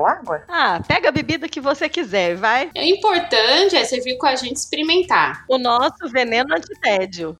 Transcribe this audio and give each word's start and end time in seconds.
ou 0.00 0.06
água? 0.06 0.42
Ah, 0.48 0.80
pega 0.86 1.08
a 1.08 1.12
bebida 1.12 1.48
que 1.48 1.60
você 1.60 1.88
quiser, 1.88 2.36
vai. 2.36 2.70
O 2.76 2.80
importante 2.80 3.76
é 3.76 3.84
você 3.84 4.00
vir 4.00 4.16
com 4.18 4.26
a 4.26 4.34
gente 4.34 4.56
experimentar. 4.56 5.44
O 5.48 5.58
nosso 5.58 6.08
veneno 6.08 6.54
antitédio. 6.54 7.36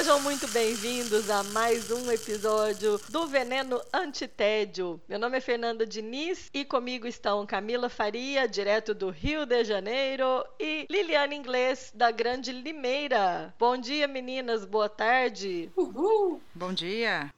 Sejam 0.00 0.18
muito 0.22 0.48
bem-vindos 0.48 1.28
a 1.28 1.42
mais 1.42 1.90
um 1.90 2.10
episódio 2.10 2.98
do 3.10 3.26
Veneno 3.26 3.78
Antitédio. 3.92 4.98
Meu 5.06 5.18
nome 5.18 5.36
é 5.36 5.42
Fernanda 5.42 5.86
Diniz 5.86 6.48
e 6.54 6.64
comigo 6.64 7.06
estão 7.06 7.44
Camila 7.44 7.90
Faria, 7.90 8.48
direto 8.48 8.94
do 8.94 9.10
Rio 9.10 9.44
de 9.44 9.62
Janeiro, 9.62 10.42
e 10.58 10.86
Liliane 10.88 11.36
Inglês, 11.36 11.92
da 11.94 12.10
Grande 12.10 12.50
Limeira. 12.50 13.54
Bom 13.58 13.76
dia, 13.76 14.08
meninas, 14.08 14.64
boa 14.64 14.88
tarde. 14.88 15.70
Uhul. 15.76 16.40
Bom 16.54 16.72
dia. 16.72 17.30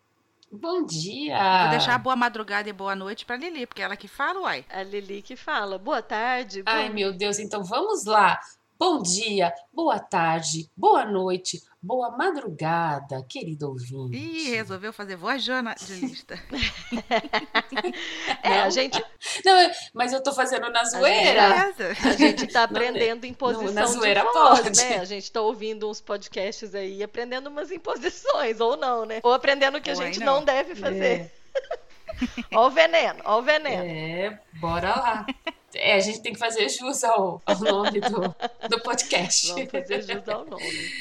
Bom 0.49 0.87
dia! 0.87 1.63
Vou 1.63 1.71
deixar 1.71 1.99
boa 1.99 2.15
madrugada 2.15 2.69
e 2.69 2.73
boa 2.73 2.95
noite 2.95 3.27
para 3.27 3.39
Lili, 3.39 3.67
porque 3.67 3.83
é 3.83 3.87
ela 3.87 3.97
que 3.97 4.07
fala, 4.07 4.39
uai. 4.39 4.65
A 4.71 4.85
Lili 4.85 5.21
que 5.21 5.35
fala. 5.35 5.79
Boa 5.79 6.01
tarde. 6.01 6.63
Ai, 6.65 6.91
meu 6.91 7.13
Deus, 7.13 7.41
então 7.41 7.65
vamos 7.65 8.05
lá. 8.05 8.39
Bom 8.79 9.01
dia, 9.01 9.53
boa 9.73 10.01
tarde, 10.01 10.69
boa 10.77 11.05
noite, 11.05 11.61
boa 11.83 12.11
madrugada, 12.17 13.25
querido 13.29 13.69
ouvinte. 13.69 14.17
Ih, 14.17 14.55
resolveu 14.55 14.93
fazer 14.93 15.17
voz 15.17 15.43
jornalista. 15.43 16.39
é, 18.43 18.61
a 18.61 18.71
gente. 18.71 19.03
Não, 19.45 19.71
mas 19.93 20.13
eu 20.13 20.23
tô 20.23 20.33
fazendo 20.33 20.71
na 20.71 20.85
zoeira. 20.85 21.75
A 22.05 22.13
gente 22.13 22.47
tá 22.47 22.63
aprendendo 22.63 23.27
imposição 23.27 23.67
não, 23.67 23.73
na 23.73 23.87
zoeira 23.87 24.21
de 24.21 24.33
voz, 24.33 24.61
pode. 24.61 24.79
né? 24.79 24.99
A 24.99 25.05
gente 25.05 25.31
tá 25.33 25.41
ouvindo 25.41 25.91
uns 25.91 26.01
podcasts 26.01 26.73
aí, 26.75 27.03
aprendendo 27.03 27.49
umas 27.49 27.73
imposições, 27.73 28.61
ou 28.61 28.77
não, 28.77 29.05
né? 29.05 29.21
Ou 29.25 29.33
aprendendo 29.33 29.79
o 29.79 29.81
que 29.81 29.91
a 29.91 29.95
gente 29.95 30.21
não. 30.21 30.37
não 30.37 30.45
deve 30.45 30.77
fazer. 30.77 31.05
É. 31.05 31.31
ó 32.55 32.69
o 32.69 32.71
veneno, 32.71 33.21
ó 33.25 33.41
o 33.41 33.43
veneno. 33.43 33.83
É, 33.83 34.39
bora 34.61 34.91
lá. 34.91 35.27
É, 35.75 35.95
a 35.95 36.01
gente 36.01 36.21
tem 36.21 36.33
que 36.33 36.39
fazer 36.39 36.69
jus 36.69 37.03
ao, 37.03 37.43
ao 37.45 37.59
nome 37.59 38.01
do, 38.01 38.69
do 38.69 38.81
podcast. 38.85 39.53
Vamos 39.53 39.71
fazer 39.71 40.03
jus 40.03 40.29
ao 40.29 40.45
nome. 40.45 40.93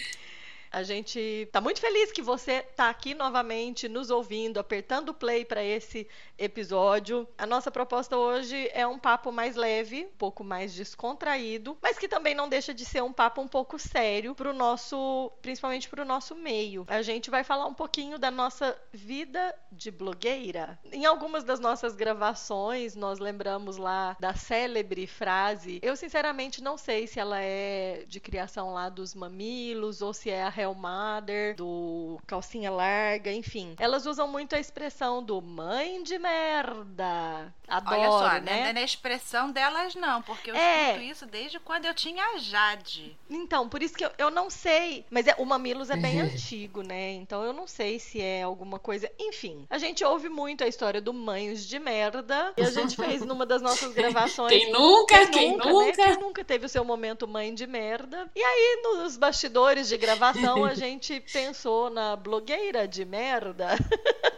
A 0.71 0.83
gente 0.83 1.49
tá 1.51 1.59
muito 1.59 1.81
feliz 1.81 2.13
que 2.13 2.21
você 2.21 2.61
tá 2.61 2.89
aqui 2.89 3.13
novamente 3.13 3.89
nos 3.89 4.09
ouvindo, 4.09 4.57
apertando 4.57 5.09
o 5.09 5.13
play 5.13 5.43
para 5.43 5.61
esse 5.61 6.07
episódio. 6.37 7.27
A 7.37 7.45
nossa 7.45 7.69
proposta 7.69 8.15
hoje 8.15 8.69
é 8.73 8.87
um 8.87 8.97
papo 8.97 9.33
mais 9.33 9.57
leve, 9.57 10.05
um 10.05 10.17
pouco 10.17 10.45
mais 10.45 10.73
descontraído, 10.73 11.77
mas 11.81 11.99
que 11.99 12.07
também 12.07 12.33
não 12.33 12.47
deixa 12.47 12.73
de 12.73 12.85
ser 12.85 13.03
um 13.03 13.11
papo 13.11 13.41
um 13.41 13.49
pouco 13.49 13.77
sério 13.77 14.33
pro 14.33 14.53
nosso, 14.53 15.29
principalmente 15.41 15.89
pro 15.89 16.05
nosso 16.05 16.35
meio. 16.35 16.85
A 16.87 17.01
gente 17.01 17.29
vai 17.29 17.43
falar 17.43 17.65
um 17.65 17.73
pouquinho 17.73 18.17
da 18.17 18.31
nossa 18.31 18.79
vida 18.93 19.53
de 19.69 19.91
blogueira. 19.91 20.79
Em 20.89 21.05
algumas 21.05 21.43
das 21.43 21.59
nossas 21.59 21.95
gravações, 21.95 22.95
nós 22.95 23.19
lembramos 23.19 23.75
lá 23.75 24.15
da 24.21 24.33
célebre 24.35 25.05
frase. 25.05 25.79
Eu 25.81 25.97
sinceramente 25.97 26.63
não 26.63 26.77
sei 26.77 27.07
se 27.07 27.19
ela 27.19 27.41
é 27.41 28.05
de 28.07 28.21
criação 28.21 28.73
lá 28.73 28.87
dos 28.87 29.13
mamilos 29.13 30.01
ou 30.01 30.13
se 30.13 30.29
é 30.29 30.43
a 30.43 30.60
Hell 30.61 30.75
Mother, 30.75 31.55
do 31.55 32.19
Calcinha 32.27 32.69
Larga, 32.69 33.31
enfim. 33.31 33.75
Elas 33.79 34.05
usam 34.05 34.27
muito 34.27 34.55
a 34.55 34.59
expressão 34.59 35.23
do 35.23 35.41
mãe 35.41 36.03
de 36.03 36.19
merda. 36.19 37.53
Adoro, 37.67 38.01
Olha 38.01 38.11
só, 38.11 38.41
né? 38.41 38.59
Não 38.59 38.67
é 38.67 38.73
na 38.73 38.81
expressão 38.81 39.49
delas 39.49 39.95
não, 39.95 40.21
porque 40.21 40.51
eu 40.51 40.55
é. 40.55 40.87
escuto 40.87 41.03
isso 41.03 41.25
desde 41.25 41.59
quando 41.59 41.85
eu 41.85 41.93
tinha 41.93 42.23
a 42.23 42.37
Jade. 42.37 43.17
Então, 43.29 43.69
por 43.69 43.81
isso 43.81 43.95
que 43.95 44.03
eu, 44.03 44.11
eu 44.17 44.29
não 44.29 44.49
sei, 44.49 45.05
mas 45.09 45.25
é, 45.25 45.35
o 45.37 45.45
Mamilos 45.45 45.89
é 45.89 45.95
bem 45.95 46.19
antigo, 46.21 46.81
né? 46.81 47.13
Então 47.13 47.43
eu 47.43 47.53
não 47.53 47.65
sei 47.65 47.97
se 47.97 48.21
é 48.21 48.43
alguma 48.43 48.77
coisa. 48.77 49.09
Enfim, 49.17 49.65
a 49.69 49.77
gente 49.77 50.03
ouve 50.03 50.27
muito 50.27 50.63
a 50.63 50.67
história 50.67 50.99
do 50.99 51.13
Mães 51.13 51.65
de 51.65 51.79
Merda 51.79 52.53
e 52.57 52.61
a 52.61 52.69
gente 52.69 52.95
fez 52.95 53.23
numa 53.23 53.45
das 53.45 53.61
nossas 53.61 53.93
gravações. 53.95 54.51
Quem 54.51 54.71
nunca, 54.71 55.17
quem, 55.27 55.31
quem 55.31 55.51
nunca, 55.53 55.69
nunca. 55.69 55.85
Né? 55.85 56.13
Quem 56.13 56.19
nunca 56.19 56.43
teve 56.43 56.65
o 56.65 56.69
seu 56.69 56.83
momento 56.83 57.27
mãe 57.27 57.53
de 57.53 57.65
merda. 57.65 58.29
E 58.35 58.43
aí, 58.43 58.81
nos 58.83 59.15
bastidores 59.15 59.87
de 59.87 59.97
gravação, 59.97 60.50
então 60.51 60.65
a 60.65 60.73
gente 60.75 61.19
pensou 61.19 61.89
na 61.89 62.15
blogueira 62.15 62.87
de 62.87 63.05
merda. 63.05 63.69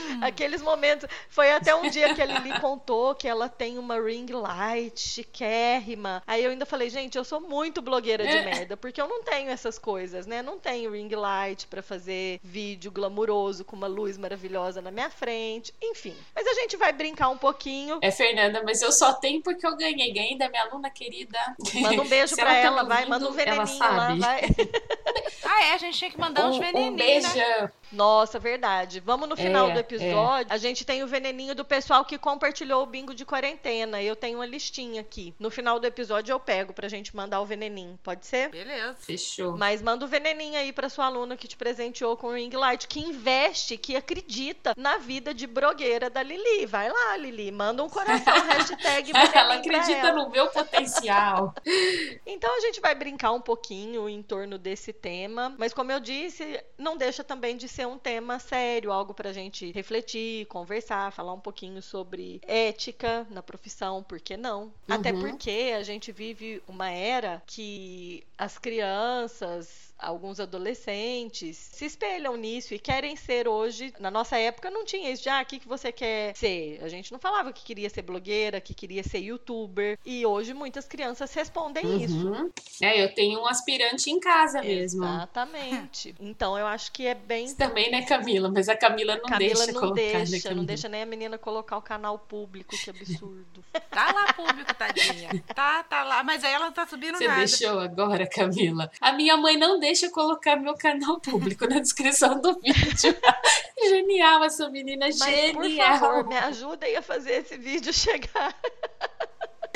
Hum. 0.00 0.20
Aqueles 0.22 0.62
momentos. 0.62 1.08
Foi 1.28 1.50
até 1.52 1.74
um 1.74 1.88
dia 1.88 2.14
que 2.14 2.22
a 2.22 2.24
Lili 2.24 2.58
contou 2.60 3.14
que 3.14 3.28
ela 3.28 3.48
tem 3.48 3.78
uma 3.78 4.00
ring 4.00 4.26
light 4.30 4.98
chiquérrima. 4.98 6.22
Aí 6.26 6.44
eu 6.44 6.50
ainda 6.50 6.66
falei, 6.66 6.90
gente, 6.90 7.16
eu 7.16 7.24
sou 7.24 7.40
muito 7.40 7.82
blogueira 7.82 8.26
de 8.26 8.36
é. 8.36 8.44
merda, 8.44 8.76
porque 8.76 9.00
eu 9.00 9.08
não 9.08 9.22
tenho 9.22 9.50
essas 9.50 9.78
coisas, 9.78 10.26
né? 10.26 10.42
Não 10.42 10.58
tenho 10.58 10.92
ring 10.92 11.08
light 11.14 11.66
para 11.66 11.82
fazer 11.82 12.40
vídeo 12.42 12.90
glamuroso 12.90 13.64
com 13.64 13.76
uma 13.76 13.86
luz 13.86 14.16
maravilhosa 14.16 14.80
na 14.80 14.90
minha 14.90 15.10
frente. 15.10 15.72
Enfim. 15.82 16.16
Mas 16.34 16.46
a 16.46 16.54
gente 16.54 16.76
vai 16.76 16.92
brincar 16.92 17.28
um 17.28 17.38
pouquinho. 17.38 17.98
É, 18.02 18.10
Fernanda, 18.10 18.62
mas 18.64 18.82
eu 18.82 18.92
só 18.92 19.12
tenho 19.14 19.42
porque 19.42 19.66
eu 19.66 19.76
ganhei. 19.76 20.12
Ganhei 20.12 20.38
da 20.38 20.48
minha 20.48 20.62
aluna 20.62 20.90
querida. 20.90 21.38
Manda 21.74 22.02
um 22.02 22.08
beijo 22.08 22.34
pra 22.36 22.54
ela, 22.54 22.82
tá 22.82 22.84
vai. 22.84 23.06
Manda 23.06 23.28
um 23.28 23.32
veneninho 23.32 23.78
lá, 23.78 24.14
vai. 24.14 24.40
ah, 25.44 25.64
é? 25.64 25.72
A 25.72 25.78
gente 25.78 25.98
tinha 25.98 26.10
que 26.10 26.18
mandar 26.18 26.46
um, 26.46 26.50
uns 26.50 26.58
veneninhos. 26.58 26.92
Um 26.92 26.96
beijo. 26.96 27.36
Né? 27.36 27.70
Nossa, 27.92 28.38
verdade. 28.38 29.00
Vamos 29.00 29.28
no 29.28 29.36
final 29.36 29.65
é, 29.65 29.65
do 29.72 29.78
episódio. 29.78 30.50
É. 30.50 30.54
A 30.54 30.56
gente 30.56 30.84
tem 30.84 31.02
o 31.02 31.06
veneninho 31.06 31.54
do 31.54 31.64
pessoal 31.64 32.04
que 32.04 32.18
compartilhou 32.18 32.82
o 32.82 32.86
bingo 32.86 33.14
de 33.14 33.24
quarentena. 33.24 34.02
Eu 34.02 34.16
tenho 34.16 34.38
uma 34.38 34.46
listinha 34.46 35.00
aqui. 35.00 35.34
No 35.38 35.50
final 35.50 35.78
do 35.78 35.86
episódio 35.86 36.32
eu 36.32 36.40
pego 36.40 36.72
pra 36.72 36.88
gente 36.88 37.14
mandar 37.14 37.40
o 37.40 37.46
veneninho. 37.46 37.98
Pode 38.02 38.26
ser? 38.26 38.50
Beleza. 38.50 38.96
Fechou. 38.98 39.56
Mas 39.56 39.82
manda 39.82 40.04
o 40.04 40.08
veneninho 40.08 40.58
aí 40.58 40.72
pra 40.72 40.88
sua 40.88 41.06
aluna 41.06 41.36
que 41.36 41.48
te 41.48 41.56
presenteou 41.56 42.16
com 42.16 42.28
o 42.28 42.34
ring 42.34 42.50
light, 42.50 42.86
que 42.88 43.00
investe, 43.00 43.76
que 43.76 43.96
acredita 43.96 44.74
na 44.76 44.98
vida 44.98 45.32
de 45.32 45.46
brogueira 45.46 46.08
da 46.10 46.22
Lili. 46.22 46.66
Vai 46.66 46.90
lá, 46.90 47.16
Lili. 47.16 47.50
Manda 47.50 47.82
um 47.82 47.88
coração, 47.88 48.34
hashtag 48.46 49.12
Ela 49.14 49.54
acredita 49.54 50.08
ela. 50.08 50.24
no 50.24 50.30
meu 50.30 50.48
potencial. 50.48 51.54
então 52.26 52.56
a 52.56 52.60
gente 52.60 52.80
vai 52.80 52.94
brincar 52.94 53.32
um 53.32 53.40
pouquinho 53.40 54.08
em 54.08 54.22
torno 54.22 54.58
desse 54.58 54.92
tema. 54.92 55.54
Mas 55.58 55.72
como 55.72 55.92
eu 55.92 56.00
disse, 56.00 56.62
não 56.78 56.96
deixa 56.96 57.22
também 57.22 57.56
de 57.56 57.68
ser 57.68 57.86
um 57.86 57.98
tema 57.98 58.38
sério, 58.38 58.92
algo 58.92 59.14
para 59.14 59.30
a 59.30 59.32
gente 59.56 59.72
refletir, 59.72 60.46
conversar, 60.46 61.12
falar 61.12 61.32
um 61.32 61.40
pouquinho 61.40 61.80
sobre 61.80 62.40
ética 62.46 63.26
na 63.30 63.42
profissão, 63.42 64.02
por 64.02 64.20
que 64.20 64.36
não? 64.36 64.64
Uhum. 64.64 64.72
Até 64.88 65.12
porque 65.12 65.72
a 65.76 65.82
gente 65.82 66.12
vive 66.12 66.62
uma 66.68 66.90
era 66.90 67.42
que 67.46 68.24
as 68.36 68.58
crianças 68.58 69.85
alguns 69.98 70.38
adolescentes 70.40 71.56
se 71.56 71.84
espelham 71.84 72.36
nisso 72.36 72.74
e 72.74 72.78
querem 72.78 73.16
ser 73.16 73.48
hoje. 73.48 73.92
Na 73.98 74.10
nossa 74.10 74.36
época 74.36 74.70
não 74.70 74.84
tinha 74.84 75.10
isso 75.10 75.22
de, 75.22 75.28
ah, 75.28 75.42
o 75.42 75.46
que, 75.46 75.58
que 75.58 75.68
você 75.68 75.90
quer 75.90 76.34
ser? 76.36 76.78
A 76.82 76.88
gente 76.88 77.12
não 77.12 77.18
falava 77.18 77.52
que 77.52 77.64
queria 77.64 77.88
ser 77.88 78.02
blogueira, 78.02 78.60
que 78.60 78.74
queria 78.74 79.02
ser 79.02 79.18
youtuber. 79.18 79.98
E 80.04 80.24
hoje 80.26 80.52
muitas 80.54 80.86
crianças 80.86 81.32
respondem 81.32 81.84
uhum. 81.84 81.96
isso. 81.96 82.52
É, 82.82 83.02
eu 83.02 83.14
tenho 83.14 83.40
um 83.40 83.46
aspirante 83.46 84.10
em 84.10 84.20
casa 84.20 84.62
mesmo. 84.62 85.04
Exatamente. 85.04 86.14
Então 86.20 86.58
eu 86.58 86.66
acho 86.66 86.92
que 86.92 87.06
é 87.06 87.14
bem. 87.14 87.48
Você 87.48 87.56
também, 87.56 87.90
né, 87.90 88.02
Camila? 88.02 88.50
Mas 88.50 88.68
a 88.68 88.76
Camila 88.76 89.16
não 89.16 89.22
Camila 89.22 89.54
deixa 89.54 89.72
não 89.72 89.80
colocar, 89.80 90.02
né, 90.02 90.24
deixa, 90.24 90.48
né, 90.48 90.54
não 90.54 90.64
deixa 90.64 90.88
nem 90.88 91.02
a 91.02 91.06
menina 91.06 91.38
colocar 91.38 91.76
o 91.76 91.82
canal 91.82 92.18
público, 92.18 92.76
que 92.76 92.90
absurdo. 92.90 93.64
tá 93.90 94.12
lá 94.12 94.32
público, 94.32 94.74
tadinha. 94.74 95.42
Tá, 95.54 95.82
tá 95.82 96.04
lá. 96.04 96.22
Mas 96.22 96.44
aí 96.44 96.52
ela 96.52 96.66
não 96.66 96.72
tá 96.72 96.86
subindo 96.86 97.16
você 97.16 97.26
nada. 97.26 97.46
Você 97.46 97.64
deixou 97.64 97.80
agora, 97.80 98.26
Camila. 98.28 98.90
A 99.00 99.12
minha 99.12 99.36
mãe 99.36 99.56
não 99.56 99.78
deixa 99.78 99.85
eu 99.92 100.10
colocar 100.10 100.56
meu 100.56 100.74
canal 100.74 101.20
público 101.20 101.66
na 101.66 101.78
descrição 101.80 102.40
do 102.40 102.54
vídeo. 102.60 103.16
genial, 103.88 104.44
essa 104.44 104.68
menina, 104.68 105.06
Mas, 105.06 105.18
genial. 105.18 105.98
Por 105.98 105.98
favor, 106.00 106.28
me 106.28 106.36
ajudem 106.36 106.96
a 106.96 107.02
fazer 107.02 107.42
esse 107.42 107.56
vídeo 107.56 107.92
chegar. 107.92 108.54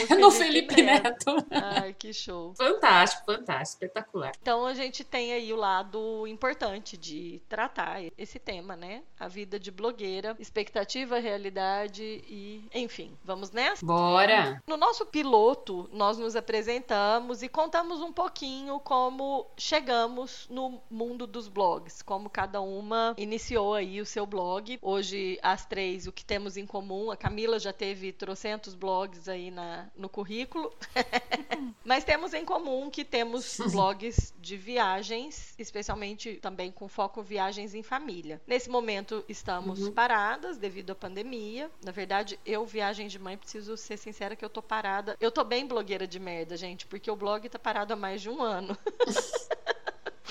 no 0.18 0.30
Felipe, 0.30 0.74
Felipe 0.74 0.82
Neto. 0.82 1.10
Neto. 1.10 1.46
Ai, 1.50 1.94
que 1.94 2.12
show. 2.12 2.54
Fantástico, 2.54 3.24
fantástico, 3.24 3.84
espetacular. 3.84 4.32
Então 4.40 4.66
a 4.66 4.74
gente 4.74 5.04
tem 5.04 5.32
aí 5.32 5.52
o 5.52 5.56
lado 5.56 6.26
importante 6.26 6.96
de 6.96 7.40
tratar 7.48 8.00
esse 8.16 8.38
tema, 8.38 8.76
né? 8.76 9.02
A 9.18 9.28
vida 9.28 9.58
de 9.58 9.70
blogueira, 9.70 10.36
expectativa, 10.38 11.18
realidade 11.18 12.02
e, 12.02 12.64
enfim, 12.74 13.16
vamos 13.24 13.50
nessa? 13.50 13.84
Bora! 13.84 14.62
No 14.66 14.76
nosso 14.76 15.06
piloto, 15.06 15.88
nós 15.92 16.18
nos 16.18 16.36
apresentamos 16.36 17.42
e 17.42 17.48
contamos 17.48 18.00
um 18.00 18.12
pouquinho 18.12 18.78
como 18.80 19.46
chegamos 19.56 20.46
no 20.48 20.80
mundo 20.90 21.26
dos 21.26 21.48
blogs, 21.48 22.02
como 22.02 22.30
cada 22.30 22.60
uma 22.60 23.14
iniciou 23.16 23.74
aí 23.74 24.00
o 24.00 24.06
seu 24.06 24.26
blog. 24.26 24.78
Hoje, 24.80 25.38
as 25.42 25.66
três, 25.66 26.06
o 26.06 26.12
que 26.12 26.24
temos 26.24 26.56
em 26.56 26.66
comum, 26.66 27.10
a 27.10 27.16
Camila 27.16 27.58
já 27.58 27.72
teve 27.72 28.12
trocentos 28.12 28.74
blogs 28.74 29.28
aí 29.28 29.50
na, 29.50 29.89
no 29.96 30.08
currículo, 30.08 30.72
mas 31.84 32.04
temos 32.04 32.32
em 32.34 32.44
comum 32.44 32.90
que 32.90 33.04
temos 33.04 33.58
blogs 33.72 34.32
de 34.38 34.56
viagens, 34.56 35.54
especialmente 35.58 36.36
também 36.36 36.70
com 36.70 36.88
foco 36.88 37.22
viagens 37.22 37.74
em 37.74 37.82
família. 37.82 38.40
Nesse 38.46 38.70
momento, 38.70 39.24
estamos 39.28 39.82
uhum. 39.82 39.92
paradas 39.92 40.56
devido 40.58 40.90
à 40.90 40.94
pandemia. 40.94 41.70
Na 41.84 41.92
verdade, 41.92 42.38
eu, 42.44 42.64
viagem 42.64 43.08
de 43.08 43.18
mãe, 43.18 43.36
preciso 43.36 43.76
ser 43.76 43.96
sincera 43.96 44.36
que 44.36 44.44
eu 44.44 44.50
tô 44.50 44.62
parada. 44.62 45.16
Eu 45.20 45.30
tô 45.30 45.44
bem 45.44 45.66
blogueira 45.66 46.06
de 46.06 46.18
merda, 46.18 46.56
gente, 46.56 46.86
porque 46.86 47.10
o 47.10 47.16
blog 47.16 47.48
tá 47.48 47.58
parado 47.58 47.92
há 47.92 47.96
mais 47.96 48.20
de 48.22 48.30
um 48.30 48.42
ano. 48.42 48.76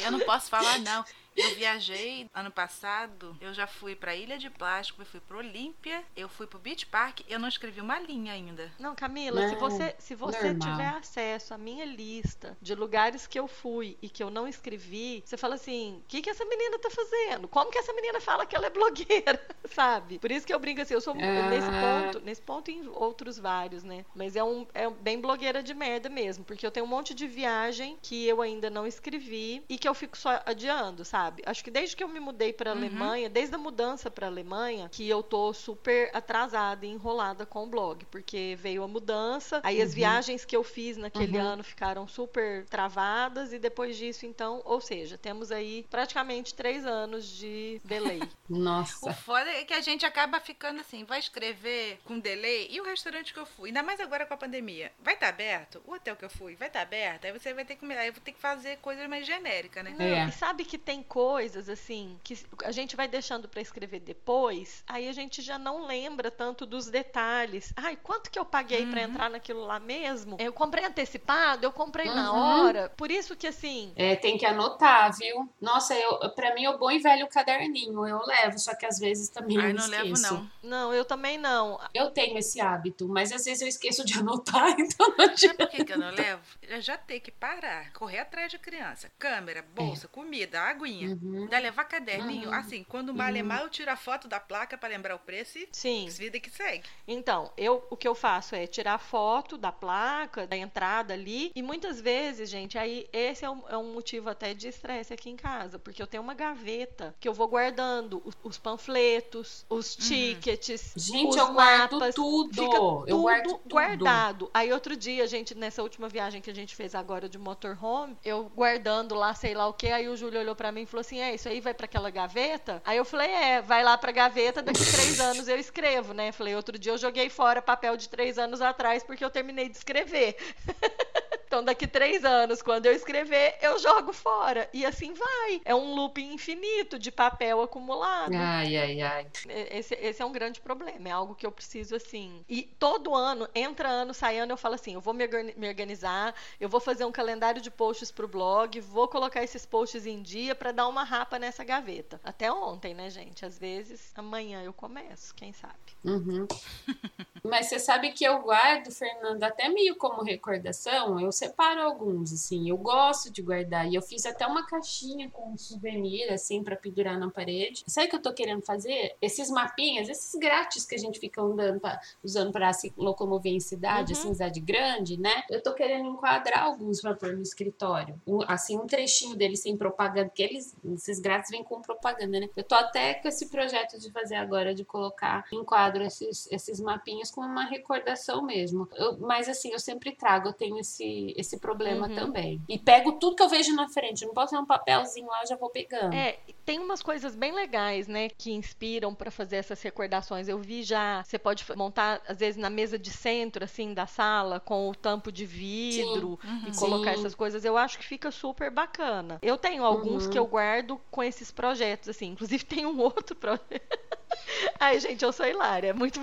Eu 0.04 0.12
não 0.12 0.20
posso 0.22 0.50
falar, 0.50 0.80
não. 0.80 1.04
Eu 1.40 1.56
viajei 1.56 2.30
ano 2.34 2.52
passado, 2.52 3.36
eu 3.40 3.54
já 3.54 3.66
fui 3.66 3.96
pra 3.96 4.16
Ilha 4.16 4.38
de 4.38 4.50
Plástico, 4.50 5.02
eu 5.02 5.06
fui 5.06 5.20
pro 5.20 5.38
Olímpia, 5.38 6.04
eu 6.16 6.28
fui 6.28 6.46
pro 6.46 6.60
Beach 6.60 6.86
Park, 6.86 7.22
eu 7.30 7.40
não 7.40 7.48
escrevi 7.48 7.80
uma 7.80 7.98
linha 8.00 8.34
ainda. 8.34 8.72
Não, 8.78 8.94
Camila, 8.94 9.42
não, 9.42 9.50
se 9.50 9.56
você, 9.56 9.96
se 9.98 10.16
você 10.16 10.54
tiver 10.54 10.88
acesso 10.88 11.54
à 11.54 11.58
minha 11.58 11.86
lista 11.86 12.58
de 12.62 12.76
lugares 12.76 13.26
que 13.26 13.40
eu 13.40 13.48
fui 13.48 13.98
e 14.02 14.10
que 14.10 14.22
eu 14.22 14.30
não 14.30 14.48
escrevi, 14.48 15.24
você 15.26 15.38
fala 15.38 15.56
assim: 15.56 16.02
o 16.04 16.08
que, 16.08 16.22
que 16.22 16.30
essa 16.30 16.44
menina 16.46 16.78
tá 16.78 16.90
fazendo? 16.90 17.48
Como 17.48 17.72
que 17.72 17.78
essa 17.78 17.94
menina 17.94 18.20
fala 18.20 18.46
que 18.46 18.56
ela 18.56 18.68
é 18.68 18.70
blogueira? 18.70 19.40
Sabe? 19.74 20.20
Por 20.20 20.32
isso 20.32 20.46
que 20.46 20.54
eu 20.54 20.60
brinco 20.60 20.82
assim, 20.82 20.94
eu 20.94 21.02
sou 21.02 21.16
é... 21.16 21.50
nesse 21.50 21.68
ponto, 21.70 22.26
nesse 22.26 22.42
ponto 22.42 22.72
e 22.72 22.76
em 22.76 22.88
outros 22.88 23.40
vários, 23.40 23.84
né? 23.84 24.06
Mas 24.14 24.36
é 24.36 24.44
um 24.44 24.68
é 24.74 24.90
bem 24.90 25.22
blogueira 25.22 25.64
de 25.64 25.74
merda 25.74 26.10
mesmo, 26.10 26.44
porque 26.44 26.66
eu 26.66 26.72
tenho 26.72 26.86
um 26.86 26.90
monte 26.90 27.14
de 27.14 27.28
viagem 27.28 27.98
que 28.02 28.28
eu 28.28 28.42
ainda 28.42 28.70
não 28.70 28.86
escrevi 28.86 29.64
e 29.70 29.78
que 29.78 29.88
eu 29.88 29.94
fico 29.94 30.18
só 30.18 30.42
adiando, 30.46 31.06
sabe? 31.06 31.29
Sabe? 31.30 31.44
Acho 31.46 31.64
que 31.64 31.72
desde 31.72 31.96
que 31.96 32.04
eu 32.04 32.08
me 32.08 32.20
mudei 32.20 32.52
para 32.52 32.72
a 32.72 32.74
uhum. 32.74 32.80
Alemanha, 32.80 33.30
desde 33.30 33.56
a 33.56 33.58
mudança 33.58 34.10
para 34.10 34.28
a 34.28 34.30
Alemanha, 34.30 34.90
que 34.92 35.08
eu 35.08 35.22
tô 35.22 35.54
super 35.54 36.10
atrasada 36.14 36.86
e 36.86 36.90
enrolada 36.90 37.46
com 37.46 37.64
o 37.64 37.68
blog, 37.68 38.06
porque 38.06 38.58
veio 38.60 38.84
a 38.84 38.88
mudança, 38.88 39.62
aí 39.64 39.78
uhum. 39.78 39.84
as 39.84 39.94
viagens 39.94 40.46
que 40.46 40.56
eu 40.56 40.64
fiz 40.64 40.98
naquele 40.98 41.38
uhum. 41.38 41.44
ano 41.44 41.64
ficaram 41.64 42.08
super 42.08 42.66
travadas 42.66 43.54
e 43.54 43.60
depois 43.60 43.96
disso, 43.96 44.26
então, 44.26 44.62
ou 44.66 44.82
seja, 44.82 45.18
temos 45.18 45.52
aí 45.52 45.86
praticamente 45.90 46.54
três 46.54 46.86
anos 46.86 47.26
de 47.26 47.80
delay. 47.86 48.22
Nossa. 48.50 49.10
O 49.10 49.14
foda 49.14 49.50
é 49.50 49.64
que 49.64 49.74
a 49.74 49.82
gente 49.82 50.06
acaba 50.06 50.40
ficando 50.40 50.82
assim, 50.82 51.04
vai 51.04 51.20
escrever 51.20 52.00
com 52.04 52.20
delay 52.20 52.68
e 52.72 52.82
o 52.82 52.84
restaurante 52.84 53.34
que 53.34 53.40
eu 53.40 53.46
fui, 53.46 53.70
ainda 53.70 53.84
mais 53.84 54.00
agora 54.00 54.26
com 54.26 54.34
a 54.34 54.38
pandemia, 54.38 54.92
vai 55.00 55.14
estar 55.14 55.28
tá 55.28 55.34
aberto? 55.34 55.82
O 55.86 55.94
hotel 55.94 56.16
que 56.16 56.26
eu 56.26 56.30
fui 56.30 56.56
vai 56.56 56.68
estar 56.68 56.80
tá 56.80 56.84
aberto? 56.86 57.26
Aí 57.26 57.32
você 57.32 57.54
vai 57.54 57.64
ter 57.64 57.76
que, 57.76 57.86
aí 57.94 58.08
eu 58.08 58.14
vou 58.14 58.22
ter 58.22 58.32
que 58.32 58.40
fazer 58.40 58.78
coisas 58.78 59.08
mais 59.08 59.26
genéricas, 59.26 59.84
né? 59.84 59.96
É. 60.00 60.28
E 60.28 60.32
sabe 60.32 60.66
que 60.66 60.78
tem 60.78 61.04
coisas 61.20 61.68
assim 61.68 62.18
que 62.24 62.40
a 62.64 62.72
gente 62.72 62.96
vai 62.96 63.06
deixando 63.06 63.50
para 63.50 63.62
escrever 63.62 64.00
depois, 64.00 64.86
aí 64.88 65.10
a 65.10 65.12
gente 65.12 65.42
já 65.42 65.60
não 65.60 65.86
lembra 65.86 66.32
tanto 66.32 66.66
dos 66.66 66.88
detalhes. 66.88 67.74
Ai, 67.76 67.98
quanto 68.02 68.32
que 68.32 68.40
eu 68.40 68.46
paguei 68.46 68.86
uhum. 68.86 68.92
para 68.92 69.02
entrar 69.02 69.30
naquilo 69.30 69.66
lá 69.66 69.82
mesmo? 69.82 70.38
Eu 70.40 70.54
comprei 70.54 70.86
antecipado, 70.86 71.66
eu 71.66 71.74
comprei 71.74 72.08
uhum. 72.08 72.16
na 72.16 72.32
hora. 72.32 72.94
Por 72.96 73.12
isso 73.12 73.36
que 73.36 73.48
assim. 73.48 73.92
É, 73.98 74.16
tem 74.16 74.38
que 74.38 74.46
anotar, 74.46 75.14
viu? 75.18 75.50
Nossa, 75.60 75.94
eu 75.94 76.18
para 76.34 76.56
mim 76.56 76.64
é 76.64 76.70
o 76.70 76.78
bom 76.78 76.90
e 76.90 77.00
velho 77.00 77.28
caderninho, 77.28 78.08
eu 78.08 78.26
levo, 78.26 78.58
só 78.58 78.74
que 78.74 78.86
às 78.86 78.98
vezes 78.98 79.28
também 79.28 79.60
Ai, 79.60 79.72
eu 79.72 79.76
não 79.76 79.84
esqueço. 79.84 80.04
levo 80.04 80.22
não. 80.22 80.52
Não, 80.64 80.94
eu 80.94 81.04
também 81.04 81.38
não. 81.38 81.82
Eu 81.94 82.12
tenho 82.12 82.38
esse 82.38 82.62
hábito, 82.62 83.10
mas 83.10 83.34
às 83.34 83.44
vezes 83.44 83.62
eu 83.62 83.68
esqueço 83.68 84.06
de 84.06 84.14
anotar, 84.20 84.74
então 84.80 85.14
não 85.18 85.36
Sabe 85.36 85.58
por 85.58 85.68
que, 85.68 85.84
que 85.84 85.92
eu 85.92 86.00
não 86.00 86.12
levo? 86.12 86.42
Eu 86.62 86.80
já 86.80 86.98
tenho 86.98 87.20
que 87.20 87.32
parar, 87.32 87.92
correr 87.92 88.20
atrás 88.20 88.50
de 88.50 88.58
criança. 88.58 89.12
Câmera, 89.20 89.66
bolsa, 89.76 90.06
é. 90.06 90.10
comida, 90.10 90.62
aguinha. 90.62 90.99
Uhum. 91.08 91.44
Ainda 91.44 91.60
levar 91.60 91.86
caderninho. 91.86 92.50
Uhum. 92.50 92.56
Assim, 92.56 92.84
quando 92.84 93.14
mal 93.14 93.30
é 93.30 93.42
uhum. 93.42 93.48
mal, 93.48 93.64
eu 93.64 93.70
tiro 93.70 93.92
a 93.92 93.96
foto 93.96 94.28
da 94.28 94.40
placa 94.40 94.78
para 94.78 94.90
lembrar 94.90 95.16
o 95.16 95.20
preço 95.20 95.58
e 95.58 95.68
Sim. 95.72 96.08
vida 96.10 96.40
que 96.40 96.50
segue. 96.50 96.84
Então, 97.08 97.52
eu 97.58 97.86
o 97.90 97.98
que 97.98 98.08
eu 98.08 98.16
faço 98.16 98.56
é 98.56 98.68
tirar 98.68 98.98
foto 98.98 99.58
da 99.58 99.72
placa, 99.72 100.46
da 100.46 100.58
entrada 100.58 101.14
ali. 101.14 101.52
E 101.56 101.62
muitas 101.62 102.02
vezes, 102.02 102.50
gente, 102.50 102.78
aí 102.78 103.08
esse 103.12 103.46
é 103.46 103.50
um, 103.50 103.62
é 103.70 103.78
um 103.78 103.94
motivo 103.94 104.30
até 104.30 104.54
de 104.54 104.68
estresse 104.68 105.14
aqui 105.14 105.30
em 105.30 105.36
casa. 105.36 105.80
Porque 105.80 106.02
eu 106.02 106.08
tenho 106.08 106.24
uma 106.24 106.34
gaveta 106.34 107.16
que 107.20 107.28
eu 107.28 107.34
vou 107.34 107.48
guardando 107.48 108.22
os, 108.26 108.36
os 108.44 108.58
panfletos, 108.58 109.66
os 109.70 109.96
uhum. 109.96 110.02
tickets. 110.02 110.94
Gente, 110.96 111.30
os 111.30 111.36
eu 111.36 111.54
guardo 111.54 111.94
mapas, 111.94 112.16
tudo. 112.16 112.54
Fica 112.54 112.78
tudo 112.78 113.00
eu 113.08 113.22
guardo 113.22 113.48
tudo. 113.48 113.62
guardado. 113.70 114.50
Aí 114.54 114.72
outro 114.72 114.96
dia, 114.96 115.28
gente, 115.28 115.56
nessa 115.56 115.82
última 115.82 116.08
viagem 116.08 116.42
que 116.42 116.50
a 116.50 116.56
gente 116.56 116.76
fez 116.76 116.94
agora 116.96 117.28
de 117.28 117.38
motorhome, 117.38 118.18
eu 118.24 118.50
guardando 118.56 119.16
lá, 119.16 119.34
sei 119.34 119.54
lá 119.54 119.68
o 119.68 119.74
que, 119.74 119.88
aí 119.88 120.08
o 120.08 120.16
Júlio 120.16 120.40
olhou 120.40 120.56
para 120.56 120.72
mim 120.72 120.82
e 120.82 120.86
falou 120.90 121.02
assim: 121.02 121.20
é, 121.20 121.34
isso 121.34 121.48
aí 121.48 121.62
vai 121.62 121.74
para 121.74 121.86
aquela 121.86 122.10
gaveta? 122.10 122.82
Aí 122.86 122.98
eu 122.98 123.06
falei: 123.06 123.30
é, 123.30 123.62
vai 123.62 123.84
lá 123.84 123.98
pra 123.98 124.12
gaveta, 124.12 124.62
daqui 124.62 124.80
três 124.80 125.20
anos 125.22 125.48
eu 125.48 125.58
escrevo, 125.58 126.14
né? 126.14 126.32
Falei: 126.32 126.56
outro 126.56 126.78
dia 126.78 126.92
eu 126.92 126.98
joguei 126.98 127.30
fora 127.30 127.62
papel 127.62 127.96
de 127.96 128.10
três 128.10 128.38
anos 128.38 128.62
atrás 128.62 129.04
porque 129.04 129.24
eu 129.24 129.30
terminei 129.30 129.70
de 129.70 129.78
escrever. 129.78 130.36
Então, 131.50 131.64
daqui 131.64 131.88
três 131.88 132.24
anos, 132.24 132.62
quando 132.62 132.86
eu 132.86 132.94
escrever, 132.94 133.58
eu 133.60 133.80
jogo 133.80 134.14
fora. 134.14 134.70
E 134.72 134.86
assim 134.86 135.16
vai. 135.16 135.60
É 135.66 135.74
um 135.74 135.96
looping 135.96 136.32
infinito 136.32 137.00
de 137.00 137.12
papel 137.12 137.60
acumulado. 137.64 138.36
Ai, 138.36 138.78
ai, 138.78 139.02
ai. 139.02 139.28
Esse, 139.72 139.96
esse 139.96 140.22
é 140.22 140.26
um 140.26 140.32
grande 140.32 140.62
problema. 140.62 141.10
É 141.10 141.12
algo 141.12 141.34
que 141.34 141.48
eu 141.48 141.52
preciso, 141.52 141.96
assim. 141.96 142.46
E 142.48 142.62
todo 142.62 143.16
ano, 143.16 143.50
entra 143.56 143.90
ano, 143.90 144.14
sai 144.14 144.38
ano, 144.38 144.52
eu 144.52 144.58
falo 144.58 144.76
assim: 144.76 144.94
eu 144.94 145.02
vou 145.02 145.12
me, 145.12 145.28
organizar, 145.68 146.36
eu 146.62 146.70
vou 146.70 146.80
fazer 146.80 147.04
um 147.04 147.12
calendário 147.12 147.60
de 147.60 147.72
posts 147.72 148.12
pro 148.12 148.28
blog, 148.28 148.80
vou 148.82 149.08
colocar 149.08 149.44
esses 149.44 149.66
posts 149.66 150.06
em 150.06 150.22
dia 150.22 150.54
para 150.54 150.72
dar 150.72 150.88
uma 150.88 151.04
rapa 151.04 151.40
nessa 151.40 151.64
gaveta. 151.64 152.22
Até 152.24 152.52
ontem, 152.52 152.94
né, 152.94 153.10
gente? 153.10 153.44
Às 153.44 153.58
vezes, 153.58 154.12
amanhã 154.16 154.62
eu 154.62 154.72
começo, 154.72 155.34
quem 155.34 155.52
sabe. 155.52 155.74
Uhum. 156.06 156.48
Mas 157.44 157.68
você 157.68 157.80
sabe 157.80 158.12
que 158.12 158.24
eu 158.24 158.40
guardo, 158.42 158.92
Fernanda, 158.92 159.48
até 159.48 159.68
meio 159.70 159.96
como 159.96 160.22
recordação. 160.22 161.20
Eu 161.20 161.32
separo 161.40 161.82
alguns, 161.82 162.34
assim. 162.34 162.70
Eu 162.70 162.78
gosto 162.78 163.32
de 163.32 163.42
guardar. 163.42 163.88
E 163.88 163.96
eu 163.96 164.02
fiz 164.02 164.26
até 164.26 164.46
uma 164.46 164.66
caixinha 164.66 165.30
com 165.30 165.54
um 165.54 165.58
souvenir, 165.58 166.32
assim, 166.32 166.64
para 166.64 166.76
pendurar 166.76 167.18
na 167.18 167.30
parede. 167.30 167.84
Sabe 167.88 168.08
o 168.08 168.10
que 168.10 168.16
eu 168.18 168.22
tô 168.22 168.34
querendo 168.34 168.62
fazer? 168.62 169.16
Esses 169.22 169.50
mapinhas, 169.50 170.10
esses 170.10 170.38
grátis 170.40 170.86
que 170.86 170.96
a 170.96 170.98
gente 170.98 171.20
fica 171.20 171.42
andando 171.42 171.80
pra, 171.80 172.00
usando 172.24 172.52
para 172.52 172.72
se 172.74 172.94
locomover 172.98 173.54
em 173.54 173.60
cidade, 173.60 174.14
uhum. 174.14 174.20
assim, 174.20 174.34
cidade 174.34 174.60
grande, 174.60 175.20
né? 175.20 175.44
Eu 175.50 175.62
tô 175.62 175.74
querendo 175.74 176.10
enquadrar 176.10 176.64
alguns 176.64 177.02
pra 177.02 177.14
pôr 177.14 177.34
no 177.34 177.42
escritório. 177.42 178.20
Um, 178.28 178.40
assim, 178.48 178.78
um 178.78 178.86
trechinho 178.86 179.36
deles 179.36 179.62
sem 179.62 179.78
propaganda, 179.78 180.26
porque 180.26 180.44
eles, 180.44 180.76
esses 180.94 181.20
grátis 181.20 181.50
vêm 181.50 181.64
com 181.64 181.82
propaganda, 181.82 182.40
né? 182.40 182.50
Eu 182.56 182.64
tô 182.64 182.76
até 182.76 183.14
com 183.14 183.28
esse 183.28 183.48
projeto 183.48 183.98
de 183.98 184.12
fazer 184.12 184.36
agora, 184.36 184.76
de 184.76 184.84
colocar 184.84 185.46
em 185.52 185.64
quadro 185.64 186.04
esses, 186.04 186.48
esses 186.52 186.80
mapinhas 186.80 187.32
com 187.32 187.42
uma 187.42 187.66
recordação 187.66 188.44
mesmo. 188.44 188.88
Eu, 188.96 189.18
mas 189.20 189.48
assim, 189.48 189.72
eu 189.72 189.80
sempre 189.80 190.12
trago, 190.12 190.50
eu 190.50 190.54
tenho 190.54 190.78
esse, 190.80 191.29
esse, 191.38 191.60
problema 191.60 192.08
uhum. 192.08 192.16
também. 192.16 192.62
E 192.68 192.78
pego 192.78 193.14
tudo 193.14 193.36
que 193.36 193.44
eu 193.44 193.50
vejo 193.50 193.76
na 193.76 193.90
frente. 193.90 194.26
não 194.26 194.34
posso 194.34 194.54
ter 194.54 194.60
um 194.60 194.66
papelzinho 194.66 195.28
lá, 195.28 195.42
eu 195.44 195.48
já 195.48 195.56
vou 195.56 195.70
pegando. 195.70 196.14
É, 196.14 196.40
tem 196.66 196.80
umas 196.80 197.02
coisas 197.02 197.36
bem 197.36 197.52
legais, 197.52 198.08
né, 198.08 198.30
que 198.30 198.52
inspiram 198.52 199.14
para 199.14 199.32
fazer 199.32 199.58
essas 199.58 199.82
recordações. 199.82 200.48
Eu 200.48 200.60
vi 200.60 200.84
já, 200.84 201.24
você 201.24 201.38
pode 201.38 201.66
montar, 201.76 202.22
às 202.28 202.38
vezes, 202.38 202.58
na 202.58 202.70
mesa 202.70 202.98
de 202.98 203.10
centro, 203.10 203.64
assim, 203.64 203.94
da 203.94 204.08
sala, 204.08 204.60
com 204.60 204.90
o 204.90 204.96
tampo 204.96 205.32
de 205.32 205.46
vidro 205.46 206.40
uhum. 206.44 206.64
e 206.68 206.76
colocar 206.78 207.14
Sim. 207.14 207.20
essas 207.20 207.36
coisas. 207.36 207.66
Eu 207.66 207.78
acho 207.78 207.98
que 207.98 208.06
fica 208.06 208.32
super 208.32 208.72
bacana. 208.72 209.40
Eu 209.42 209.58
tenho 209.58 209.84
alguns 209.84 210.26
uhum. 210.26 210.32
que 210.32 210.40
eu 210.40 210.46
guardo 210.46 211.00
com 211.12 211.24
esses 211.24 211.52
projetos, 211.52 212.10
assim. 212.10 212.28
Inclusive, 212.28 212.64
tem 212.66 212.86
um 212.86 213.00
outro 213.00 213.36
projeto. 213.36 213.70
Ai, 214.80 215.00
gente, 215.00 215.24
eu 215.24 215.32
sou 215.32 215.46
hilária. 215.46 215.90
É 215.90 215.94
muito. 215.94 216.20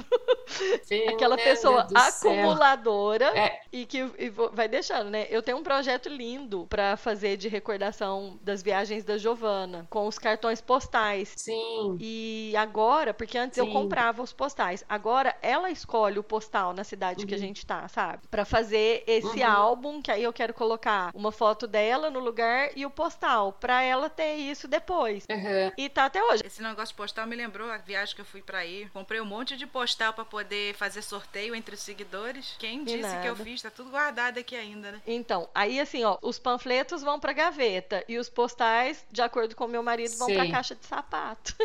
Aquela 1.09 1.37
pessoa 1.37 1.87
acumuladora 1.95 3.27
é. 3.37 3.61
e 3.73 3.87
que 3.87 3.99
e 4.19 4.31
vai 4.53 4.69
deixando, 4.69 5.11
né? 5.11 5.27
Eu 5.31 5.43
tenho 5.43 5.59
um 5.59 5.63
projeto 5.63 6.09
lindo 6.09 6.67
para 6.69 6.97
fazer 6.97 7.37
de 7.37 7.49
recordação 7.49 8.39
das 8.43 8.63
viagens 8.63 9.05
da 9.05 9.19
Giovana, 9.19 9.87
com 9.91 10.07
os 10.07 10.19
cartões 10.19 10.61
postais. 10.61 11.35
Sim. 11.37 11.97
E 12.01 12.55
agora, 12.57 13.13
porque 13.13 13.37
antes 13.37 13.57
Sim. 13.57 13.67
eu 13.67 13.73
comprava 13.73 14.23
os 14.23 14.33
postais, 14.33 14.85
agora 14.89 15.35
ela 15.43 15.71
escolhe 15.71 16.19
o 16.19 16.23
postal 16.23 16.73
na 16.73 16.85
cidade 16.85 17.23
uhum. 17.23 17.27
que 17.27 17.35
a 17.35 17.37
uhum. 17.37 17.43
gente 17.43 17.67
tá, 17.67 17.89
sabe? 17.89 18.27
Para 18.31 18.45
fazer 18.45 19.03
esse 19.07 19.41
uhum. 19.41 19.51
álbum, 19.51 20.03
que 20.03 20.11
aí 20.11 20.23
eu 20.23 20.33
quero 20.33 20.55
colocar 20.55 21.11
uma 21.15 21.33
foto 21.33 21.67
dela 21.67 22.11
no 22.11 22.21
lugar 22.21 22.71
e 22.77 22.87
o 22.87 22.91
postal, 22.91 23.53
para 23.53 23.83
ela 23.83 24.09
ter 24.09 24.35
isso 24.37 24.69
depois. 24.69 25.25
Uhum. 25.31 25.73
E 25.77 25.89
tá 25.89 26.07
até 26.07 26.23
hoje. 26.23 26.43
Esse 26.45 26.63
negócio 26.63 26.95
postal 26.95 27.27
me 27.27 27.37
lembrou 27.37 27.71
a 27.71 27.79
viagem 27.79 28.06
que 28.15 28.21
eu 28.21 28.25
fui 28.25 28.43
pra 28.43 28.59
aí. 28.59 28.89
Comprei 28.93 29.21
um 29.21 29.25
monte 29.25 29.57
de 29.57 29.67
postal 29.67 30.13
pra 30.13 30.25
poder 30.25 30.75
fazer 30.75 31.03
sorteio 31.03 31.55
entre 31.55 31.75
os 31.75 31.81
seguidores. 31.81 32.55
Quem 32.59 32.85
disse 32.85 32.99
que 32.99 33.27
eu 33.27 33.33
nada. 33.33 33.45
fiz? 33.45 33.63
Tá 33.63 33.71
tudo 33.71 33.91
guardado 33.91 34.39
aqui 34.39 34.55
ainda, 34.55 34.93
né? 34.93 35.03
Então, 35.07 35.49
aí 35.55 35.81
assim, 35.81 36.05
ó, 36.05 36.19
os 36.23 36.39
panfletos 36.39 37.03
vão 37.03 37.19
pra 37.19 37.33
gaveta 37.33 38.05
e 38.09 38.19
os 38.19 38.29
postais, 38.29 39.05
de 39.11 39.23
acordo 39.23 39.57
com 39.57 39.65
o 39.65 39.69
meu 39.69 39.83
marido, 39.83 40.17
vão 40.17 40.29
pra 40.29 40.45
Sim. 40.45 40.51
caixa 40.51 40.75
de 40.75 40.85
sapato. 40.87 41.55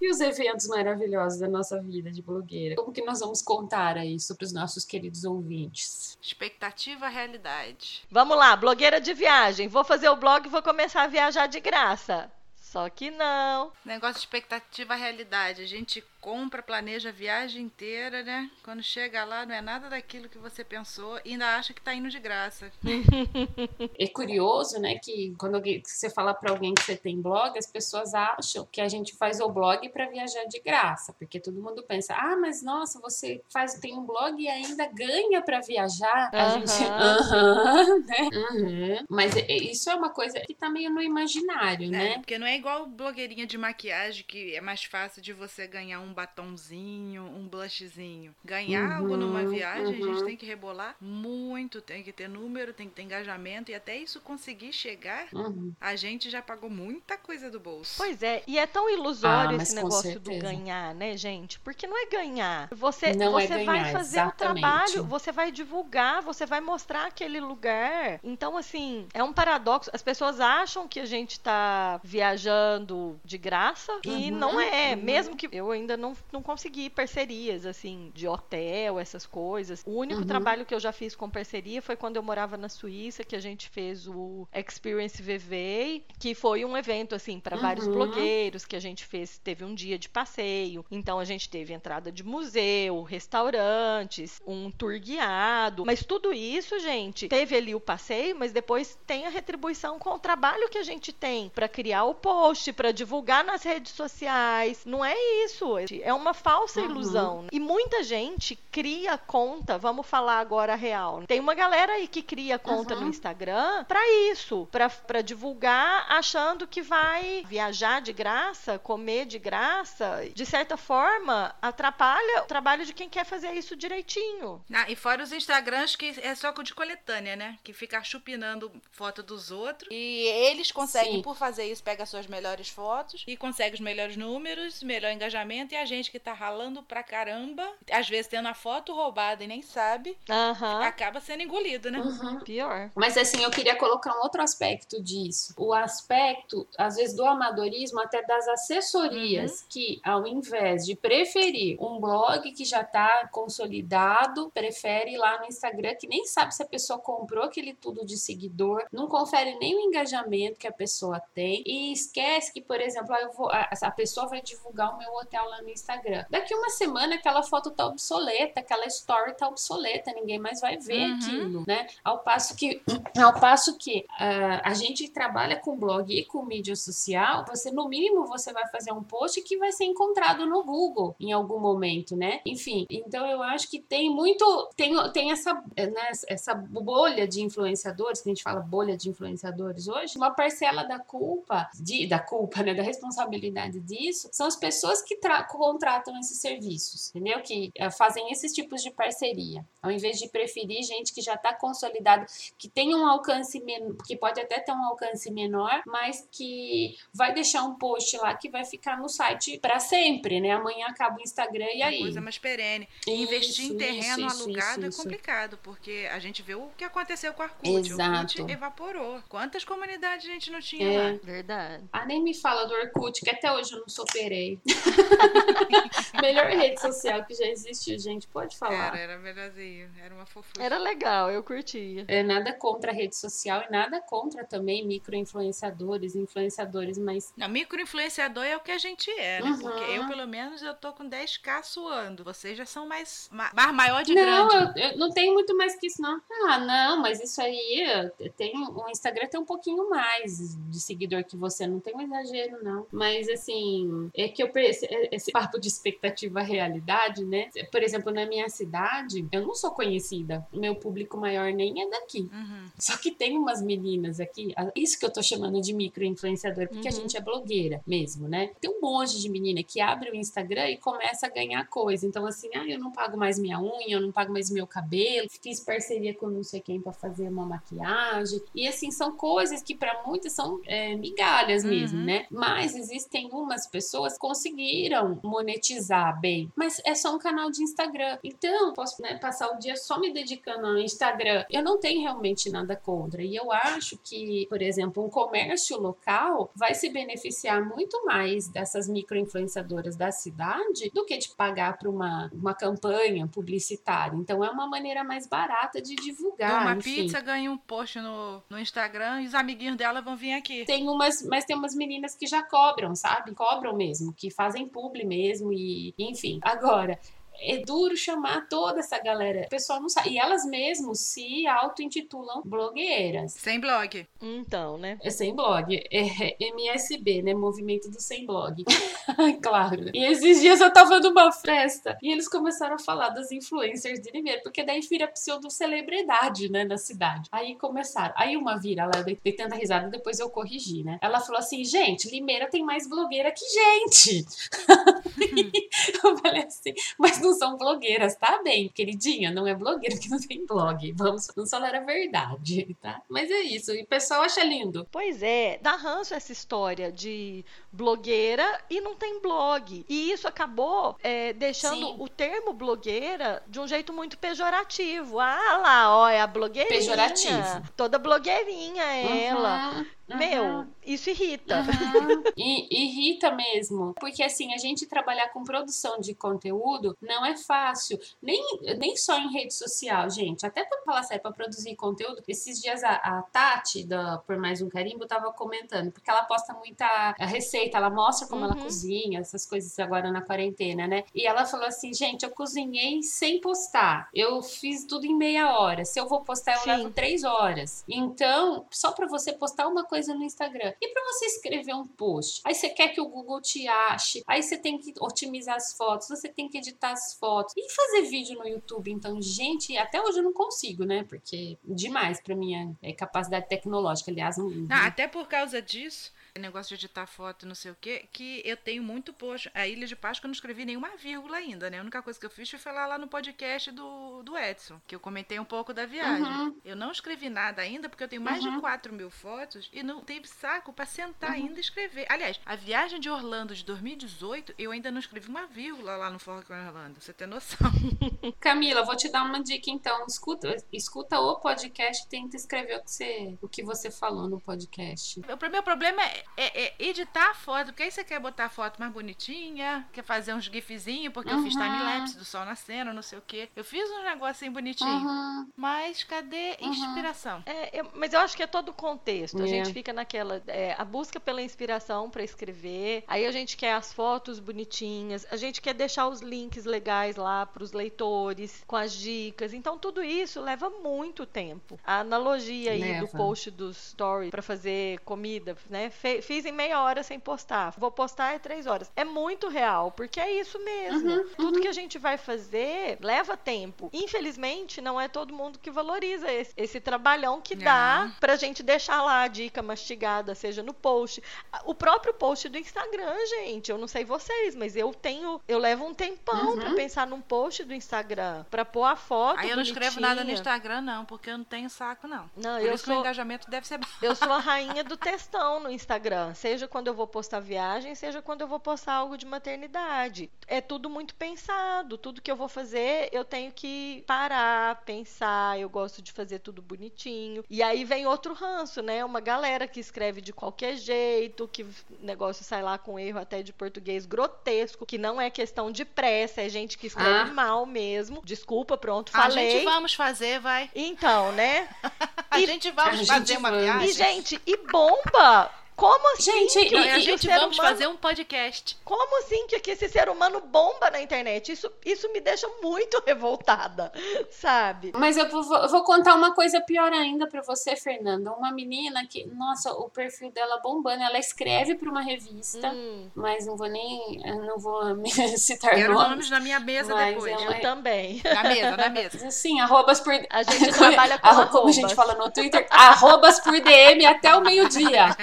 E 0.00 0.10
os 0.10 0.20
eventos 0.20 0.66
maravilhosos 0.66 1.38
da 1.38 1.48
nossa 1.48 1.80
vida 1.80 2.10
de 2.10 2.22
blogueira? 2.22 2.74
Como 2.74 2.92
que 2.92 3.02
nós 3.02 3.20
vamos 3.20 3.40
contar 3.42 3.96
aí 3.96 4.18
sobre 4.18 4.44
os 4.44 4.52
nossos 4.52 4.84
queridos 4.84 5.24
ouvintes? 5.24 6.18
Expectativa, 6.20 7.08
realidade. 7.08 8.02
Vamos 8.10 8.36
lá, 8.36 8.56
blogueira 8.56 9.00
de 9.00 9.14
viagem. 9.14 9.68
Vou 9.68 9.84
fazer 9.84 10.08
o 10.08 10.16
blog 10.16 10.46
e 10.46 10.50
vou 10.50 10.62
começar 10.62 11.02
a 11.02 11.06
viajar 11.06 11.46
de 11.46 11.60
graça. 11.60 12.30
Só 12.72 12.88
que 12.88 13.10
não. 13.10 13.70
Negócio 13.84 14.14
de 14.14 14.20
expectativa, 14.20 14.94
realidade. 14.94 15.60
A 15.60 15.66
gente 15.66 16.02
compra, 16.22 16.62
planeja 16.62 17.08
a 17.08 17.12
viagem 17.12 17.64
inteira, 17.64 18.22
né? 18.22 18.48
Quando 18.62 18.82
chega 18.82 19.24
lá, 19.24 19.44
não 19.44 19.54
é 19.54 19.60
nada 19.60 19.90
daquilo 19.90 20.28
que 20.28 20.38
você 20.38 20.62
pensou 20.64 21.20
e 21.24 21.32
ainda 21.32 21.56
acha 21.56 21.74
que 21.74 21.82
tá 21.82 21.92
indo 21.92 22.08
de 22.08 22.18
graça. 22.20 22.70
É 23.98 24.06
curioso, 24.06 24.78
né, 24.80 24.98
que 25.02 25.34
quando 25.38 25.56
alguém- 25.56 25.82
você 25.84 26.08
fala 26.08 26.32
pra 26.34 26.50
alguém 26.52 26.72
que 26.74 26.82
você 26.82 26.96
tem 26.96 27.20
blog, 27.20 27.56
as 27.58 27.66
pessoas 27.66 28.14
acham 28.14 28.66
que 28.70 28.80
a 28.80 28.88
gente 28.88 29.14
faz 29.16 29.40
o 29.40 29.48
blog 29.48 29.88
pra 29.90 30.08
viajar 30.08 30.44
de 30.44 30.60
graça, 30.60 31.12
porque 31.18 31.40
todo 31.40 31.60
mundo 31.60 31.82
pensa: 31.82 32.14
"Ah, 32.14 32.36
mas 32.36 32.62
nossa, 32.62 33.00
você 33.00 33.42
faz 33.52 33.74
tem 33.74 33.94
um 33.96 34.04
blog 34.04 34.40
e 34.40 34.48
ainda 34.48 34.86
ganha 34.88 35.42
pra 35.42 35.60
viajar". 35.60 36.30
A 36.32 36.44
Aham. 36.44 36.66
gente, 36.66 36.84
aham, 36.96 37.98
né? 38.06 38.28
Uhum. 38.32 39.04
Mas 39.08 39.36
é- 39.36 39.46
isso 39.56 39.90
é 39.90 39.94
uma 39.94 40.10
coisa 40.10 40.38
que 40.40 40.54
tá 40.54 40.70
meio 40.70 40.90
no 40.90 41.02
imaginário, 41.02 41.86
É, 41.88 41.90
né? 41.90 42.18
porque 42.18 42.38
não 42.38 42.46
é 42.46 42.56
igual 42.56 42.86
blogueirinha 42.86 43.46
de 43.46 43.58
maquiagem 43.58 44.24
que 44.26 44.54
é 44.54 44.60
mais 44.60 44.84
fácil 44.84 45.20
de 45.22 45.32
você 45.32 45.66
ganhar 45.66 46.00
um 46.00 46.11
batonzinho, 46.12 47.24
um 47.24 47.48
blushzinho. 47.48 48.34
Ganhar 48.44 48.90
Uhum, 48.90 48.96
algo 48.96 49.16
numa 49.16 49.44
viagem, 49.44 49.96
a 49.98 50.00
gente 50.02 50.20
uhum. 50.20 50.24
tem 50.24 50.36
que 50.36 50.46
rebolar 50.46 50.96
muito, 51.00 51.80
tem 51.80 52.02
que 52.02 52.12
ter 52.12 52.28
número, 52.28 52.72
tem 52.72 52.88
que 52.88 52.94
ter 52.94 53.02
engajamento 53.02 53.70
e 53.70 53.74
até 53.74 53.96
isso 53.96 54.20
conseguir 54.20 54.72
chegar, 54.72 55.28
Uhum. 55.32 55.72
a 55.80 55.96
gente 55.96 56.30
já 56.30 56.42
pagou 56.42 56.70
muita 56.70 57.16
coisa 57.18 57.50
do 57.50 57.60
bolso. 57.60 57.94
Pois 57.96 58.22
é, 58.22 58.42
e 58.46 58.58
é 58.58 58.66
tão 58.66 58.88
ilusório 58.90 59.56
Ah, 59.58 59.62
esse 59.62 59.74
negócio 59.74 60.18
do 60.20 60.34
ganhar, 60.34 60.94
né, 60.94 61.16
gente? 61.16 61.58
Porque 61.60 61.86
não 61.86 61.96
é 61.96 62.06
ganhar. 62.06 62.68
Você, 62.72 63.12
Não 63.12 63.38
é 63.38 63.46
você 63.46 63.58
vai 63.58 63.82
ganhar, 63.82 63.92
fazer 63.92 64.18
exatamente. 64.20 64.34
o 64.34 64.36
trabalho, 64.36 65.04
você 65.04 65.30
vai 65.32 65.52
divulgar, 65.52 66.22
você 66.22 66.44
vai 66.46 66.60
mostrar 66.60 67.06
aquele 67.06 67.40
lugar. 67.40 68.18
Então, 68.22 68.56
assim, 68.56 69.06
é 69.14 69.22
um 69.22 69.32
paradoxo. 69.32 69.90
As 69.92 70.02
pessoas 70.02 70.40
acham 70.40 70.88
que 70.88 70.98
a 71.00 71.06
gente 71.06 71.38
tá 71.40 72.00
viajando 72.02 73.20
de 73.24 73.38
graça 73.38 73.92
e 74.04 74.30
Uhum, 74.30 74.30
não 74.30 74.60
é. 74.60 74.94
uhum. 74.94 75.02
Mesmo 75.02 75.36
que 75.36 75.48
eu 75.52 75.70
ainda 75.70 75.96
não, 76.02 76.16
não 76.32 76.42
consegui 76.42 76.90
parcerias, 76.90 77.64
assim, 77.64 78.10
de 78.14 78.26
hotel, 78.26 78.98
essas 78.98 79.24
coisas. 79.24 79.82
O 79.86 79.92
único 79.92 80.20
Uhum. 80.22 80.26
trabalho 80.26 80.66
que 80.66 80.74
eu 80.74 80.80
já 80.80 80.92
fiz 80.92 81.14
com 81.14 81.30
parceria 81.30 81.80
foi 81.80 81.96
quando 81.96 82.16
eu 82.16 82.22
morava 82.22 82.56
na 82.56 82.68
Suíça, 82.68 83.22
que 83.24 83.36
a 83.36 83.40
gente 83.40 83.68
fez 83.70 84.06
o 84.08 84.46
Experience 84.52 85.22
VV, 85.22 86.02
que 86.18 86.34
foi 86.34 86.64
um 86.64 86.76
evento, 86.76 87.14
assim, 87.14 87.38
para 87.38 87.56
vários 87.56 87.86
Uhum. 87.86 87.92
blogueiros, 87.92 88.64
que 88.64 88.74
a 88.76 88.80
gente 88.80 89.04
fez, 89.06 89.38
teve 89.38 89.64
um 89.64 89.74
dia 89.74 89.96
de 89.98 90.08
passeio. 90.08 90.84
Então, 90.90 91.18
a 91.18 91.24
gente 91.24 91.48
teve 91.48 91.72
entrada 91.72 92.10
de 92.10 92.24
museu, 92.24 93.02
restaurantes, 93.02 94.40
um 94.46 94.70
tour 94.70 94.98
guiado. 94.98 95.84
Mas 95.86 96.04
tudo 96.04 96.32
isso, 96.32 96.78
gente, 96.80 97.28
teve 97.28 97.56
ali 97.56 97.74
o 97.74 97.80
passeio, 97.80 98.36
mas 98.36 98.52
depois 98.52 98.98
tem 99.06 99.26
a 99.26 99.30
retribuição 99.30 99.98
com 99.98 100.10
o 100.10 100.18
trabalho 100.18 100.68
que 100.68 100.78
a 100.78 100.82
gente 100.82 101.12
tem 101.12 101.48
para 101.50 101.68
criar 101.68 102.04
o 102.04 102.14
post, 102.14 102.72
para 102.72 102.90
divulgar 102.92 103.44
nas 103.44 103.62
redes 103.62 103.92
sociais. 103.92 104.84
Não 104.84 105.04
é 105.04 105.14
isso. 105.44 105.78
É 106.02 106.12
uma 106.14 106.32
falsa 106.32 106.80
Uhum. 106.80 106.86
ilusão. 106.90 107.46
E 107.52 107.58
muita 107.60 108.02
gente 108.02 108.56
cria 108.70 109.18
conta, 109.18 109.76
vamos 109.78 110.06
falar 110.06 110.38
agora 110.38 110.72
a 110.72 110.76
real. 110.76 111.24
Tem 111.26 111.40
uma 111.40 111.54
galera 111.54 111.94
aí 111.94 112.06
que 112.08 112.22
cria 112.22 112.58
conta 112.58 112.94
no 112.94 113.02
Uhum. 113.02 113.08
Instagram 113.08 113.84
para 113.84 114.00
isso, 114.30 114.68
para 114.70 115.20
divulgar 115.20 116.06
achando 116.08 116.66
que 116.66 116.80
vai 116.82 117.42
viajar 117.46 118.00
de 118.00 118.12
graça, 118.12 118.78
comer 118.78 119.26
de 119.26 119.38
graça. 119.38 120.28
De 120.34 120.46
certa 120.46 120.76
forma, 120.76 121.54
atrapalha 121.60 122.42
o 122.42 122.46
trabalho 122.46 122.86
de 122.86 122.94
quem 122.94 123.08
quer 123.08 123.24
fazer 123.24 123.52
isso 123.52 123.74
direitinho. 123.76 124.62
Ah, 124.72 124.88
e 124.88 124.94
fora 124.96 125.22
os 125.22 125.32
Instagrams 125.32 125.96
que 125.96 126.14
é 126.22 126.34
só 126.34 126.52
de 126.62 126.74
coletânea, 126.74 127.34
né? 127.34 127.58
Que 127.64 127.72
fica 127.72 128.02
chupinando 128.04 128.70
foto 128.92 129.22
dos 129.22 129.50
outros. 129.50 129.88
E 129.90 130.26
eles 130.28 130.70
conseguem, 130.70 131.16
Sim. 131.16 131.22
por 131.22 131.36
fazer 131.36 131.64
isso, 131.70 131.82
pega 131.82 132.06
suas 132.06 132.26
melhores 132.26 132.68
fotos 132.68 133.24
e 133.26 133.36
consegue 133.36 133.74
os 133.74 133.80
melhores 133.80 134.16
números, 134.16 134.82
melhor 134.82 135.10
engajamento. 135.12 135.74
E 135.74 135.76
a 135.82 135.86
gente 135.86 136.10
que 136.10 136.18
tá 136.18 136.32
ralando 136.32 136.82
pra 136.82 137.02
caramba, 137.02 137.68
às 137.90 138.08
vezes 138.08 138.28
tendo 138.28 138.48
a 138.48 138.54
foto 138.54 138.94
roubada 138.94 139.44
e 139.44 139.46
nem 139.46 139.62
sabe, 139.62 140.16
Aham. 140.28 140.82
acaba 140.82 141.20
sendo 141.20 141.42
engolido, 141.42 141.90
né? 141.90 141.98
Uhum. 141.98 142.40
Pior. 142.44 142.90
Mas 142.94 143.16
assim, 143.16 143.42
eu 143.42 143.50
queria 143.50 143.76
colocar 143.76 144.16
um 144.16 144.22
outro 144.22 144.42
aspecto 144.42 145.02
disso. 145.02 145.54
O 145.56 145.72
aspecto, 145.72 146.66
às 146.78 146.96
vezes, 146.96 147.14
do 147.14 147.24
amadorismo, 147.24 148.00
até 148.00 148.22
das 148.22 148.46
assessorias, 148.48 149.64
que 149.68 150.00
ao 150.02 150.26
invés 150.26 150.86
de 150.86 150.94
preferir 150.94 151.76
um 151.80 152.00
blog 152.00 152.50
que 152.52 152.64
já 152.64 152.80
está 152.80 153.28
consolidado, 153.28 154.50
prefere 154.54 155.12
ir 155.12 155.18
lá 155.18 155.38
no 155.38 155.46
Instagram, 155.46 155.94
que 155.96 156.06
nem 156.06 156.24
sabe 156.26 156.54
se 156.54 156.62
a 156.62 156.66
pessoa 156.66 156.98
comprou 156.98 157.44
aquele 157.44 157.74
tudo 157.74 158.04
de 158.04 158.16
seguidor, 158.16 158.84
não 158.92 159.08
confere 159.08 159.56
nem 159.58 159.74
o 159.74 159.80
engajamento 159.80 160.58
que 160.58 160.66
a 160.66 160.72
pessoa 160.72 161.20
tem, 161.34 161.62
e 161.66 161.92
esquece 161.92 162.52
que, 162.52 162.60
por 162.60 162.80
exemplo, 162.80 163.14
ah, 163.14 163.20
eu 163.20 163.32
vou, 163.32 163.50
a, 163.50 163.68
a 163.82 163.90
pessoa 163.90 164.26
vai 164.28 164.40
divulgar 164.40 164.94
o 164.94 164.98
meu 164.98 165.12
hotel 165.14 165.44
lá 165.48 165.62
no 165.62 165.70
Instagram. 165.72 166.24
Daqui 166.30 166.54
uma 166.54 166.70
semana 166.70 167.14
aquela 167.16 167.42
foto 167.42 167.70
tá 167.70 167.86
obsoleta, 167.86 168.60
aquela 168.60 168.86
story 168.86 169.36
tá 169.36 169.48
obsoleta, 169.48 170.12
ninguém 170.12 170.38
mais 170.38 170.60
vai 170.60 170.76
ver 170.78 170.92
Uhum. 171.06 171.14
aquilo, 171.14 171.64
né? 171.66 171.86
Ao 172.04 172.18
passo 172.18 172.54
que 172.56 172.82
ao 173.22 173.32
passo 173.40 173.76
que 173.78 174.04
ah, 174.18 174.60
a 174.64 174.74
gente 174.74 175.08
trabalha 175.08 175.56
com 175.56 175.76
blog 175.76 176.12
e 176.12 176.24
com 176.24 176.42
mídia 176.44 176.76
social, 176.76 177.44
você 177.48 177.70
no 177.70 177.88
mínimo 177.88 178.26
você 178.26 178.52
vai 178.52 178.66
fazer 178.68 178.92
um 178.92 179.02
post 179.02 179.40
que 179.42 179.56
vai 179.56 179.72
ser 179.72 179.84
encontrado 179.84 180.46
no 180.46 180.62
Google 180.64 181.14
em 181.18 181.32
algum 181.32 181.58
momento, 181.58 182.16
né? 182.16 182.40
Enfim, 182.46 182.86
então 182.90 183.26
eu 183.26 183.42
acho 183.42 183.68
que 183.70 183.80
tem 183.80 184.10
muito 184.10 184.70
tem, 184.76 184.94
tem 185.12 185.30
essa 185.32 185.54
né, 185.54 186.10
essa 186.28 186.54
bolha 186.54 187.26
de 187.26 187.42
influenciadores, 187.42 188.20
que 188.20 188.28
a 188.28 188.32
gente 188.34 188.42
fala 188.42 188.60
bolha 188.60 188.96
de 188.96 189.08
influenciadores 189.08 189.88
hoje, 189.88 190.16
uma 190.16 190.30
parcela 190.30 190.84
da 190.84 190.98
culpa 190.98 191.68
de 191.74 192.06
da 192.06 192.18
culpa, 192.18 192.62
né, 192.62 192.74
da 192.74 192.82
responsabilidade 192.82 193.80
disso, 193.80 194.28
são 194.32 194.46
as 194.46 194.56
pessoas 194.56 195.02
que 195.02 195.16
tra- 195.16 195.44
contratam 195.62 196.18
esses 196.18 196.38
serviços, 196.40 197.10
entendeu? 197.10 197.40
Que 197.40 197.70
eh, 197.76 197.88
fazem 197.88 198.32
esses 198.32 198.52
tipos 198.52 198.82
de 198.82 198.90
parceria, 198.90 199.64
ao 199.80 199.92
invés 199.92 200.18
de 200.18 200.28
preferir 200.28 200.82
gente 200.82 201.14
que 201.14 201.20
já 201.22 201.34
está 201.34 201.54
consolidado 201.54 202.26
que 202.58 202.68
tem 202.68 202.92
um 202.96 203.06
alcance 203.06 203.60
menor, 203.60 203.94
que 204.04 204.16
pode 204.16 204.40
até 204.40 204.58
ter 204.58 204.72
um 204.72 204.84
alcance 204.84 205.30
menor, 205.30 205.82
mas 205.86 206.26
que 206.32 206.96
vai 207.14 207.32
deixar 207.32 207.62
um 207.62 207.76
post 207.76 208.16
lá 208.16 208.34
que 208.34 208.48
vai 208.50 208.64
ficar 208.64 208.98
no 208.98 209.08
site 209.08 209.56
para 209.58 209.78
sempre, 209.78 210.40
né? 210.40 210.50
Amanhã 210.50 210.86
acaba 210.88 211.16
o 211.18 211.22
Instagram 211.22 211.66
e 211.72 211.76
Uma 211.76 211.86
aí. 211.86 211.98
coisa 212.00 212.20
mais 212.20 212.38
perene. 212.38 212.88
Isso, 213.06 213.10
Investir 213.22 213.66
em 213.70 213.76
terreno 213.78 214.26
isso, 214.26 214.42
alugado 214.42 214.78
isso, 214.80 214.84
é 214.84 214.88
isso. 214.88 215.02
complicado, 215.02 215.58
porque 215.62 216.08
a 216.10 216.18
gente 216.18 216.42
viu 216.42 216.64
o 216.64 216.70
que 216.76 216.82
aconteceu 216.82 217.32
com 217.34 217.42
o 217.42 217.44
Arcut. 217.44 217.68
Exato. 217.70 218.02
O 218.02 218.40
Orkut 218.42 218.52
evaporou. 218.52 219.22
Quantas 219.28 219.64
comunidades 219.64 220.26
a 220.28 220.32
gente 220.32 220.50
não 220.50 220.60
tinha 220.60 220.90
É. 220.92 221.12
lá? 221.12 221.18
Verdade. 221.22 221.84
Ah, 221.92 222.04
nem 222.04 222.20
me 222.20 222.34
fala 222.34 222.64
do 222.64 222.74
Orkut, 222.74 223.20
que 223.20 223.30
até 223.30 223.52
hoje 223.52 223.72
eu 223.74 223.80
não 223.80 223.88
superei. 223.88 224.58
Melhor 226.20 226.46
rede 226.46 226.80
social 226.80 227.24
que 227.24 227.34
já 227.34 227.46
existiu, 227.46 227.98
gente, 227.98 228.26
pode 228.28 228.56
falar. 228.56 228.88
Era, 228.96 228.98
era 228.98 229.18
melhorzinho. 229.18 229.90
Era 230.02 230.14
uma 230.14 230.26
fofura. 230.26 230.62
Era 230.64 230.78
legal, 230.78 231.30
eu 231.30 231.42
curtia. 231.42 232.04
É 232.08 232.22
nada 232.22 232.52
contra 232.52 232.90
a 232.90 232.94
rede 232.94 233.16
social 233.16 233.64
e 233.68 233.72
nada 233.72 234.00
contra 234.00 234.44
também 234.44 234.86
micro-influenciadores, 234.86 236.14
influenciadores, 236.14 236.98
mas 236.98 237.32
Não, 237.36 237.48
micro-influenciador 237.48 238.44
é 238.44 238.56
o 238.56 238.60
que 238.60 238.70
a 238.70 238.78
gente 238.78 239.10
é, 239.10 239.40
né? 239.42 239.50
Uhum. 239.50 239.58
Porque 239.58 239.84
eu, 239.90 240.06
pelo 240.06 240.26
menos, 240.26 240.62
eu 240.62 240.74
tô 240.74 240.92
com 240.92 241.08
10k 241.08 241.62
suando. 241.62 242.24
Vocês 242.24 242.56
já 242.56 242.64
são 242.66 242.86
mais... 242.86 243.28
ma- 243.32 243.50
mais 243.54 243.72
maior 243.74 244.02
de 244.02 244.14
não, 244.14 244.48
grande. 244.48 244.80
eu, 244.80 244.90
eu 244.90 244.98
não 244.98 245.10
tenho 245.10 245.32
muito 245.32 245.56
mais 245.56 245.74
que 245.76 245.86
isso, 245.86 246.00
não. 246.00 246.20
Ah, 246.48 246.58
não, 246.58 247.00
mas 247.00 247.20
isso 247.22 247.40
aí 247.40 248.12
eu 248.20 248.30
tenho, 248.32 248.70
o 248.70 248.90
Instagram 248.90 249.26
tem 249.28 249.40
um 249.40 249.44
pouquinho 249.44 249.88
mais 249.88 250.56
de 250.68 250.80
seguidor 250.80 251.24
que 251.24 251.36
você, 251.36 251.66
não 251.66 251.80
tem 251.80 251.94
um 251.94 252.00
exagero, 252.00 252.62
não. 252.62 252.86
Mas 252.92 253.28
assim, 253.28 254.10
é 254.14 254.28
que 254.28 254.42
eu 254.42 254.48
perce- 254.50 254.88
papo 255.32 255.58
de 255.58 255.68
expectativa 255.68 256.40
realidade, 256.42 257.24
né? 257.24 257.48
Por 257.70 257.82
exemplo, 257.82 258.12
na 258.12 258.26
minha 258.26 258.48
cidade, 258.48 259.26
eu 259.32 259.40
não 259.46 259.54
sou 259.54 259.70
conhecida. 259.70 260.46
Meu 260.52 260.74
público 260.74 261.16
maior 261.16 261.52
nem 261.52 261.82
é 261.82 261.88
daqui. 261.88 262.28
Uhum. 262.32 262.66
Só 262.78 262.96
que 262.96 263.10
tem 263.10 263.36
umas 263.38 263.62
meninas 263.62 264.20
aqui, 264.20 264.54
isso 264.76 264.98
que 264.98 265.04
eu 265.06 265.12
tô 265.12 265.22
chamando 265.22 265.60
de 265.60 265.72
micro-influenciador, 265.72 266.68
porque 266.68 266.88
Uhum. 266.88 266.94
a 266.94 267.00
gente 267.00 267.16
é 267.16 267.20
blogueira 267.20 267.80
mesmo, 267.86 268.28
né? 268.28 268.50
Tem 268.60 268.70
um 268.70 268.80
monte 268.80 269.20
de 269.20 269.28
menina 269.28 269.62
que 269.62 269.80
abre 269.80 270.10
o 270.10 270.14
Instagram 270.14 270.68
e 270.70 270.76
começa 270.76 271.26
a 271.26 271.30
ganhar 271.30 271.66
coisa. 271.68 272.06
Então, 272.06 272.26
assim, 272.26 272.48
ah, 272.54 272.66
eu 272.68 272.78
não 272.78 272.92
pago 272.92 273.16
mais 273.16 273.38
minha 273.38 273.60
unha, 273.60 273.94
eu 273.96 274.00
não 274.00 274.12
pago 274.12 274.32
mais 274.32 274.50
meu 274.50 274.66
cabelo, 274.66 275.28
fiz 275.42 275.60
parceria 275.60 276.14
com 276.14 276.28
não 276.28 276.42
sei 276.42 276.60
quem 276.60 276.80
pra 276.80 276.92
fazer 276.92 277.28
uma 277.28 277.46
maquiagem. 277.46 278.40
E, 278.54 278.66
assim, 278.68 278.90
são 278.90 279.12
coisas 279.16 279.62
que 279.62 279.74
para 279.74 280.02
muitas 280.06 280.32
são 280.32 280.60
é, 280.66 280.94
migalhas 280.96 281.64
mesmo, 281.64 281.98
Uhum. 281.98 282.04
né? 282.04 282.26
Mas 282.30 282.74
existem 282.76 283.28
umas 283.32 283.66
pessoas 283.66 284.14
que 284.14 284.18
conseguiram 284.18 285.18
monetizar 285.22 286.20
bem, 286.20 286.50
mas 286.56 286.80
é 286.84 286.94
só 286.94 287.14
um 287.14 287.18
canal 287.18 287.50
de 287.50 287.62
Instagram. 287.62 288.18
Então, 288.22 288.72
posso 288.72 289.00
né, 289.02 289.18
passar 289.18 289.48
o 289.48 289.58
dia 289.58 289.76
só 289.76 289.98
me 289.98 290.12
dedicando 290.12 290.66
ao 290.66 290.78
Instagram. 290.78 291.44
Eu 291.50 291.62
não 291.62 291.78
tenho 291.78 292.02
realmente 292.02 292.50
nada 292.50 292.76
contra. 292.76 293.22
E 293.22 293.34
eu 293.34 293.50
acho 293.52 293.98
que, 293.98 294.46
por 294.48 294.62
exemplo, 294.62 295.04
um 295.04 295.08
comércio 295.08 295.78
local 295.78 296.50
vai 296.54 296.74
se 296.74 296.88
beneficiar 296.90 297.64
muito 297.64 298.04
mais 298.04 298.48
dessas 298.48 298.88
micro-influenciadoras 298.88 299.96
da 299.96 300.10
cidade 300.10 300.90
do 300.94 301.04
que 301.04 301.16
de 301.18 301.30
pagar 301.30 301.78
para 301.78 301.88
uma, 301.88 302.30
uma 302.32 302.54
campanha 302.54 303.26
publicitária. 303.26 304.16
Então, 304.16 304.44
é 304.44 304.50
uma 304.50 304.66
maneira 304.66 305.04
mais 305.04 305.26
barata 305.26 305.80
de 305.80 305.94
divulgar. 305.94 306.62
Uma 306.62 306.76
enfim. 306.76 307.02
pizza, 307.02 307.20
ganha 307.20 307.50
um 307.50 307.58
post 307.58 308.00
no, 308.00 308.42
no 308.48 308.58
Instagram 308.58 309.22
e 309.22 309.26
os 309.26 309.34
amiguinhos 309.34 309.76
dela 309.76 310.00
vão 310.00 310.16
vir 310.16 310.34
aqui. 310.34 310.64
Tem 310.64 310.88
umas, 310.88 311.22
mas 311.26 311.44
tem 311.44 311.56
umas 311.56 311.74
meninas 311.74 312.14
que 312.14 312.26
já 312.26 312.42
cobram, 312.42 312.94
sabe? 312.94 313.34
Cobram 313.34 313.76
mesmo, 313.76 314.12
que 314.12 314.30
fazem 314.30 314.68
publi 314.68 315.04
mesmo 315.12 315.52
e, 315.52 315.94
enfim. 315.98 316.38
Agora, 316.42 316.98
é 317.40 317.58
duro 317.58 317.96
chamar 317.96 318.48
toda 318.48 318.80
essa 318.80 318.98
galera. 318.98 319.44
O 319.46 319.48
pessoal 319.48 319.80
não 319.80 319.88
sabe. 319.88 320.10
E 320.10 320.18
elas 320.18 320.44
mesmo 320.44 320.94
se 320.94 321.46
auto-intitulam 321.46 322.42
blogueiras. 322.44 323.32
Sem 323.32 323.60
blog. 323.60 324.06
Então, 324.20 324.78
né? 324.78 324.98
É 325.02 325.10
sem 325.10 325.34
blog. 325.34 325.82
É 325.90 326.36
MSB, 326.40 327.22
né? 327.22 327.34
Movimento 327.34 327.90
do 327.90 328.00
Sem 328.00 328.26
Blog. 328.26 328.64
claro. 329.42 329.90
E 329.92 330.04
esses 330.04 330.40
dias 330.40 330.60
eu 330.60 330.72
tava 330.72 331.00
numa 331.00 331.32
festa 331.32 331.98
e 332.02 332.10
eles 332.10 332.28
começaram 332.28 332.74
a 332.74 332.78
falar 332.78 333.10
das 333.10 333.32
influencers 333.32 334.00
de 334.00 334.10
Limeira, 334.10 334.40
porque 334.42 334.62
daí 334.62 334.80
vira 334.80 335.08
pseudo-celebridade, 335.08 336.50
né? 336.50 336.64
Na 336.64 336.76
cidade. 336.76 337.28
Aí 337.32 337.56
começaram. 337.56 338.14
Aí 338.16 338.36
uma 338.36 338.58
vira, 338.58 338.82
ela 338.82 339.02
dei 339.02 339.16
tanta 339.32 339.56
risada, 339.56 339.88
depois 339.88 340.18
eu 340.18 340.30
corrigi, 340.30 340.82
né? 340.82 340.98
Ela 341.00 341.20
falou 341.20 341.38
assim: 341.38 341.64
gente, 341.64 342.08
Limeira 342.10 342.48
tem 342.48 342.64
mais 342.64 342.88
blogueira 342.88 343.32
que 343.32 343.44
gente. 343.44 344.26
eu 346.04 346.16
falei 346.18 346.44
assim, 346.44 346.74
mas 346.98 347.18
não 347.22 347.32
são 347.32 347.56
blogueiras, 347.56 348.14
tá 348.16 348.42
bem, 348.42 348.68
queridinha, 348.68 349.30
não 349.30 349.46
é 349.46 349.54
blogueira 349.54 349.96
que 349.96 350.10
não 350.10 350.18
tem 350.18 350.44
blog. 350.46 350.92
Vamos, 350.92 351.28
vamos 351.34 351.50
falar 351.50 351.74
a 351.74 351.80
verdade, 351.80 352.76
tá? 352.80 353.00
Mas 353.08 353.30
é 353.30 353.40
isso, 353.40 353.72
e 353.72 353.82
o 353.82 353.86
pessoal 353.86 354.22
acha 354.22 354.42
lindo. 354.44 354.86
Pois 354.90 355.22
é, 355.22 355.58
dá 355.62 355.76
ranço 355.76 356.14
essa 356.14 356.32
história 356.32 356.90
de 356.92 357.44
blogueira 357.72 358.44
e 358.68 358.80
não 358.80 358.94
tem 358.94 359.20
blog. 359.20 359.84
E 359.88 360.12
isso 360.12 360.28
acabou 360.28 360.96
é, 361.02 361.32
deixando 361.32 361.86
Sim. 361.86 361.96
o 361.98 362.08
termo 362.08 362.52
blogueira 362.52 363.42
de 363.46 363.58
um 363.60 363.66
jeito 363.66 363.92
muito 363.92 364.18
pejorativo. 364.18 365.18
Ah 365.18 365.58
lá, 365.58 365.96
ó, 365.96 366.08
é 366.08 366.20
a 366.20 366.26
blogueirinha. 366.26 366.78
Pejorativo. 366.78 367.62
Toda 367.76 367.98
blogueirinha 367.98 368.82
é 368.82 369.24
ela. 369.24 369.86
Uhum. 370.12 370.18
Meu, 370.18 370.66
isso 370.84 371.10
irrita. 371.10 371.56
Uhum. 371.62 372.22
E 372.36 372.82
irrita 372.84 373.30
mesmo, 373.30 373.94
porque 374.00 374.22
assim, 374.22 374.54
a 374.54 374.58
gente 374.58 374.86
trabalhar 374.86 375.28
com 375.28 375.44
produção 375.44 376.00
de 376.00 376.14
conteúdo 376.14 376.96
não 377.00 377.24
é 377.26 377.36
fácil, 377.36 377.98
nem, 378.22 378.42
nem 378.78 378.96
só 378.96 379.18
em 379.18 379.30
rede 379.32 379.52
social, 379.54 380.08
gente. 380.08 380.46
Até 380.46 380.64
pra 380.64 380.78
falar 380.84 381.02
sério, 381.02 381.22
pra 381.22 381.30
produzir 381.30 381.76
conteúdo, 381.76 382.22
esses 382.26 382.60
dias 382.60 382.82
a, 382.82 382.92
a 382.94 383.22
Tati, 383.22 383.84
da 383.86 384.18
Por 384.18 384.38
Mais 384.38 384.62
Um 384.62 384.68
Carimbo, 384.68 385.06
tava 385.06 385.30
comentando, 385.32 385.92
porque 385.92 386.10
ela 386.10 386.22
posta 386.24 386.54
muita 386.54 387.12
receita, 387.18 387.76
ela 387.76 387.90
mostra 387.90 388.26
como 388.26 388.44
ela 388.44 388.56
Uhum. 388.56 388.62
cozinha, 388.64 389.20
essas 389.20 389.46
coisas 389.46 389.78
agora 389.78 390.10
na 390.10 390.22
quarentena, 390.22 390.86
né? 390.86 391.04
E 391.14 391.26
ela 391.26 391.44
falou 391.44 391.66
assim, 391.66 391.92
gente, 391.94 392.24
eu 392.24 392.30
cozinhei 392.30 393.02
sem 393.02 393.40
postar, 393.40 394.08
eu 394.14 394.42
fiz 394.42 394.84
tudo 394.84 395.06
em 395.06 395.14
meia 395.14 395.58
hora, 395.58 395.84
se 395.84 395.98
eu 396.00 396.08
vou 396.08 396.22
postar, 396.22 396.54
eu 396.54 396.60
Sim. 396.60 396.70
levo 396.70 396.90
três 396.90 397.24
horas. 397.24 397.84
Então, 397.88 398.66
só 398.70 398.90
pra 398.92 399.06
você 399.06 399.32
postar 399.32 399.68
uma 399.68 399.84
coisa 399.84 400.01
no 400.08 400.22
Instagram. 400.22 400.72
E 400.80 400.88
pra 400.88 401.02
você 401.04 401.26
escrever 401.26 401.74
um 401.74 401.86
post? 401.86 402.40
Aí 402.44 402.54
você 402.54 402.68
quer 402.68 402.88
que 402.88 403.00
o 403.00 403.08
Google 403.08 403.40
te 403.40 403.66
ache, 403.68 404.22
aí 404.26 404.42
você 404.42 404.58
tem 404.58 404.78
que 404.78 404.92
otimizar 405.00 405.56
as 405.56 405.76
fotos, 405.76 406.08
você 406.08 406.28
tem 406.28 406.48
que 406.48 406.58
editar 406.58 406.92
as 406.92 407.14
fotos 407.14 407.52
e 407.56 407.70
fazer 407.70 408.02
vídeo 408.08 408.38
no 408.38 408.46
YouTube. 408.46 408.90
Então, 408.90 409.20
gente, 409.20 409.76
até 409.76 410.00
hoje 410.00 410.18
eu 410.18 410.24
não 410.24 410.32
consigo, 410.32 410.84
né? 410.84 411.04
Porque 411.04 411.58
demais 411.64 412.20
pra 412.20 412.34
minha 412.34 412.74
é, 412.82 412.92
capacidade 412.92 413.48
tecnológica. 413.48 414.10
Aliás, 414.10 414.36
não. 414.36 414.48
Não, 414.48 414.76
até 414.76 415.06
por 415.06 415.26
causa 415.26 415.60
disso, 415.60 416.12
negócio 416.40 416.76
de 416.76 416.84
editar 416.86 417.06
foto 417.06 417.44
e 417.44 417.48
não 417.48 417.54
sei 417.54 417.70
o 417.70 417.76
quê, 417.80 418.06
que 418.12 418.42
eu 418.44 418.56
tenho 418.56 418.82
muito 418.82 419.12
post. 419.12 419.50
A 419.54 419.66
Ilha 419.66 419.86
de 419.86 419.96
Páscoa 419.96 420.26
eu 420.26 420.28
não 420.28 420.34
escrevi 420.34 420.64
nenhuma 420.64 420.96
vírgula 420.96 421.36
ainda, 421.36 421.68
né? 421.70 421.78
A 421.78 421.82
única 421.82 422.02
coisa 422.02 422.18
que 422.18 422.26
eu 422.26 422.30
fiz 422.30 422.48
foi 422.50 422.58
falar 422.58 422.86
lá 422.86 422.98
no 422.98 423.06
podcast 423.08 423.70
do, 423.70 424.22
do 424.22 424.36
Edson, 424.36 424.80
que 424.86 424.94
eu 424.94 425.00
comentei 425.00 425.38
um 425.38 425.44
pouco 425.44 425.72
da 425.74 425.86
viagem. 425.86 426.24
Uhum. 426.24 426.60
Eu 426.64 426.76
não 426.76 426.90
escrevi 426.90 427.28
nada 427.28 427.62
ainda, 427.62 427.88
porque 427.88 428.04
eu 428.04 428.08
tenho 428.08 428.22
mais 428.22 428.44
Uhum. 428.44 428.54
de 428.56 428.60
4 428.60 428.92
mil 428.92 429.10
fotos 429.10 429.68
e 429.72 429.82
não 429.82 430.00
teve 430.00 430.26
saco 430.26 430.72
pra 430.72 430.86
sentar 430.86 431.32
ainda 431.32 431.58
e 431.58 431.60
escrever. 431.60 432.06
Aliás, 432.08 432.40
a 432.44 432.56
viagem 432.56 432.98
de 432.98 433.08
Orlando 433.10 433.54
de 433.54 433.64
2018, 433.64 434.54
eu 434.58 434.70
ainda 434.72 434.90
não 434.90 434.98
escrevi 434.98 435.28
uma 435.28 435.46
vírgula 435.46 435.96
lá 435.96 436.10
no 436.10 436.18
Fork 436.18 436.50
Orlando. 436.52 437.00
Você 437.00 437.12
tem 437.12 437.26
noção? 437.26 437.70
Camila, 438.40 438.84
vou 438.84 438.96
te 438.96 439.08
dar 439.10 439.22
uma 439.24 439.42
dica 439.42 439.70
então. 439.70 440.04
Escuta, 440.06 440.56
escuta 440.72 441.18
o 441.20 441.36
podcast 441.40 442.04
e 442.04 442.08
tenta 442.08 442.36
escrever 442.36 442.76
o 442.78 442.82
que 442.82 442.90
você, 442.90 443.38
o 443.42 443.48
que 443.48 443.62
você 443.62 443.90
falou 443.90 444.28
no 444.28 444.40
podcast. 444.40 445.20
O 445.20 445.50
meu 445.50 445.62
problema 445.62 446.02
é, 446.02 446.21
é- 446.36 446.64
é 446.64 446.74
editar 446.78 447.30
a 447.30 447.34
foto, 447.34 447.66
porque 447.66 447.82
aí 447.84 447.90
você 447.90 448.02
quer 448.04 448.18
botar 448.20 448.46
a 448.46 448.48
foto 448.48 448.78
mais 448.78 448.92
bonitinha, 448.92 449.86
quer 449.92 450.02
fazer 450.04 450.34
uns 450.34 450.44
gifzinhos, 450.44 451.12
porque 451.12 451.30
eu 451.30 451.42
fiz 451.42 451.54
Uhum. 451.54 451.60
time-lapse 451.62 452.16
do 452.16 452.24
sol 452.24 452.44
nascendo, 452.44 452.92
não 452.92 453.02
sei 453.02 453.18
o 453.18 453.22
quê. 453.26 453.48
Eu 453.54 453.64
fiz 453.64 453.88
um 453.90 454.02
negocinho 454.02 454.52
bonitinho. 454.52 454.90
Uhum. 454.90 455.48
Mas 455.56 456.02
cadê 456.04 456.56
inspiração? 456.60 457.42
É, 457.46 457.80
eu- 457.80 457.90
mas 457.94 458.12
eu 458.12 458.20
acho 458.20 458.36
que 458.36 458.42
é 458.42 458.46
todo 458.46 458.70
o 458.70 458.74
contexto. 458.74 459.40
A 459.40 459.44
É. 459.44 459.48
gente 459.48 459.72
fica 459.72 459.92
naquela. 459.92 460.42
é, 460.46 460.74
a 460.78 460.84
busca 460.84 461.18
pela 461.20 461.40
inspiração 461.42 462.10
para 462.10 462.22
escrever. 462.22 463.04
Aí 463.06 463.24
a 463.26 463.30
gente 463.32 463.56
quer 463.56 463.72
as 463.74 463.92
fotos 463.92 464.38
bonitinhas. 464.38 465.26
A 465.30 465.36
gente 465.36 465.60
quer 465.60 465.74
deixar 465.74 466.08
os 466.08 466.20
links 466.20 466.64
legais 466.64 467.16
lá 467.16 467.46
para 467.46 467.62
os 467.62 467.72
leitores, 467.72 468.62
com 468.66 468.76
as 468.76 468.92
dicas. 468.92 469.52
Então, 469.52 469.78
tudo 469.78 470.02
isso 470.02 470.40
leva 470.40 470.68
muito 470.70 471.24
tempo. 471.26 471.78
A 471.84 472.00
analogia 472.00 472.72
aí 472.72 472.80
do 472.80 473.04
Leva. 473.04 473.16
post 473.16 473.50
dos 473.50 473.76
stories 473.76 474.30
para 474.30 474.42
fazer 474.42 474.98
comida, 475.00 475.56
né? 475.70 475.90
Fe- 475.90 476.11
fiz 476.20 476.44
em 476.44 476.52
meia 476.52 476.82
hora 476.82 477.02
sem 477.02 477.18
postar. 477.18 477.72
Vou 477.78 477.90
postar 477.90 478.34
é 478.34 478.38
três 478.38 478.66
horas. 478.66 478.90
É 478.96 479.04
muito 479.04 479.48
real, 479.48 479.90
porque 479.92 480.20
é 480.20 480.32
isso 480.40 480.58
mesmo. 480.62 481.10
Uhum, 481.10 481.28
Tudo 481.36 481.60
que 481.60 481.68
a 481.68 481.72
gente 481.72 481.98
vai 481.98 482.18
fazer 482.18 482.98
leva 483.00 483.36
tempo. 483.36 483.88
Infelizmente, 483.92 484.80
não 484.80 485.00
é 485.00 485.08
todo 485.08 485.32
mundo 485.32 485.58
que 485.58 485.70
valoriza 485.70 486.30
esse, 486.30 486.52
esse 486.56 486.80
trabalhão 486.80 487.40
que 487.40 487.54
dá 487.54 488.04
Não. 488.06 488.10
pra 488.20 488.36
gente 488.36 488.62
deixar 488.62 489.02
lá 489.02 489.22
a 489.22 489.28
dica 489.28 489.62
mastigada, 489.62 490.34
seja 490.34 490.62
no 490.62 490.74
post. 490.74 491.22
O 491.64 491.74
próprio 491.74 492.12
post 492.12 492.48
do 492.48 492.58
Instagram, 492.58 493.14
gente, 493.26 493.70
eu 493.70 493.78
não 493.78 493.86
sei 493.88 494.04
vocês, 494.04 494.54
mas 494.54 494.76
eu 494.76 494.92
tenho, 494.92 495.40
eu 495.46 495.58
levo 495.58 495.84
um 495.86 495.94
tempão 495.94 496.32
Uhum. 496.52 496.58
pra 496.58 496.74
pensar 496.74 497.06
num 497.06 497.20
post 497.20 497.62
do 497.64 497.72
Instagram, 497.72 498.44
pra 498.50 498.64
pôr 498.64 498.84
a 498.84 498.96
foto 498.96 499.38
Aí 499.40 499.50
eu 499.50 499.56
não 499.56 499.62
escrevo 499.62 500.00
nada 500.00 500.14
no 500.16 500.20
bonitinha. 500.22 500.34
Instagram, 500.40 500.80
não, 500.80 501.04
porque 501.04 501.30
eu 501.30 501.38
não 501.38 501.44
tenho 501.44 501.70
saco, 501.70 502.08
não. 502.08 502.28
Não, 502.36 502.58
Por 502.58 502.66
eu 502.66 502.74
isso 502.74 502.84
que 502.84 502.90
o 502.90 502.94
sou 502.94 503.00
engajamento 503.00 503.48
deve 503.48 503.66
ser 503.66 503.78
baixo. 503.78 503.96
eu 504.02 504.14
sou 504.16 504.32
a 504.32 504.38
rainha 504.38 504.82
do 504.82 504.96
textão 504.96 505.60
no 505.60 505.70
Instagram, 505.70 506.01
seja 506.34 506.66
quando 506.68 506.88
eu 506.88 506.94
vou 506.94 507.06
postar 507.06 507.40
viagem, 507.40 507.94
seja 507.94 508.20
quando 508.22 508.40
eu 508.42 508.48
vou 508.48 508.58
postar 508.60 508.94
algo 508.94 509.16
de 509.16 509.24
maternidade. 509.26 510.30
É 510.46 510.60
tudo 510.60 510.88
muito 510.90 511.14
pensado, 511.14 511.96
tudo 511.98 512.20
que 512.20 512.30
eu 512.30 512.36
vou 512.36 512.48
fazer, 512.48 513.08
eu 513.12 513.24
tenho 513.24 513.52
que 513.52 514.04
parar, 514.06 514.82
pensar, 514.84 515.58
eu 515.58 515.68
gosto 515.68 516.02
de 516.02 516.12
fazer 516.12 516.38
tudo 516.40 516.60
bonitinho. 516.62 517.44
E 517.48 517.62
aí 517.62 517.84
vem 517.84 518.06
outro 518.06 518.34
ranço, 518.34 518.82
né? 518.82 519.04
Uma 519.04 519.20
galera 519.20 519.66
que 519.68 519.80
escreve 519.80 520.20
de 520.20 520.32
qualquer 520.32 520.76
jeito, 520.76 521.48
que 521.48 521.62
o 521.62 521.68
negócio 522.00 522.44
sai 522.44 522.62
lá 522.62 522.78
com 522.78 522.98
erro 522.98 523.18
até 523.18 523.42
de 523.42 523.52
português 523.52 524.04
grotesco, 524.06 524.84
que 524.86 524.98
não 524.98 525.20
é 525.20 525.30
questão 525.30 525.70
de 525.70 525.84
pressa, 525.84 526.42
é 526.42 526.48
gente 526.48 526.76
que 526.78 526.86
escreve 526.86 527.30
Ah. 527.30 527.34
mal 527.34 527.64
mesmo. 527.66 528.22
Desculpa, 528.24 528.76
pronto, 528.76 529.10
A 529.14 529.22
falei. 529.22 529.50
gente 529.50 529.64
vamos 529.64 529.94
fazer, 529.94 530.40
vai. 530.40 530.70
Então, 530.74 531.32
né? 531.32 531.68
A 532.30 532.40
E- 532.40 532.46
gente 532.46 532.70
vamos 532.70 533.08
A 533.10 533.14
fazer 533.14 533.26
gente 533.26 533.38
uma 533.38 533.50
viagem. 533.52 533.88
E, 533.88 533.92
gente, 533.92 534.40
e 534.46 534.56
bomba! 534.56 535.50
Como 535.76 536.12
assim? 536.14 536.48
Gente, 536.48 536.66
que, 536.68 536.74
e- 536.76 536.90
a 536.90 536.98
gente 536.98 537.26
vamos 537.26 537.56
humano- 537.58 537.70
fazer 537.72 537.86
um 537.88 537.96
podcast. 537.96 538.76
Como 538.84 539.18
assim 539.18 539.46
que, 539.46 539.58
que 539.58 539.70
esse 539.72 539.88
ser 539.88 540.08
humano 540.08 540.40
bomba 540.40 540.90
na 540.90 541.00
internet? 541.00 541.50
Isso, 541.52 541.70
isso 541.84 542.12
me 542.12 542.20
deixa 542.20 542.46
muito 542.62 543.02
revoltada, 543.06 543.90
sabe? 544.30 544.92
Mas 544.94 545.16
eu 545.16 545.28
vou, 545.28 545.42
eu 545.56 545.68
vou 545.68 545.82
contar 545.84 546.14
uma 546.14 546.34
coisa 546.34 546.60
pior 546.60 546.92
ainda 546.92 547.26
pra 547.26 547.42
você, 547.42 547.74
Fernanda. 547.76 548.32
Uma 548.32 548.52
menina 548.52 549.04
que, 549.06 549.24
nossa, 549.26 549.72
o 549.72 549.88
perfil 549.88 550.30
dela 550.30 550.58
bombando, 550.62 551.02
ela 551.02 551.18
escreve 551.18 551.74
pra 551.74 551.90
uma 551.90 552.02
revista, 552.02 552.68
Hum, 552.70 553.10
mas 553.14 553.46
não 553.46 553.56
vou 553.56 553.68
nem, 553.68 554.20
eu 554.26 554.36
não 554.44 554.58
vou 554.58 554.84
me 554.94 555.10
citar 555.10 555.70
Quero 555.74 555.94
nomes. 555.94 556.08
nomes 556.10 556.30
na 556.30 556.40
minha 556.40 556.60
mesa 556.60 556.94
depois. 556.94 557.32
é 557.32 557.36
uma- 557.38 557.56
eu 557.56 557.60
também. 557.60 558.20
Na 558.24 558.42
mesa, 558.44 558.76
na 558.76 558.88
mesa. 558.88 559.30
Sim, 559.32 559.60
arrobas 559.60 560.00
por. 560.00 560.12
A 560.30 560.42
gente 560.42 560.70
trabalha 560.72 561.18
com 561.18 561.26
Arro- 561.26 561.48
Como 561.48 561.68
a 561.68 561.72
gente 561.72 561.84
arrobas. 561.92 561.92
fala 562.06 562.14
no 562.14 562.30
Twitter, 562.30 562.66
arrobas 562.70 563.40
por 563.40 563.58
DM 563.60 564.04
até 564.06 564.34
o 564.36 564.40
meio-dia. 564.42 565.16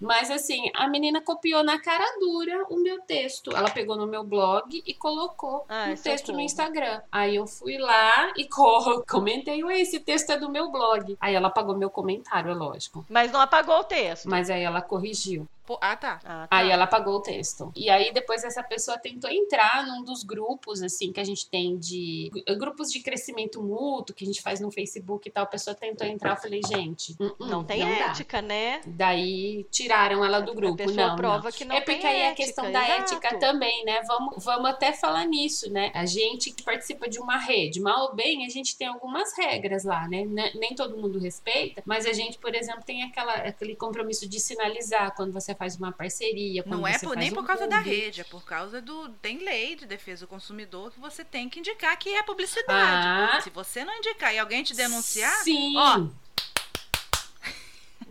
Mas 0.00 0.30
assim, 0.30 0.70
a 0.74 0.88
menina 0.88 1.20
copiou 1.20 1.62
na 1.64 1.80
cara 1.80 2.04
dura 2.20 2.64
o 2.70 2.76
meu 2.76 3.00
texto. 3.02 3.54
Ela 3.56 3.70
pegou 3.70 3.96
no 3.96 4.06
meu 4.06 4.22
blog 4.24 4.82
e 4.86 4.94
colocou 4.94 5.64
no 5.90 5.96
texto 6.02 6.32
no 6.32 6.40
Instagram. 6.40 7.00
Aí 7.10 7.36
eu 7.36 7.46
fui 7.46 7.78
lá 7.78 8.32
e 8.36 8.44
co- 8.48 9.04
comentei, 9.08 9.62
ué, 9.64 9.80
esse 9.80 10.00
texto 10.00 10.30
é 10.30 10.38
do 10.38 10.50
meu 10.50 10.70
blog. 10.70 11.16
Aí 11.20 11.34
ela 11.34 11.48
apagou 11.48 11.76
meu 11.76 11.90
comentário, 11.90 12.50
é 12.50 12.54
lógico. 12.54 13.04
Mas 13.08 13.30
não 13.32 13.40
apagou 13.40 13.80
o 13.80 13.84
texto. 13.84 14.28
Mas 14.28 14.50
aí 14.50 14.62
ela 14.62 14.80
corrigiu. 14.82 15.46
Pô, 15.66 15.78
ah, 15.80 15.96
tá. 15.96 16.20
Ah, 16.24 16.46
tá. 16.48 16.56
Aí 16.56 16.70
ela 16.70 16.84
apagou 16.84 17.16
o 17.16 17.20
texto. 17.20 17.72
E 17.74 17.90
aí 17.90 18.12
depois 18.12 18.44
essa 18.44 18.62
pessoa 18.62 18.96
tentou 18.98 19.28
entrar 19.30 19.84
num 19.86 20.02
dos 20.04 20.22
grupos, 20.22 20.82
assim, 20.82 21.12
que 21.12 21.20
a 21.20 21.24
gente 21.24 21.48
tem 21.48 21.76
de... 21.76 22.30
Grupos 22.58 22.90
de 22.92 23.00
crescimento 23.00 23.62
mútuo, 23.62 24.14
que 24.14 24.24
a 24.24 24.26
gente 24.26 24.40
faz 24.40 24.60
no 24.60 24.70
Facebook 24.70 25.28
e 25.28 25.32
tal. 25.32 25.44
A 25.44 25.46
pessoa 25.46 25.74
tentou 25.74 26.06
entrar, 26.06 26.30
eu 26.30 26.36
falei, 26.36 26.60
gente... 26.66 27.16
hum, 27.20 27.30
hum, 27.40 27.46
Não 27.46 27.64
tem 27.64 27.80
dá. 27.80 27.88
ética, 28.10 28.40
né? 28.40 28.80
Daí 28.86 29.64
tiraram 29.70 30.24
ela 30.24 30.40
do 30.40 30.54
grupo. 30.54 30.82
A 30.82 30.86
não, 30.86 31.16
prova 31.16 31.44
não. 31.44 31.52
que 31.52 31.64
não 31.64 31.74
é 31.76 31.80
porque 31.80 32.00
tem 32.00 32.06
aí 32.10 32.16
é 32.20 32.26
a 32.26 32.30
ética, 32.30 32.44
questão 32.46 32.70
da 32.70 32.84
exato. 32.84 33.14
ética 33.14 33.38
também, 33.38 33.84
né? 33.84 34.02
Vamos, 34.06 34.44
vamos 34.44 34.70
até 34.70 34.92
falar 34.92 35.24
nisso, 35.24 35.70
né? 35.70 35.90
A 35.94 36.06
gente 36.06 36.52
que 36.52 36.62
participa 36.62 37.08
de 37.08 37.18
uma 37.18 37.38
rede, 37.38 37.80
mal 37.80 38.10
ou 38.10 38.14
bem, 38.14 38.46
a 38.46 38.48
gente 38.48 38.76
tem 38.76 38.86
algumas 38.86 39.36
regras 39.36 39.84
lá, 39.84 40.06
né? 40.08 40.24
Ne- 40.24 40.52
Nem 40.54 40.74
todo 40.74 40.96
mundo 40.96 41.18
respeita, 41.18 41.82
mas 41.84 42.06
a 42.06 42.12
gente, 42.12 42.38
por 42.38 42.54
exemplo, 42.54 42.82
tem 42.84 43.02
aquela, 43.02 43.34
aquele 43.34 43.74
compromisso 43.74 44.28
de 44.28 44.38
sinalizar 44.38 45.14
quando 45.14 45.32
você 45.32 45.54
faz 45.56 45.76
uma 45.76 45.90
parceria. 45.92 46.62
Não 46.66 46.86
é 46.86 46.98
por, 46.98 47.16
nem 47.16 47.30
um 47.30 47.34
por 47.34 47.46
causa 47.46 47.66
da 47.66 47.78
rede, 47.78 48.20
é 48.20 48.24
por 48.24 48.44
causa 48.44 48.80
do. 48.80 49.08
Tem 49.20 49.38
lei 49.38 49.76
de 49.76 49.86
defesa 49.86 50.26
do 50.26 50.28
consumidor 50.28 50.92
que 50.92 51.00
você 51.00 51.24
tem 51.24 51.48
que 51.48 51.58
indicar 51.58 51.96
que 51.98 52.10
é 52.14 52.22
publicidade. 52.22 53.36
Ah, 53.36 53.40
Se 53.40 53.50
você 53.50 53.84
não 53.84 53.96
indicar 53.96 54.34
e 54.34 54.38
alguém 54.38 54.62
te 54.62 54.74
denunciar, 54.74 55.42
Sim. 55.42 55.76
ó. 55.76 56.06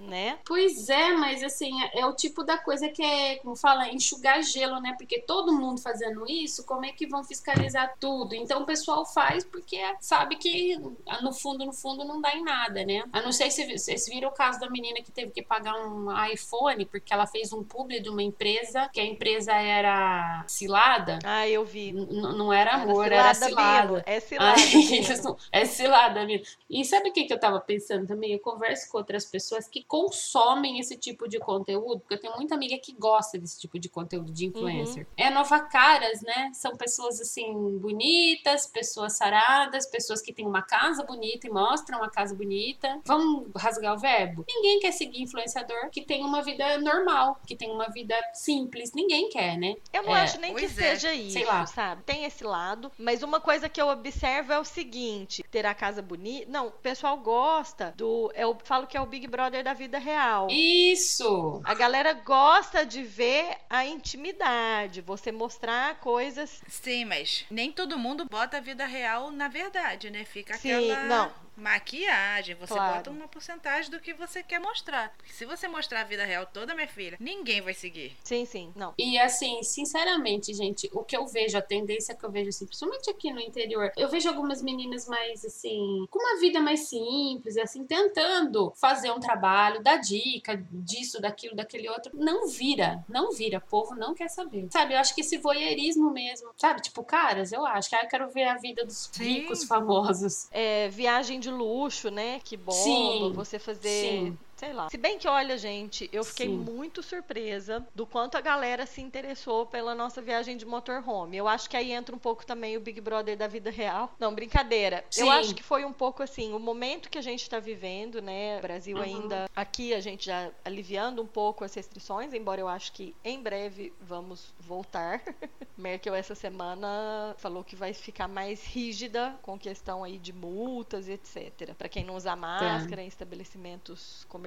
Né? 0.05 0.39
Pois 0.45 0.89
é, 0.89 1.11
mas 1.13 1.43
assim, 1.43 1.81
é, 1.83 2.01
é 2.01 2.05
o 2.05 2.13
tipo 2.13 2.43
da 2.43 2.57
coisa 2.57 2.89
que 2.89 3.01
é, 3.01 3.37
como 3.37 3.55
fala, 3.55 3.89
enxugar 3.89 4.41
gelo, 4.43 4.79
né? 4.79 4.95
Porque 4.97 5.19
todo 5.19 5.53
mundo 5.53 5.81
fazendo 5.81 6.25
isso, 6.29 6.65
como 6.65 6.85
é 6.85 6.91
que 6.91 7.07
vão 7.07 7.23
fiscalizar 7.23 7.95
tudo? 7.99 8.35
Então 8.35 8.61
o 8.61 8.65
pessoal 8.65 9.05
faz 9.05 9.43
porque 9.43 9.77
sabe 9.99 10.35
que 10.35 10.77
no 11.21 11.33
fundo, 11.33 11.65
no 11.65 11.73
fundo 11.73 12.03
não 12.03 12.21
dá 12.21 12.35
em 12.35 12.43
nada, 12.43 12.85
né? 12.85 13.03
A 13.11 13.21
não 13.21 13.31
sei 13.31 13.49
se 13.51 13.65
vocês 13.77 14.05
viram 14.07 14.29
o 14.29 14.33
caso 14.33 14.59
da 14.59 14.69
menina 14.69 15.01
que 15.01 15.11
teve 15.11 15.31
que 15.31 15.41
pagar 15.41 15.75
um 15.75 16.07
iPhone 16.27 16.85
porque 16.85 17.13
ela 17.13 17.27
fez 17.27 17.51
um 17.53 17.63
publi 17.63 17.99
de 17.99 18.09
uma 18.09 18.23
empresa, 18.23 18.89
que 18.93 18.99
a 18.99 19.05
empresa 19.05 19.53
era 19.53 20.43
cilada. 20.47 21.19
Ah, 21.23 21.47
eu 21.47 21.65
vi. 21.65 21.91
Não 21.91 22.51
era 22.51 22.75
amor, 22.75 23.11
era 23.11 23.33
cilada 23.33 23.49
cilada. 23.49 23.91
mesmo. 23.93 24.03
É 24.05 24.19
cilada. 24.19 24.55
É 25.51 25.65
cilada 25.65 26.25
mesmo. 26.25 26.45
E 26.69 26.83
sabe 26.83 27.09
o 27.09 27.13
que, 27.13 27.25
que 27.25 27.33
eu 27.33 27.39
tava 27.39 27.59
pensando 27.59 28.07
também? 28.07 28.33
Eu 28.33 28.39
converso 28.39 28.89
com 28.91 28.97
outras 28.97 29.25
pessoas 29.25 29.67
que 29.67 29.83
consomem 29.95 30.79
esse 30.79 30.97
tipo 30.97 31.27
de 31.27 31.39
conteúdo, 31.39 31.99
porque 32.01 32.15
eu 32.15 32.19
tenho 32.19 32.35
muita 32.35 32.53
amiga 32.55 32.77
que 32.77 32.93
gosta 32.93 33.37
desse 33.37 33.59
tipo 33.59 33.79
de 33.79 33.87
conteúdo 33.87 34.31
de 34.31 34.45
influencer. 34.45 35.07
É 35.15 35.29
nova 35.29 35.59
caras, 35.61 36.21
né? 36.21 36.51
São 36.53 36.75
pessoas 36.75 37.19
assim, 37.21 37.77
bonitas, 37.77 38.67
pessoas 38.67 39.13
saradas, 39.17 39.85
pessoas 39.87 40.21
que 40.21 40.33
têm 40.33 40.45
uma 40.45 40.61
casa 40.61 41.03
bonita 41.03 41.47
e 41.47 41.49
mostram 41.49 41.99
uma 41.99 42.09
casa 42.09 42.35
bonita. 42.35 42.99
Vamos 43.05 43.47
rasgar 43.55 43.95
o 43.95 43.97
verbo? 43.99 44.43
Ninguém 44.47 44.79
quer 44.79 44.91
seguir 44.91 45.21
influenciador 45.21 45.89
que 45.89 46.01
tem 46.01 46.23
uma 46.23 46.41
vida 46.41 46.77
normal, 46.79 47.39
que 47.47 47.55
tem 47.55 47.71
uma 47.71 47.87
vida 47.89 48.15
simples. 48.33 48.91
Ninguém 48.93 49.29
quer, 49.29 49.57
né? 49.57 49.75
Eu 49.93 50.03
não 50.03 50.15
É, 50.15 50.21
acho 50.23 50.39
nem 50.39 50.53
que 50.53 50.65
é. 50.65 50.69
seja 50.69 51.13
isso, 51.13 51.31
Sei 51.33 51.45
lá. 51.45 51.65
sabe? 51.65 52.03
Tem 52.03 52.25
esse 52.25 52.43
lado, 52.43 52.91
mas 52.97 53.23
uma 53.23 53.39
coisa 53.39 53.69
que 53.69 53.81
eu 53.81 53.87
observo 53.87 54.51
é 54.53 54.59
o 54.59 54.65
seguinte: 54.65 55.43
ter 55.49 55.65
a 55.65 55.73
casa 55.73 56.01
bonita. 56.01 56.51
Não, 56.51 56.67
o 56.67 56.71
pessoal 56.71 57.17
gosta 57.17 57.93
do. 57.95 58.31
Eu 58.35 58.57
falo 58.63 58.87
que 58.87 58.97
é 58.97 59.01
o 59.01 59.05
Big 59.05 59.27
Brother 59.27 59.63
da 59.63 59.73
vida 59.85 59.99
real. 59.99 60.47
Isso! 60.49 61.61
A 61.63 61.73
galera 61.73 62.13
gosta 62.13 62.85
de 62.85 63.03
ver 63.03 63.55
a 63.69 63.85
intimidade, 63.85 65.01
você 65.01 65.31
mostrar 65.31 65.99
coisas. 65.99 66.61
Sim, 66.67 67.05
mas 67.05 67.45
nem 67.51 67.71
todo 67.71 67.97
mundo 67.97 68.25
bota 68.29 68.57
a 68.57 68.61
vida 68.61 68.85
real 68.85 69.29
na 69.31 69.47
verdade, 69.47 70.09
né? 70.09 70.25
Fica 70.25 70.55
Sim, 70.55 70.91
aquela 70.91 71.03
não. 71.05 71.44
Maquiagem. 71.55 72.55
Você 72.55 72.73
Claro. 72.73 72.95
bota 72.95 73.09
uma 73.11 73.27
porcentagem 73.27 73.89
do 73.91 73.99
que 73.99 74.13
você 74.13 74.43
quer 74.43 74.59
mostrar. 74.59 75.13
Porque 75.17 75.33
se 75.33 75.45
você 75.45 75.67
mostrar 75.67 76.01
a 76.01 76.03
vida 76.03 76.25
real 76.25 76.45
toda, 76.45 76.73
minha 76.75 76.87
filha, 76.87 77.17
ninguém 77.19 77.61
vai 77.61 77.73
seguir. 77.73 78.15
Sim, 78.23 78.45
sim, 78.45 78.71
não. 78.75 78.93
E 78.97 79.17
assim, 79.19 79.61
sinceramente, 79.63 80.53
gente, 80.53 80.89
o 80.93 81.03
que 81.03 81.15
eu 81.15 81.25
vejo, 81.27 81.57
a 81.57 81.61
tendência 81.61 82.15
que 82.15 82.23
eu 82.25 82.31
vejo, 82.31 82.49
assim, 82.49 82.65
principalmente 82.65 83.09
aqui 83.09 83.31
no 83.31 83.39
interior, 83.39 83.91
eu 83.95 84.09
vejo 84.09 84.27
algumas 84.27 84.61
meninas 84.61 85.07
mais, 85.07 85.43
assim, 85.45 86.05
com 86.09 86.19
uma 86.19 86.39
vida 86.39 86.59
mais 86.59 86.87
simples, 86.89 87.57
assim, 87.57 87.85
tentando 87.85 88.73
fazer 88.75 89.11
um 89.11 89.19
trabalho, 89.19 89.81
dar 89.81 89.97
dica 89.97 90.57
disso, 90.71 91.21
daquilo, 91.21 91.55
daquele 91.55 91.89
outro. 91.89 92.11
Não 92.13 92.47
vira, 92.47 93.03
não 93.07 93.31
vira. 93.31 93.57
O 93.57 93.61
povo 93.61 93.95
não 93.95 94.13
quer 94.13 94.29
saber. 94.29 94.67
Sabe, 94.71 94.93
eu 94.93 94.99
acho 94.99 95.13
que 95.15 95.21
esse 95.21 95.37
voyeurismo 95.37 96.11
mesmo, 96.11 96.49
sabe? 96.57 96.81
Tipo, 96.81 97.03
caras, 97.03 97.51
eu 97.51 97.65
acho 97.65 97.89
que 97.89 97.95
ah, 97.95 98.03
eu 98.03 98.07
quero 98.09 98.29
ver 98.29 98.43
a 98.45 98.57
vida 98.57 98.85
dos 98.85 99.09
Sim. 99.11 99.23
ricos 99.23 99.63
famosos. 99.63 100.47
É, 100.51 100.89
viagem 100.89 101.39
de 101.39 101.44
luxo, 101.49 102.09
né? 102.09 102.39
Que 102.39 102.57
bomba, 102.57 103.29
Sim, 103.29 103.33
você 103.33 103.59
fazer. 103.59 104.33
sim. 104.33 104.37
Sei 104.55 104.71
lá. 104.71 104.89
Se 104.89 104.97
bem 104.97 105.17
que, 105.19 105.27
olha, 105.27 105.57
gente, 105.57 106.09
eu 106.13 106.23
fiquei 106.23 106.47
Sim. 106.47 106.55
muito 106.55 107.03
surpresa 107.03 107.85
do 107.93 108.05
quanto 108.07 108.37
a 108.37 108.41
galera 108.41 108.85
se 108.85 109.01
interessou 109.01 109.65
pela 109.65 109.93
nossa 109.93 110.21
viagem 110.21 110.55
de 110.55 110.65
motorhome. 110.65 111.35
Eu 111.35 111.45
acho 111.47 111.69
que 111.69 111.75
aí 111.75 111.91
entra 111.91 112.15
um 112.15 112.19
pouco 112.19 112.45
também 112.45 112.77
o 112.77 112.79
Big 112.79 113.01
Brother 113.01 113.35
da 113.37 113.47
vida 113.47 113.69
real. 113.69 114.13
Não, 114.17 114.33
brincadeira. 114.33 115.03
Eu 115.17 115.25
Sim. 115.25 115.29
acho 115.31 115.55
que 115.55 115.61
foi 115.61 115.83
um 115.83 115.91
pouco 115.91 116.23
assim, 116.23 116.53
o 116.53 116.59
momento 116.59 117.09
que 117.09 117.17
a 117.17 117.21
gente 117.21 117.41
está 117.41 117.59
vivendo, 117.59 118.21
né? 118.21 118.59
O 118.59 118.61
Brasil 118.61 118.95
Uhum. 118.95 119.03
ainda. 119.03 119.49
Aqui 119.53 119.93
a 119.93 119.99
gente 119.99 120.25
já 120.27 120.49
aliviando 120.63 121.21
um 121.21 121.27
pouco 121.27 121.65
as 121.65 121.73
restrições, 121.73 122.33
embora 122.33 122.61
eu 122.61 122.67
acho 122.69 122.93
que 122.93 123.13
em 123.25 123.41
breve 123.41 123.91
vamos 123.99 124.53
voltar. 124.59 125.21
Merkel 125.77 126.15
essa 126.15 126.33
semana 126.33 127.35
falou 127.37 127.61
que 127.61 127.75
vai 127.75 127.93
ficar 127.93 128.29
mais 128.29 128.63
rígida 128.65 129.37
com 129.41 129.59
questão 129.59 130.01
aí 130.01 130.17
de 130.17 130.31
multas 130.31 131.09
e 131.09 131.11
etc. 131.11 131.73
Para 131.77 131.89
quem 131.89 132.05
não 132.05 132.15
usa 132.15 132.33
máscara 132.37 133.03
em 133.03 133.07
estabelecimentos 133.07 134.23
comerciais. 134.29 134.44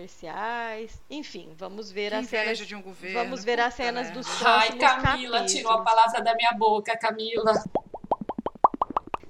Enfim, 1.11 1.55
vamos 1.57 1.91
ver 1.91 2.11
Que 2.11 2.17
as 2.17 2.27
cenas. 2.27 2.59
de 2.59 2.75
um 2.75 2.83
governo. 2.83 3.19
Vamos 3.19 3.45
ver 3.45 3.61
as 3.61 3.75
cenas 3.75 4.07
merda. 4.07 4.21
dos 4.21 4.43
Ai, 4.43 4.73
Camila 4.79 5.03
capítulos. 5.03 5.53
tirou 5.53 5.73
a 5.73 5.83
palavra 5.83 6.21
da 6.23 6.35
minha 6.35 6.53
boca, 6.53 6.97
Camila. 6.97 7.53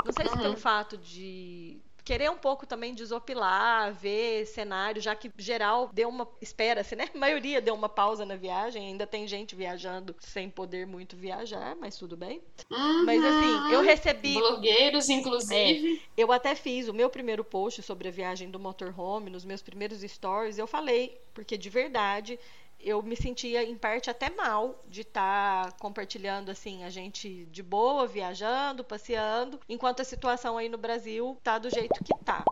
Não 0.04 0.12
sei 0.12 0.26
se 0.26 0.35
Uhum. 0.35 0.42
pelo 0.42 0.57
fato 0.57 0.96
de 0.96 1.78
querer 2.08 2.30
um 2.30 2.38
pouco 2.38 2.66
também 2.66 2.94
desopilar, 2.94 3.92
ver 3.92 4.46
cenário, 4.46 5.00
já 5.02 5.14
que 5.14 5.30
geral 5.36 5.90
deu 5.92 6.08
uma 6.08 6.26
espera-se, 6.40 6.96
né? 6.96 7.04
A 7.14 7.18
maioria 7.18 7.60
deu 7.60 7.74
uma 7.74 7.88
pausa 7.88 8.24
na 8.24 8.34
viagem, 8.34 8.86
ainda 8.86 9.06
tem 9.06 9.28
gente 9.28 9.54
viajando 9.54 10.16
sem 10.18 10.48
poder 10.48 10.86
muito 10.86 11.14
viajar, 11.18 11.76
mas 11.76 11.98
tudo 11.98 12.16
bem. 12.16 12.42
Mas 13.02 13.26
assim, 13.26 13.62
eu 13.68 13.80
Uhum. 13.80 13.86
recebi 13.86 14.34
Blogueiros, 14.38 15.10
inclusive. 15.10 16.02
Eu 16.16 16.32
até 16.32 16.54
fiz 16.54 16.88
o 16.88 16.94
meu 16.94 17.10
primeiro 17.10 17.44
post 17.44 17.82
sobre 17.82 18.08
a 18.08 18.10
viagem 18.10 18.50
do 18.50 18.58
motorhome, 18.58 19.28
nos 19.30 19.44
meus 19.44 19.60
primeiros 19.62 20.00
stories, 20.00 20.58
eu 20.58 20.66
falei, 20.66 21.20
porque 21.34 21.58
de 21.58 21.68
verdade 21.70 22.40
eu 22.80 23.02
me 23.02 23.16
sentia 23.16 23.62
em 23.62 23.76
parte 23.76 24.08
até 24.08 24.30
mal 24.30 24.82
de 24.86 25.00
estar 25.02 25.72
compartilhando 25.78 26.50
assim 26.50 26.84
a 26.84 26.90
gente 26.90 27.46
de 27.46 27.62
boa 27.62 28.06
viajando, 28.06 28.84
passeando, 28.84 29.60
enquanto 29.68 30.00
a 30.00 30.04
situação 30.04 30.56
aí 30.56 30.68
no 30.68 30.78
Brasil 30.78 31.38
tá 31.42 31.58
do 31.58 31.70
jeito 31.70 32.02
que 32.02 32.14
tá. 32.24 32.44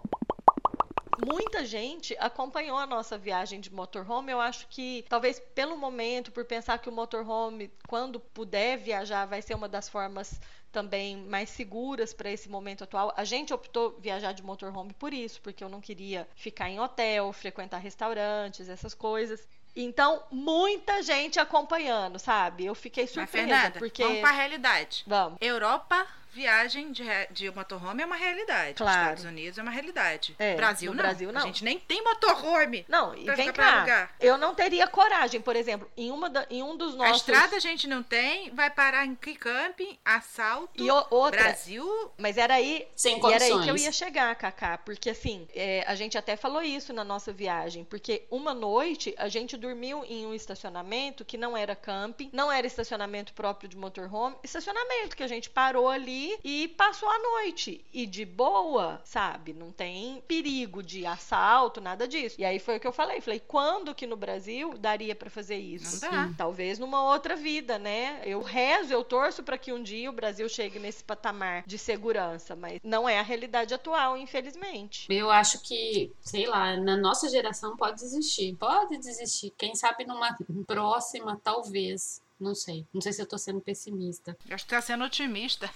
Muita 1.25 1.65
gente 1.65 2.15
acompanhou 2.19 2.77
a 2.77 2.87
nossa 2.87 3.17
viagem 3.17 3.59
de 3.59 3.73
motorhome. 3.73 4.31
Eu 4.31 4.39
acho 4.39 4.67
que, 4.69 5.03
talvez 5.09 5.41
pelo 5.55 5.75
momento, 5.75 6.31
por 6.31 6.45
pensar 6.45 6.79
que 6.79 6.91
o 6.91 6.93
motorhome, 6.93 7.73
quando 7.89 8.21
puder 8.21 8.77
viajar, 8.77 9.25
vai 9.25 9.41
ser 9.41 9.55
uma 9.55 9.67
das 9.67 9.89
formas 9.89 10.39
também 10.71 11.17
mais 11.17 11.49
seguras 11.49 12.13
para 12.13 12.31
esse 12.31 12.51
momento 12.51 12.85
atual. 12.85 13.15
A 13.17 13.25
gente 13.25 13.55
optou 13.55 13.97
viajar 13.99 14.33
de 14.33 14.43
motorhome 14.43 14.93
por 14.93 15.15
isso, 15.15 15.41
porque 15.41 15.65
eu 15.65 15.71
não 15.71 15.81
queria 15.81 16.29
ficar 16.35 16.69
em 16.69 16.79
hotel, 16.79 17.33
frequentar 17.33 17.79
restaurantes, 17.79 18.69
essas 18.69 18.93
coisas. 18.93 19.49
Então, 19.77 20.23
muita 20.31 21.03
gente 21.03 21.39
acompanhando, 21.39 22.19
sabe? 22.19 22.65
Eu 22.65 22.75
fiquei 22.75 23.05
Mas, 23.05 23.13
surpresa, 23.13 23.47
Fernanda, 23.47 23.79
porque 23.79 24.03
vamos 24.03 24.21
pra 24.21 24.31
realidade. 24.31 25.05
vamos. 25.07 25.37
Europa 25.41 26.07
viagem 26.37 26.93
de, 26.93 27.03
de 27.31 27.51
motorhome 27.51 28.03
é 28.03 28.07
uma 28.07 28.15
realidade. 28.17 28.75
Claro. 28.75 29.01
Estados 29.01 29.25
Unidos 29.25 29.59
é 29.59 29.63
uma 29.63 29.71
realidade. 29.71 30.37
É, 30.39 30.55
Brasil 30.55 30.93
não. 30.93 30.99
Brasil, 31.03 31.33
não. 31.33 31.41
A 31.43 31.47
gente 31.47 31.65
nem 31.65 31.79
tem 31.79 32.05
motorhome. 32.05 32.85
Não, 32.89 33.15
e 33.17 33.25
Pra 33.25 33.35
vem 33.35 33.51
cá. 33.53 34.11
Eu 34.21 34.37
não 34.37 34.55
teria 34.55 34.87
coragem, 34.87 35.41
por 35.41 35.57
exemplo, 35.57 35.91
em, 35.97 36.11
uma 36.11 36.29
da- 36.29 36.47
em 36.51 36.63
um 36.63 36.77
dos 36.77 36.95
A 36.95 36.99
nossos. 36.99 37.17
estrada 37.19 37.57
a 37.57 37.59
gente 37.61 37.87
não 37.89 38.03
tem, 38.03 38.51
vai 38.55 38.69
parar 38.69 39.07
em 39.07 39.15
que 39.15 39.35
camping, 39.35 39.99
assalto, 40.05 40.83
E 40.83 40.91
o- 40.91 41.07
outra. 41.11 41.43
Brasil. 41.43 41.87
Mas 42.19 42.37
era 42.37 42.55
aí, 42.55 42.87
Sem 42.95 43.17
E 43.19 43.33
era 43.33 43.45
aí 43.45 43.63
que 43.63 43.71
eu 43.71 43.77
ia 43.77 43.91
chegar, 43.93 44.35
Cacá, 44.37 44.77
porque 44.79 45.11
assim, 45.11 45.49
é, 45.55 45.85
a 45.87 45.95
gente 45.95 46.19
até 46.19 46.37
falou 46.37 46.61
isso 46.63 46.93
na 46.93 47.03
nossa 47.05 47.33
viagem, 47.33 47.85
porque 47.85 48.25
uma 48.31 48.53
noite 48.53 49.15
a 49.17 49.29
gente 49.29 49.57
dormiu 49.57 50.05
em 50.05 50.27
um 50.27 50.35
estacionamento 50.35 51.25
que 51.25 51.39
não 51.39 51.57
era 51.57 51.75
camping, 51.75 52.29
não 52.33 52.51
era 52.53 52.67
estacionamento 52.67 53.33
próprio 53.33 53.69
de 53.69 53.77
motorhome, 53.77 54.37
estacionamento 54.43 55.17
que 55.17 55.23
a 55.23 55.29
gente 55.29 55.49
parou 55.49 55.89
ali 55.89 56.26
e 56.43 56.69
passou 56.69 57.09
a 57.09 57.19
noite. 57.19 57.85
E 57.93 58.07
de 58.07 58.25
boa, 58.25 59.01
sabe? 59.05 59.53
Não 59.53 59.71
tem 59.71 60.23
perigo 60.27 60.83
de 60.83 61.07
assalto, 61.07 61.81
nada 61.81 62.07
disso. 62.07 62.37
E 62.39 62.45
aí 62.45 62.59
foi 62.59 62.77
o 62.77 62.81
que 62.81 62.87
eu 62.87 62.93
falei, 62.93 63.21
falei, 63.21 63.41
quando 63.41 63.95
que 63.95 64.07
no 64.07 64.17
Brasil 64.17 64.77
daria 64.79 65.15
pra 65.15 65.31
fazer 65.31 65.57
isso? 65.57 66.05
Não 66.05 66.11
dá. 66.11 66.35
Talvez 66.37 66.79
numa 66.79 67.03
outra 67.03 67.37
vida, 67.37 67.79
né? 67.79 68.21
Eu 68.25 68.43
rezo, 68.43 68.93
eu 68.93 69.05
torço 69.05 69.43
para 69.43 69.59
que 69.59 69.73
um 69.73 69.83
dia 69.83 70.11
o 70.11 70.13
Brasil 70.13 70.49
chegue 70.49 70.79
nesse 70.79 71.03
patamar 71.03 71.65
de 71.67 71.79
segurança, 71.79 72.55
mas 72.55 72.81
não 72.83 73.09
é 73.09 73.19
a 73.19 73.23
realidade 73.23 73.75
atual, 73.75 74.17
infelizmente. 74.17 75.07
Eu 75.11 75.31
acho 75.31 75.61
que, 75.63 76.13
sei 76.21 76.47
lá, 76.47 76.77
na 76.77 76.97
nossa 76.97 77.29
geração 77.29 77.77
pode 77.77 77.97
desistir. 77.97 78.55
Pode 78.57 78.99
desistir. 78.99 79.53
Quem 79.57 79.75
sabe 79.75 80.05
numa 80.05 80.37
próxima, 80.67 81.41
talvez. 81.43 82.21
Não 82.39 82.55
sei. 82.55 82.87
Não 82.93 83.01
sei 83.01 83.13
se 83.13 83.23
eu 83.23 83.27
tô 83.27 83.39
sendo 83.39 83.61
pessimista. 83.61 84.37
Eu 84.47 84.55
acho 84.55 84.65
que 84.65 84.71
tá 84.71 84.81
sendo 84.81 85.05
otimista. 85.05 85.71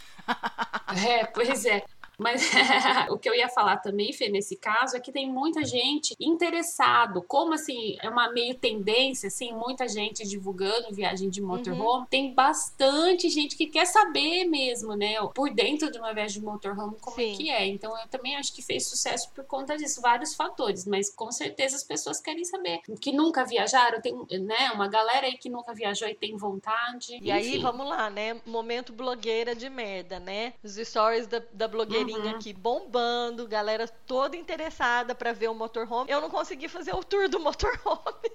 É, 1.07 1.25
pois 1.25 1.65
é. 1.65 1.85
Mas 2.21 2.43
o 3.11 3.19
que 3.19 3.29
eu 3.29 3.35
ia 3.35 3.49
falar 3.49 3.79
também, 3.79 4.13
Fê, 4.13 4.29
nesse 4.29 4.57
caso, 4.57 4.97
é 4.97 5.01
que 5.01 5.11
tem 5.11 5.29
muita 5.29 5.65
gente 5.65 6.15
interessado. 6.21 7.23
Como 7.23 7.55
assim, 7.55 7.97
é 8.03 8.09
uma 8.09 8.31
meio 8.31 8.55
tendência, 8.55 9.29
assim, 9.29 9.53
muita 9.53 9.89
gente 9.89 10.29
divulgando 10.29 10.95
viagem 10.95 11.31
de 11.31 11.41
motorhome. 11.41 12.07
Tem 12.11 12.35
bastante 12.35 13.31
gente 13.31 13.57
que 13.57 13.67
quer 13.67 13.87
saber 13.87 14.45
mesmo, 14.45 14.95
né? 14.95 15.15
Por 15.35 15.51
dentro 15.51 15.91
de 15.91 15.99
uma 15.99 16.13
viagem 16.13 16.41
de 16.41 16.47
motorhome, 16.47 16.97
como 17.01 17.17
Sim. 17.17 17.33
é 17.33 17.37
que 17.37 17.51
é. 17.51 17.67
Então 17.67 17.99
eu 17.99 18.09
também 18.09 18.37
acho 18.37 18.55
que 18.55 18.63
fez 18.63 18.87
sucesso 18.87 19.31
por 19.35 19.45
conta 19.45 19.77
disso, 19.77 20.03
vários 20.03 20.35
fatores. 20.35 20.87
Mas 20.87 21.09
com 21.11 21.33
certeza 21.33 21.77
as 21.77 21.85
pessoas 21.85 22.21
querem 22.21 22.45
saber. 22.45 22.81
Que 23.01 23.13
nunca 23.13 23.45
viajaram, 23.45 24.01
tem 24.01 24.15
né, 24.41 24.71
uma 24.75 24.89
galera 24.89 25.27
aí 25.27 25.39
que 25.39 25.49
nunca 25.49 25.73
viajou 25.73 26.07
e 26.09 26.15
tem 26.15 26.37
vontade. 26.37 27.19
E 27.23 27.31
aí, 27.31 27.51
Enfim. 27.51 27.63
vamos 27.63 27.89
lá, 27.89 28.11
né? 28.11 28.39
Momento 28.45 28.93
blogueira 28.93 29.55
de 29.55 29.71
merda, 29.71 30.21
né? 30.21 30.53
Os 30.63 30.75
stories 30.75 31.27
da, 31.27 31.43
da 31.53 31.67
blogueirinha 31.67 32.10
aqui 32.17 32.53
bombando, 32.53 33.47
galera 33.47 33.87
toda 33.89 34.37
interessada 34.37 35.15
pra 35.15 35.33
ver 35.33 35.49
o 35.49 35.55
motorhome. 35.55 36.11
Eu 36.11 36.21
não 36.21 36.31
consegui 36.31 36.69
fazer 36.69 36.95
o 36.95 37.03
tour 37.03 37.29
do 37.29 37.39
motorhome 37.41 38.31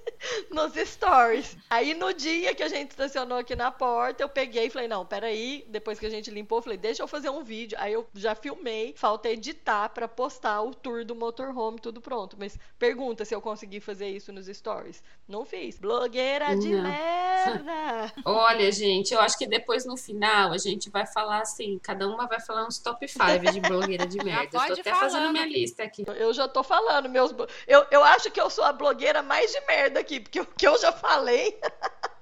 nos 0.49 0.73
stories. 0.73 1.57
Aí, 1.69 1.93
no 1.93 2.13
dia 2.13 2.55
que 2.55 2.63
a 2.63 2.67
gente 2.67 2.91
estacionou 2.91 3.37
aqui 3.37 3.55
na 3.55 3.71
porta, 3.71 4.23
eu 4.23 4.29
peguei 4.29 4.65
e 4.65 4.69
falei, 4.69 4.87
não, 4.87 5.05
peraí, 5.05 5.65
depois 5.69 5.99
que 5.99 6.05
a 6.05 6.09
gente 6.09 6.31
limpou, 6.31 6.59
eu 6.59 6.63
falei, 6.63 6.77
deixa 6.77 7.03
eu 7.03 7.07
fazer 7.07 7.29
um 7.29 7.43
vídeo. 7.43 7.77
Aí 7.79 7.93
eu 7.93 8.07
já 8.13 8.35
filmei, 8.35 8.93
falta 8.97 9.29
editar 9.29 9.89
pra 9.89 10.07
postar 10.07 10.61
o 10.61 10.73
tour 10.73 11.03
do 11.05 11.15
motorhome, 11.15 11.79
tudo 11.79 12.01
pronto. 12.01 12.35
Mas 12.39 12.57
pergunta 12.79 13.25
se 13.25 13.33
eu 13.33 13.41
consegui 13.41 13.79
fazer 13.79 14.09
isso 14.09 14.31
nos 14.31 14.47
stories. 14.47 15.03
Não 15.27 15.45
fiz. 15.45 15.77
Blogueira 15.77 16.55
de 16.55 16.73
Não. 16.75 16.83
merda! 16.83 18.13
Olha, 18.25 18.71
gente, 18.71 19.13
eu 19.13 19.19
acho 19.19 19.37
que 19.37 19.47
depois 19.47 19.85
no 19.85 19.97
final 19.97 20.51
a 20.51 20.57
gente 20.57 20.89
vai 20.89 21.05
falar 21.05 21.41
assim, 21.41 21.79
cada 21.79 22.07
uma 22.07 22.27
vai 22.27 22.39
falar 22.39 22.65
uns 22.65 22.79
top 22.79 23.07
5 23.07 23.51
de 23.51 23.59
blogueira 23.67 24.05
de 24.05 24.17
merda. 24.23 24.43
Eu 24.43 24.49
tô 24.49 24.57
pode 24.57 24.81
até 24.81 24.91
falando. 24.91 25.11
fazendo 25.11 25.31
minha 25.31 25.45
lista 25.45 25.83
aqui. 25.83 26.03
Eu 26.07 26.33
já 26.33 26.47
tô 26.47 26.63
falando, 26.63 27.09
meus. 27.09 27.33
Eu, 27.67 27.85
eu 27.91 28.03
acho 28.03 28.31
que 28.31 28.39
eu 28.39 28.49
sou 28.49 28.63
a 28.63 28.73
blogueira 28.73 29.21
mais 29.21 29.51
de 29.51 29.61
merda 29.67 29.99
aqui, 29.99 30.19
porque 30.19 30.39
o 30.39 30.45
que 30.45 30.67
eu 30.67 30.77
já 30.77 30.91
falei. 30.91 31.59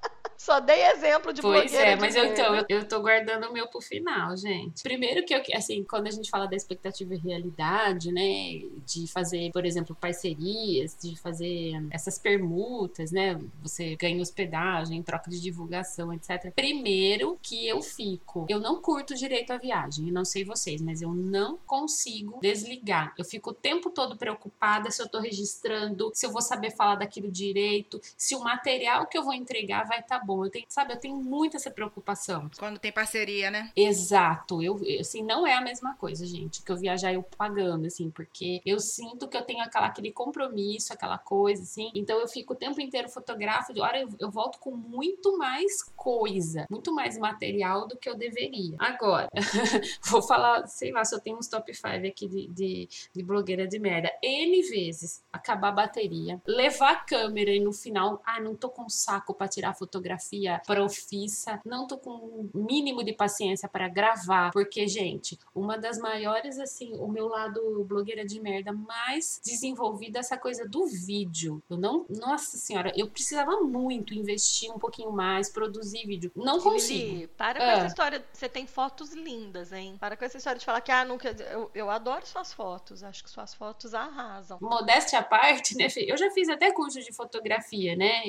Só 0.44 0.60
dei 0.60 0.88
exemplo 0.88 1.32
de 1.32 1.42
Pois 1.42 1.72
blogueira. 1.72 1.92
é, 1.92 1.96
de 1.96 2.02
mas 2.02 2.16
eu, 2.18 2.26
então, 2.26 2.54
eu, 2.54 2.66
eu 2.68 2.86
tô 2.86 3.00
guardando 3.00 3.48
o 3.48 3.54
meu 3.54 3.66
pro 3.66 3.80
final, 3.80 4.36
gente. 4.36 4.84
Primeiro 4.84 5.26
que 5.26 5.34
eu, 5.34 5.42
assim, 5.56 5.86
quando 5.86 6.08
a 6.08 6.12
gente 6.12 6.30
fala 6.30 6.48
da 6.48 6.56
expectativa 6.58 7.16
e 7.16 7.18
realidade, 7.18 8.12
né, 8.12 8.62
de 8.86 9.08
fazer, 9.08 9.54
por 9.54 9.66
exemplo, 9.66 9.96
parcerias, 9.96 10.98
de 11.02 11.16
fazer 11.16 11.82
essas 11.92 12.20
permutas, 12.20 13.10
né, 13.10 13.40
você 13.62 13.96
ganha 13.96 14.22
hospedagem, 14.22 15.02
troca 15.02 15.32
de 15.32 15.40
divulgação, 15.40 16.12
etc. 16.12 16.52
Primeiro 16.54 17.40
que 17.42 17.66
eu 17.66 17.82
fico, 17.82 18.46
eu 18.50 18.60
não 18.60 18.82
curto 18.82 19.16
direito 19.16 19.52
à 19.52 19.58
viagem, 19.58 20.12
não 20.12 20.26
sei 20.26 20.44
vocês, 20.44 20.82
mas 20.82 21.02
eu 21.02 21.14
não 21.14 21.58
consigo 21.66 22.42
desligar. 22.42 23.14
Eu 23.18 23.24
fico 23.24 23.52
o 23.52 23.54
tempo 23.54 23.90
todo 23.90 24.18
preocupada 24.18 24.92
se 24.92 25.02
eu 25.02 25.08
tô 25.08 25.22
registrando, 25.22 26.12
se 26.14 26.26
eu 26.26 26.32
vou 26.32 26.42
saber 26.42 26.72
falar 26.72 26.96
daquilo 26.96 27.32
direito, 27.32 28.02
se 28.18 28.36
o 28.36 28.44
material 28.44 29.08
que 29.08 29.18
eu 29.18 29.24
vou 29.24 29.34
entregar 29.34 29.88
vai 29.88 30.02
estar 30.02 30.20
bom. 30.20 30.33
Eu 30.42 30.50
tenho, 30.50 30.66
sabe, 30.70 30.94
eu 30.94 31.00
tenho 31.00 31.18
muito 31.18 31.58
essa 31.58 31.70
preocupação. 31.70 32.50
Quando 32.58 32.80
tem 32.80 32.92
parceria, 32.92 33.52
né? 33.52 33.72
Exato, 33.76 34.62
eu 34.62 34.80
assim 35.00 35.24
não 35.24 35.46
é 35.46 35.54
a 35.54 35.62
mesma 35.62 35.96
coisa, 35.96 36.26
gente, 36.26 36.64
que 36.64 36.72
eu 36.72 36.78
viajar 36.78 37.14
eu 37.14 37.24
pagando 37.24 37.86
assim, 37.88 38.10
porque 38.10 38.62
eu 38.66 38.80
sinto 38.80 39.28
que 39.28 39.36
eu 39.36 39.42
tenho 39.42 39.62
aquela, 39.64 39.88
aquele 39.88 40.12
compromisso, 40.12 40.94
aquela 40.94 41.18
coisa 41.18 41.64
assim. 41.64 41.92
Então 41.94 42.20
eu 42.20 42.28
fico 42.28 42.54
o 42.54 42.56
tempo 42.56 42.80
inteiro 42.80 43.10
fotografo, 43.10 43.74
de 43.74 43.82
hora 43.82 44.00
eu, 44.00 44.10
eu 44.20 44.32
volto 44.32 44.60
com 44.60 44.72
muito 44.72 45.38
mais 45.38 45.84
coisa, 45.96 46.66
muito 46.70 46.94
mais 46.94 47.18
material 47.18 47.88
do 47.88 47.98
que 47.98 48.10
eu 48.10 48.16
deveria. 48.16 48.76
Agora, 48.80 49.30
vou 50.06 50.22
falar, 50.22 50.68
sei 50.68 50.92
lá, 50.92 51.04
se 51.04 51.16
eu 51.16 51.20
tenho 51.20 51.38
uns 51.38 51.48
top 51.48 51.74
5 51.74 51.88
aqui 52.08 52.28
de, 52.28 52.48
de, 52.48 52.90
de 53.14 53.24
blogueira 53.24 53.68
de 53.68 53.80
merda. 53.80 54.12
N 54.22 54.62
vezes 54.70 55.24
acabar 55.32 55.70
a 55.70 55.72
bateria, 55.72 56.42
levar 56.46 56.92
a 56.92 56.96
câmera 56.96 57.52
e 57.52 57.60
no 57.60 57.74
final, 57.74 58.22
ah, 58.26 58.40
não 58.40 58.56
tô 58.56 58.70
com 58.70 58.90
saco 58.90 59.34
pra 59.34 59.48
tirar 59.48 59.74
fotografia 59.74 60.23
profissa, 60.66 61.60
não 61.66 61.88
tô 61.88 61.98
com 61.98 62.12
o 62.12 62.50
mínimo 62.54 63.04
de 63.04 63.14
paciência 63.14 63.68
para 63.68 63.88
gravar, 63.88 64.52
porque, 64.52 64.88
gente, 64.88 65.38
uma 65.54 65.78
das 65.78 65.98
maiores, 65.98 66.60
assim, 66.60 66.94
o 66.96 67.08
meu 67.08 67.28
lado 67.28 67.84
blogueira 67.86 68.26
de 68.26 68.40
merda 68.40 68.72
mais 68.72 69.40
desenvolvida 69.44 70.20
é 70.20 70.22
essa 70.22 70.38
coisa 70.38 70.68
do 70.68 70.86
vídeo. 70.86 71.62
Eu 71.70 71.78
não, 71.78 72.06
nossa 72.10 72.58
senhora, 72.58 72.92
eu 72.96 73.10
precisava 73.10 73.62
muito 73.62 74.14
investir 74.14 74.72
um 74.72 74.80
pouquinho 74.80 75.12
mais, 75.12 75.50
produzir 75.50 76.06
vídeo. 76.06 76.32
Não 76.36 76.60
consigo. 76.60 77.14
Lili, 77.14 77.28
para 77.28 77.60
com 77.60 77.66
Ah. 77.66 77.72
essa 77.74 77.88
história. 77.88 78.26
Você 78.32 78.48
tem 78.50 78.66
fotos 78.68 79.14
lindas, 79.14 79.72
hein? 79.72 79.98
Para 80.00 80.16
com 80.16 80.26
essa 80.26 80.38
história 80.38 80.60
de 80.60 80.66
falar 80.66 80.82
que, 80.82 80.92
ah, 80.92 81.06
nunca. 81.06 81.30
Eu, 81.52 81.70
eu 81.74 81.90
adoro 81.90 82.26
suas 82.26 82.54
fotos. 82.54 83.04
Acho 83.04 83.24
que 83.24 83.30
suas 83.30 83.54
fotos 83.54 83.94
arrasam. 83.94 84.58
Modéstia 84.62 85.20
à 85.20 85.24
parte, 85.24 85.76
né? 85.78 85.88
Eu 85.98 86.18
já 86.18 86.30
fiz 86.32 86.50
até 86.50 86.72
curso 86.72 87.00
de 87.02 87.12
fotografia, 87.14 87.96
né? 87.96 88.22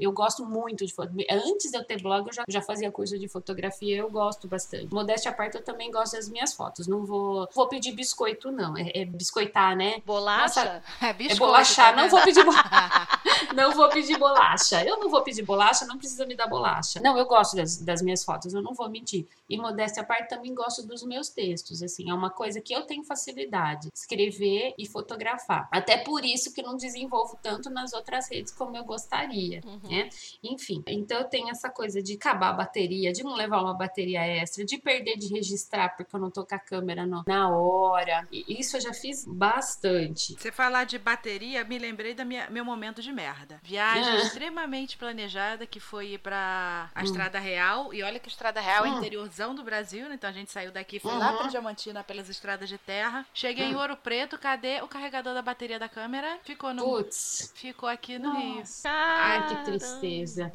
Eu 0.00 0.12
gosto 0.12 0.44
muito 0.46 0.84
de 0.86 0.94
foto. 0.94 1.12
Antes 1.46 1.70
de 1.70 1.76
eu 1.76 1.84
ter 1.84 2.00
blog, 2.02 2.26
eu 2.26 2.32
já, 2.32 2.44
já 2.48 2.62
fazia 2.62 2.90
curso 2.90 3.18
de 3.18 3.28
fotografia, 3.28 3.96
eu 3.96 4.10
gosto 4.10 4.46
bastante. 4.48 4.92
Modéstia 4.92 5.30
à 5.30 5.34
parte, 5.34 5.56
eu 5.56 5.62
também 5.62 5.90
gosto 5.90 6.12
das 6.14 6.28
minhas 6.28 6.52
fotos. 6.54 6.86
Não 6.86 7.04
vou, 7.04 7.48
vou 7.54 7.68
pedir 7.68 7.92
biscoito, 7.92 8.50
não. 8.50 8.76
É, 8.76 9.02
é 9.02 9.04
biscoitar, 9.04 9.76
né? 9.76 10.00
Bolacha? 10.06 10.82
É 11.00 11.06
É 11.08 11.12
biscoito. 11.12 11.38
bolachar, 11.44 11.94
tá 11.94 12.02
não 12.02 12.08
vou 12.08 12.20
pedir 12.22 12.44
bolacha. 12.44 13.08
não 13.54 13.72
vou 13.72 13.88
pedir 13.90 14.18
bolacha. 14.18 14.84
Eu 14.84 14.98
não 14.98 15.08
vou 15.08 15.22
pedir 15.22 15.42
bolacha, 15.42 15.84
não 15.86 15.98
precisa 15.98 16.24
me 16.26 16.34
dar 16.34 16.46
bolacha. 16.46 17.00
Não, 17.00 17.16
eu 17.18 17.26
gosto 17.26 17.56
das, 17.56 17.76
das 17.78 18.00
minhas 18.02 18.24
fotos, 18.24 18.54
eu 18.54 18.62
não 18.62 18.74
vou 18.74 18.88
mentir. 18.88 19.26
E 19.48 19.56
modéstia 19.58 20.02
à 20.02 20.06
parte, 20.06 20.28
também 20.28 20.54
gosto 20.54 20.86
dos 20.86 21.02
meus 21.02 21.28
textos, 21.28 21.82
assim, 21.82 22.08
é 22.10 22.14
uma 22.14 22.30
coisa 22.30 22.60
que 22.60 22.72
eu 22.74 22.82
tenho 22.82 23.04
facilidade, 23.04 23.88
escrever 23.94 24.74
e 24.78 24.86
fotografar. 24.86 25.68
Até 25.70 25.98
por 25.98 26.24
isso 26.24 26.52
que 26.54 26.60
eu 26.60 26.66
não 26.66 26.76
desenvolvo 26.76 27.38
tanto 27.42 27.68
nas 27.68 27.92
outras 27.92 28.28
redes 28.30 28.52
como 28.52 28.76
eu 28.76 28.84
gostaria, 28.84 29.60
Uhum. 29.64 29.80
né? 29.90 30.08
Enfim, 30.42 30.82
então 30.86 31.22
tenho 31.32 31.48
essa 31.50 31.70
coisa 31.70 32.02
de 32.02 32.12
acabar 32.14 32.50
a 32.50 32.52
bateria, 32.52 33.12
de 33.12 33.22
não 33.24 33.34
levar 33.34 33.62
uma 33.62 33.72
bateria 33.74 34.20
extra, 34.26 34.64
de 34.64 34.76
perder 34.78 35.16
de 35.16 35.28
registrar 35.28 35.96
porque 35.96 36.14
eu 36.14 36.20
não 36.20 36.30
tô 36.30 36.44
com 36.44 36.54
a 36.54 36.58
câmera 36.58 37.06
no- 37.06 37.24
na 37.26 37.48
hora. 37.48 38.28
E 38.30 38.60
isso 38.60 38.76
eu 38.76 38.80
já 38.82 38.92
fiz 38.92 39.24
bastante. 39.26 40.34
Você 40.38 40.52
falar 40.52 40.84
de 40.84 40.98
bateria, 40.98 41.64
me 41.64 41.78
lembrei 41.78 42.14
do 42.14 42.22
meu 42.50 42.64
momento 42.64 43.00
de 43.00 43.10
merda. 43.12 43.58
Viagem 43.62 44.12
Ah. 44.12 44.16
extremamente 44.18 44.96
planejada 44.98 45.66
que 45.66 45.80
foi 45.80 46.12
ir 46.12 46.18
pra 46.18 46.90
a 46.94 47.00
Hum. 47.00 47.04
Estrada 47.04 47.38
Real. 47.38 47.94
E 47.94 48.02
olha 48.02 48.18
que 48.20 48.28
Estrada 48.28 48.60
Real 48.60 48.84
é 48.84 48.90
Hum. 48.90 48.98
interiorzão 48.98 49.54
do 49.54 49.62
Brasil, 49.62 50.08
né? 50.08 50.14
Então 50.16 50.28
a 50.28 50.32
gente 50.32 50.52
saiu 50.52 50.70
daqui, 50.70 51.00
foi 51.00 51.12
lá 51.16 51.32
Uhum. 51.32 51.38
pra 51.38 51.46
Diamantina 51.48 52.04
pelas 52.04 52.28
estradas 52.28 52.68
de 52.68 52.76
terra. 52.76 53.24
Cheguei 53.32 53.66
em 53.66 53.74
Hum. 53.74 53.78
Ouro 53.78 53.96
Preto, 53.96 54.38
cadê 54.38 54.82
o 54.82 54.88
carregador 54.88 55.32
da 55.34 55.40
bateria 55.42 55.78
da 55.78 55.88
câmera? 55.88 56.38
ficou 56.44 56.74
no. 56.74 56.84
Putz. 56.84 57.52
Ficou 57.54 57.88
aqui 57.88 58.18
no 58.18 58.32
Rio. 58.36 58.56
Nossa. 58.56 58.88
Ai, 58.90 59.42
que 59.42 59.48
Caramba, 59.54 59.64
tristeza. 59.64 60.50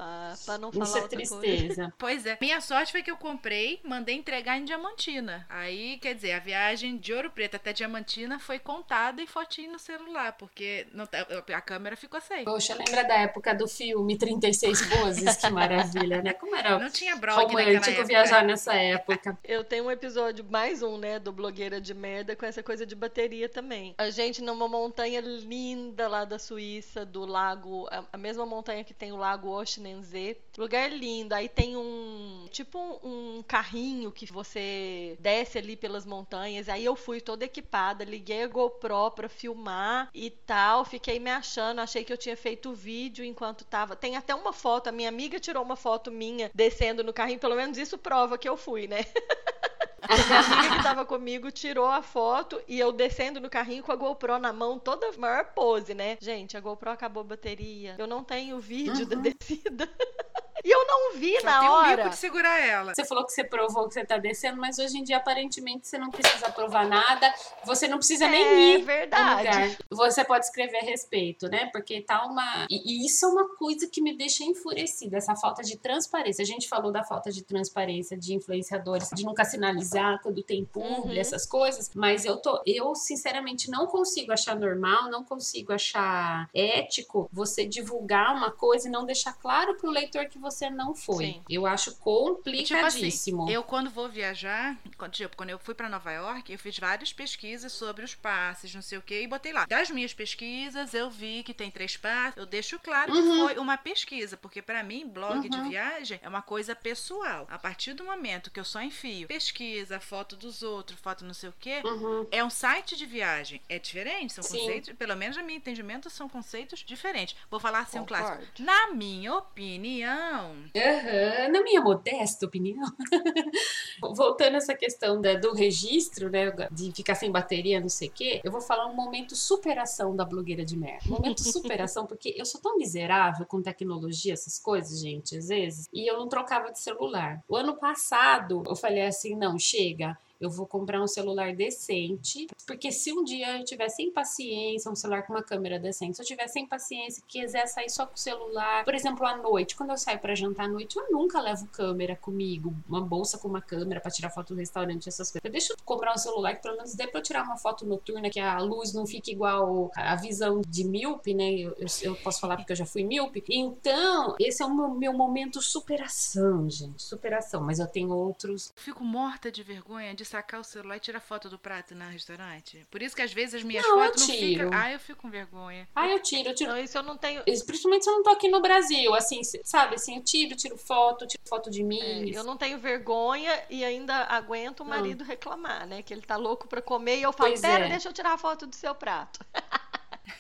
Pra 0.58 0.62
não 0.62 0.72
falar 0.72 0.86
Isso 0.86 0.98
é 0.98 1.02
outra 1.02 1.17
coisa. 1.17 1.39
tristeza. 1.39 1.93
Pois 1.98 2.26
é. 2.26 2.38
Minha 2.41 2.62
sorte 2.62 2.91
foi 2.91 3.04
que 3.04 3.12
eu 3.12 3.17
comprei, 3.17 3.80
mandei 3.84 4.15
entregar 4.15 4.58
em 4.58 4.65
Diamantina. 4.65 5.46
Aí, 5.50 5.98
quer 6.00 6.15
dizer, 6.15 6.34
a 6.34 6.39
viagem 6.39 6.98
de 6.98 7.13
Ouro 7.13 7.30
Preto 7.32 7.56
até 7.56 7.74
Diamantina 7.74 8.39
foi 8.39 8.60
contada 8.60 9.22
e 9.22 9.28
fotinho 9.28 9.74
no 9.74 9.80
celular, 9.80 10.34
porque 10.34 10.88
não 10.93 11.06
tá- 11.06 11.26
a 11.54 11.62
câmera 11.62 11.96
ficou 11.96 12.20
sem. 12.22 12.43
Poxa, 12.43 12.76
lembra 12.76 13.04
da 13.04 13.15
época 13.15 13.54
do 13.54 13.67
filme 13.67 14.17
36 14.17 14.82
Vozes? 14.88 15.38
Que 15.38 15.50
maravilha, 15.50 16.22
né? 16.22 16.34
Como 16.34 16.56
era 16.56 16.78
Não 16.80 16.89
tinha 16.89 17.15
blog 17.15 17.43
romântico 17.46 18.06
viajar 18.06 18.43
nessa 18.43 18.74
época. 18.74 19.38
Eu 19.43 19.63
tenho 19.63 19.86
um 19.86 19.91
episódio, 19.91 20.46
mais 20.50 20.82
um, 20.82 20.98
né, 20.98 21.20
do 21.20 21.32
Blogueira 21.32 21.80
de 21.82 21.93
Merda, 21.93 22.36
com 22.36 22.46
essa 22.46 22.63
coisa 22.63 22.86
de 22.86 22.96
bateria 22.96 23.50
também. 23.50 23.96
A 23.98 24.10
gente 24.10 24.41
numa 24.41 24.67
montanha 24.67 25.22
linda 25.22 26.08
lá 26.08 26.26
da 26.26 26.39
Suíça, 26.39 27.06
do 27.06 27.26
lago, 27.26 27.88
a, 28.12 28.17
mesma 28.17 28.46
montanha 28.46 28.84
que 28.84 28.93
tem 28.93 29.12
o 29.12 29.17
lago 29.17 29.50
Ochnensee. 29.50 30.38
Lugar 30.58 30.91
lindo. 30.91 31.36
Aí 31.36 31.48
tem 31.48 31.78
um, 31.78 32.48
tipo 32.50 32.80
um, 32.80 33.38
um 33.38 33.43
carrinho 33.43 34.12
que 34.12 34.26
você 34.26 35.15
desce 35.20 35.60
ali 35.60 35.76
pelas 35.76 36.04
montanhas. 36.04 36.67
Aí 36.67 36.84
eu 36.84 36.96
fui 36.96 37.22
toda 37.22 37.46
equipada, 37.46 38.04
liguei 38.04 38.43
a 38.43 38.48
GoPro 38.48 39.12
pra 39.12 39.30
filmar 39.30 40.10
e 40.15 40.32
tal. 40.32 40.84
Fiquei 40.84 41.20
me 41.20 41.30
achando, 41.30 41.80
achei 41.80 42.04
que 42.04 42.12
eu 42.12 42.17
tinha 42.17 42.36
feito 42.36 42.74
vídeo 42.74 43.24
enquanto 43.24 43.63
tava. 43.63 43.96
Tem 43.96 44.15
até 44.17 44.34
uma 44.34 44.52
foto, 44.52 44.88
a 44.88 44.91
minha 44.91 45.10
amiga 45.10 45.39
tirou 45.39 45.63
uma 45.63 45.76
foto 45.76 46.12
minha 46.12 46.50
descendo 46.56 47.04
no 47.04 47.13
carrinho, 47.13 47.39
pelo 47.39 47.56
menos 47.56 47.78
isso 47.78 47.98
prova 47.98 48.38
que 48.38 48.50
eu 48.50 48.58
fui, 48.58 48.88
né? 48.88 49.06
A 50.01 50.15
minha 50.15 50.39
amiga 50.39 50.75
que 50.77 50.83
tava 50.83 51.05
comigo 51.05 51.51
tirou 51.51 51.88
a 51.88 52.01
foto 52.01 52.62
e 52.67 52.79
eu 52.79 52.91
descendo 52.91 53.39
no 53.39 53.49
carrinho 53.49 53.83
com 53.83 53.91
a 53.91 53.95
GoPro 53.95 54.38
na 54.39 54.53
mão, 54.53 54.77
toda 54.77 55.12
maior 55.17 55.45
pose, 55.53 55.93
né? 55.93 56.17
Gente, 56.21 56.55
a 56.55 56.60
GoPro 56.60 56.91
acabou 56.91 57.21
a 57.21 57.25
bateria. 57.25 57.95
Eu 57.97 58.07
não 58.07 58.23
tenho 58.23 58.60
vídeo 58.60 59.05
da 59.05 59.15
descida. 59.15 59.89
e 60.63 60.69
eu 60.69 60.86
não 60.86 61.13
vi 61.15 61.39
Só 61.39 61.45
na 61.45 61.60
tem 61.60 61.69
um 61.69 61.71
hora. 61.71 61.95
bico 61.97 62.10
de 62.10 62.15
segurar 62.17 62.60
ela. 62.60 62.93
Você 62.93 63.05
falou 63.05 63.25
que 63.25 63.31
você 63.31 63.43
provou 63.43 63.88
que 63.88 63.93
você 63.95 64.05
tá 64.05 64.17
descendo, 64.17 64.57
mas 64.60 64.77
hoje 64.77 64.97
em 64.97 65.03
dia, 65.03 65.17
aparentemente, 65.17 65.88
você 65.88 65.97
não 65.97 66.10
precisa 66.12 66.49
provar 66.51 66.86
nada. 66.88 67.33
Você 67.65 67.88
não 67.88 67.97
precisa 67.97 68.27
nem 68.27 68.43
É 68.43 68.60
ir 68.75 68.79
no 68.79 68.86
verdade. 68.86 69.47
lugar. 69.47 69.77
Você 69.91 70.23
pode 70.23 70.45
escrever 70.45 70.77
a 70.77 70.86
respeito, 70.86 71.47
né? 71.49 71.69
Porque 71.71 72.01
tá 72.01 72.23
uma. 72.25 72.67
E 72.69 73.05
isso 73.05 73.25
é 73.25 73.29
uma 73.29 73.55
coisa 73.55 73.88
que 73.88 74.01
me 74.01 74.15
deixa 74.15 74.43
enfurecida, 74.43 75.17
essa 75.17 75.36
falta 75.36 75.63
de 75.63 75.77
transparência. 75.77 76.43
A 76.43 76.45
gente 76.45 76.67
falou 76.67 76.91
da 76.91 77.03
falta 77.03 77.31
de 77.31 77.43
transparência 77.43 78.17
de 78.17 78.33
influenciadores, 78.36 79.10
de 79.13 79.23
nunca 79.25 79.43
sinalizar 79.45 79.87
quando 80.21 80.41
tem 80.43 80.65
publi, 80.65 81.13
Uhum. 81.15 81.19
essas 81.19 81.45
coisas. 81.45 81.91
Mas 81.95 82.26
eu 82.26 82.38
tô. 82.38 82.62
Eu, 82.65 82.93
sinceramente, 82.95 83.69
não 83.69 83.88
consigo 83.88 84.32
achar 84.32 84.56
normal, 84.56 85.10
não 85.10 85.23
consigo 85.23 85.73
achar 85.73 86.50
ético 86.54 87.30
você 87.32 87.65
divulgar 87.65 88.36
uma 88.36 88.52
coisa 88.52 88.88
e 88.88 88.91
não 88.91 89.06
deixar 89.06 89.34
claro 89.34 89.76
pro 89.78 89.89
leitor 89.89 90.26
que 90.28 90.38
você 90.39 90.69
não 90.69 90.93
foi. 90.95 91.26
Sim. 91.26 91.43
Eu 91.50 91.65
acho 91.65 91.91
Tipo 91.91 92.04
complicadíssimo. 92.04 93.43
assim, 93.43 93.54
eu 93.54 93.63
quando 93.63 93.89
vou 93.89 94.10
viajar, 94.10 94.78
quando, 94.97 95.12
tipo, 95.13 95.36
quando 95.36 95.50
eu 95.50 95.60
fui 95.60 95.73
pra 95.73 95.89
Nova 95.89 96.12
York, 96.12 96.52
eu 96.52 96.60
fiz 96.60 96.78
várias 96.80 97.13
pesquisas 97.13 97.71
sobre 97.71 98.04
os 98.04 98.15
passes, 98.15 98.73
não 98.73 98.82
sei 98.82 98.97
o 98.97 99.02
que, 99.02 99.21
e 99.21 99.28
botei 99.28 99.54
lá. 99.54 99.65
Das 99.65 99.89
minhas 99.89 100.13
pesquisas, 100.13 100.93
eu 100.93 101.10
vi 101.10 101.43
que 101.43 101.54
tem 101.54 101.69
três 101.71 101.95
passes. 101.97 102.38
Eu 102.38 102.45
deixo 102.45 102.80
claro 102.80 103.12
que 103.12 103.19
Uhum. 103.19 103.43
foi 103.45 103.58
uma 103.58 103.78
pesquisa, 103.78 104.38
porque 104.38 104.62
pra 104.62 104.84
mim, 104.84 105.08
blog 105.08 105.47
de 105.47 105.58
Uhum. 105.58 105.69
viagem 105.69 106.19
é 106.21 106.28
uma 106.28 106.41
coisa 106.41 106.76
pessoal. 106.76 107.45
A 107.50 107.58
partir 107.60 107.93
do 107.93 108.04
momento 108.04 108.52
que 108.52 108.60
eu 108.60 108.65
só 108.65 108.82
enfio 108.82 109.28
pesquisa, 109.28 109.77
foto 110.00 110.36
dos 110.36 110.63
outros, 110.63 111.00
foto 111.00 111.24
não 111.26 111.34
sei 111.34 111.50
o 111.50 111.54
que, 111.60 111.82
Uhum. 111.86 112.28
é 112.32 112.44
um 112.44 112.50
site 112.50 112.96
de 112.96 113.06
viagem. 113.06 113.62
É 113.70 113.78
diferente, 113.80 114.34
são 114.34 114.44
Sim. 114.44 114.58
conceitos, 114.60 114.94
pelo 114.98 115.16
menos 115.16 115.38
no 115.38 115.44
meu 115.44 115.56
entendimento, 115.56 116.10
são 116.10 116.28
conceitos 116.30 116.80
diferentes. 116.80 117.36
Vou 117.50 117.60
falar 117.60 117.80
assim 117.80 118.00
um 118.00 118.06
clássico. 118.06 118.38
Concordo. 118.38 118.63
Na 118.63 118.94
minha 118.94 119.34
opinião, 119.36 120.56
Aham, 120.76 121.50
Na 121.52 121.62
minha 121.63 121.82
modesta 121.82 122.46
opinião, 122.46 122.86
voltando 124.16 124.56
a 124.56 124.58
essa 124.58 124.76
questão 124.76 125.20
da- 125.22 125.36
do 125.36 125.54
registro, 125.54 126.30
né, 126.30 126.52
de 126.72 126.92
ficar 126.92 127.16
sem 127.16 127.32
bateria, 127.32 127.80
não 127.80 127.90
sei 127.90 128.08
o 128.10 128.12
quê, 128.12 128.42
eu 128.44 128.52
vou 128.52 128.62
falar 128.62 128.88
um 128.88 128.94
momento 128.96 129.36
superação 129.36 130.16
da 130.16 130.24
blogueira 130.26 130.63
de 130.66 130.78
merda. 130.78 131.08
Momento 131.10 131.42
superação, 131.88 132.06
porque 132.06 132.34
eu 132.38 132.46
sou 132.46 132.62
tão 132.62 132.78
miserável 132.78 133.46
com 133.46 133.62
tecnologia, 133.62 134.34
essas 134.34 134.60
coisas, 134.60 135.00
gente, 135.00 135.38
às 135.38 135.48
vezes, 135.48 135.88
e 135.94 136.10
eu 136.10 136.18
não 136.18 136.28
trocava 136.28 136.72
de 136.72 136.80
celular. 136.80 137.42
O 137.48 137.56
ano 137.56 137.76
passado, 137.76 138.63
eu 138.68 138.76
falei 138.76 139.04
assim, 139.06 139.36
não, 139.36 139.58
chega, 139.67 140.12
eu 140.39 140.50
vou 140.50 140.65
comprar 140.65 141.02
um 141.02 141.08
celular 141.08 141.56
decente, 141.56 142.47
porque 142.65 142.91
se 142.91 143.12
um 143.12 143.23
dia 143.23 143.60
eu 143.60 143.65
tiver 143.65 143.89
sem 143.89 144.12
paciência, 144.12 144.91
um 144.91 144.95
celular 144.95 145.23
com 145.23 145.34
uma 145.34 145.43
câmera 145.43 145.80
decente, 145.80 146.15
se 146.15 146.21
eu 146.21 146.26
tiver 146.26 146.47
sem 146.47 146.65
paciência, 146.65 147.23
quiser 147.28 147.65
sair 147.67 147.89
só 147.89 148.06
com 148.06 148.15
o 148.15 148.17
celular, 148.17 148.84
por 148.84 148.93
exemplo, 148.93 149.26
à 149.26 149.38
noite, 149.38 149.76
quando 149.76 149.91
eu 149.91 149.97
saio 149.97 150.19
pra 150.19 150.36
jantar 150.36 150.65
à 150.65 150.69
noite, 150.69 150.97
eu 150.97 151.12
nunca 151.12 151.41
levo 151.41 151.67
câmera 151.67 152.15
comigo, 152.15 152.73
uma 152.88 153.02
bolsa 153.02 153.38
com 153.38 153.47
uma 153.47 153.62
câmera 153.62 154.00
pra 154.00 154.12
tirar 154.12 154.30
foto 154.30 154.54
do 154.54 154.60
restaurante, 154.60 155.10
essas 155.10 155.32
coisas. 155.32 155.43
Eu 155.43 155.52
deixo 155.52 155.73
eu 155.73 155.78
comprar 155.86 156.13
um 156.13 156.17
celular 156.17 156.56
que 156.56 156.62
pelo 156.62 156.76
menos 156.78 156.95
dê 156.95 157.08
pra 157.08 157.19
eu 157.19 157.23
tirar 157.23 157.43
uma 157.43 157.58
foto 157.58 157.86
noturna, 157.86 158.30
que 158.30 158.39
a 158.39 158.60
luz 158.60 158.93
não 158.93 159.06
fique 159.06 159.32
igual 159.32 159.91
a 159.95 160.15
visão 160.15 160.62
de 160.67 160.84
míope, 160.84 161.34
né? 161.34 161.52
Eu, 161.52 161.76
eu, 161.78 161.88
eu 162.02 162.15
posso 162.17 162.39
falar 162.39 162.58
porque 162.58 162.71
eu 162.71 162.76
já 162.76 162.86
fui 162.86 163.04
míope. 163.04 163.43
Então, 163.50 164.36
esse 164.39 164.62
é 164.62 164.65
o 164.65 164.73
meu, 164.73 164.89
meu 164.89 165.13
momento 165.13 165.62
superação, 165.62 166.69
gente, 166.69 167.02
superação. 167.02 167.62
Mas 167.62 167.80
eu 167.80 167.88
tenho 167.88 168.10
outros 168.10 168.71
Fico 168.76 169.04
morta 169.04 169.52
de 169.52 169.63
vergonha 169.63 170.13
de 170.13 170.26
sacar 170.28 170.60
o 170.60 170.63
celular 170.63 170.98
e 170.98 171.00
tirar 171.00 171.20
foto 171.20 171.50
do 171.50 171.58
prato 171.58 171.96
no 171.96 172.06
restaurante. 172.06 172.86
Por 172.92 173.02
isso 173.02 173.16
que 173.16 173.22
às 173.22 173.34
vezes 173.34 173.56
as 173.56 173.63
minhas 173.63 173.86
Não, 173.86 173.98
fotos 173.98 174.28
não 174.28 174.36
ficam. 174.36 174.70
Ah, 174.74 174.92
eu 174.92 175.00
fico 175.00 175.22
com 175.22 175.30
vergonha. 175.30 175.88
Ah, 175.96 176.08
eu 176.08 176.20
tiro, 176.22 176.50
eu 176.50 176.56
tiro. 176.56 176.72
Não, 176.72 176.78
isso 176.80 176.98
eu 176.98 177.04
não 177.04 177.18
tenho. 177.18 177.44
Principalmente 177.44 178.04
se 178.04 178.10
eu 178.10 178.16
não 178.16 178.24
tô 178.24 178.30
aqui 178.30 178.50
no 178.50 178.62
Brasil, 178.62 179.13
assim, 179.16 179.42
sabe? 179.63 179.96
Assim, 179.96 180.18
eu 180.18 180.24
tiro, 180.24 180.56
tiro 180.56 180.78
foto, 180.78 181.26
tiro 181.26 181.42
foto 181.48 181.70
de 181.70 181.84
mim. 181.84 182.32
É, 182.34 182.38
eu 182.38 182.44
não 182.44 182.58
tenho 182.58 182.78
vergonha 182.78 183.63
e 183.70 183.84
ainda 183.84 184.26
aguento 184.26 184.82
o 184.82 184.84
Não. 184.84 184.90
marido 184.92 185.24
reclamar, 185.24 185.88
né? 185.88 186.02
Que 186.04 186.13
ele 186.13 186.22
tá 186.22 186.36
louco 186.36 186.68
pra 186.68 186.82
comer 186.82 187.18
e 187.20 187.24
eu 187.24 187.32
falo, 187.34 187.50
Pois 187.52 187.62
pera, 187.62 187.86
é. 187.86 187.90
deixa 187.90 188.10
eu 188.10 188.13
tirar 188.13 188.34
a 188.34 188.38
foto 188.38 188.68
do 188.68 188.76
seu 188.76 188.94
prato. 188.94 189.40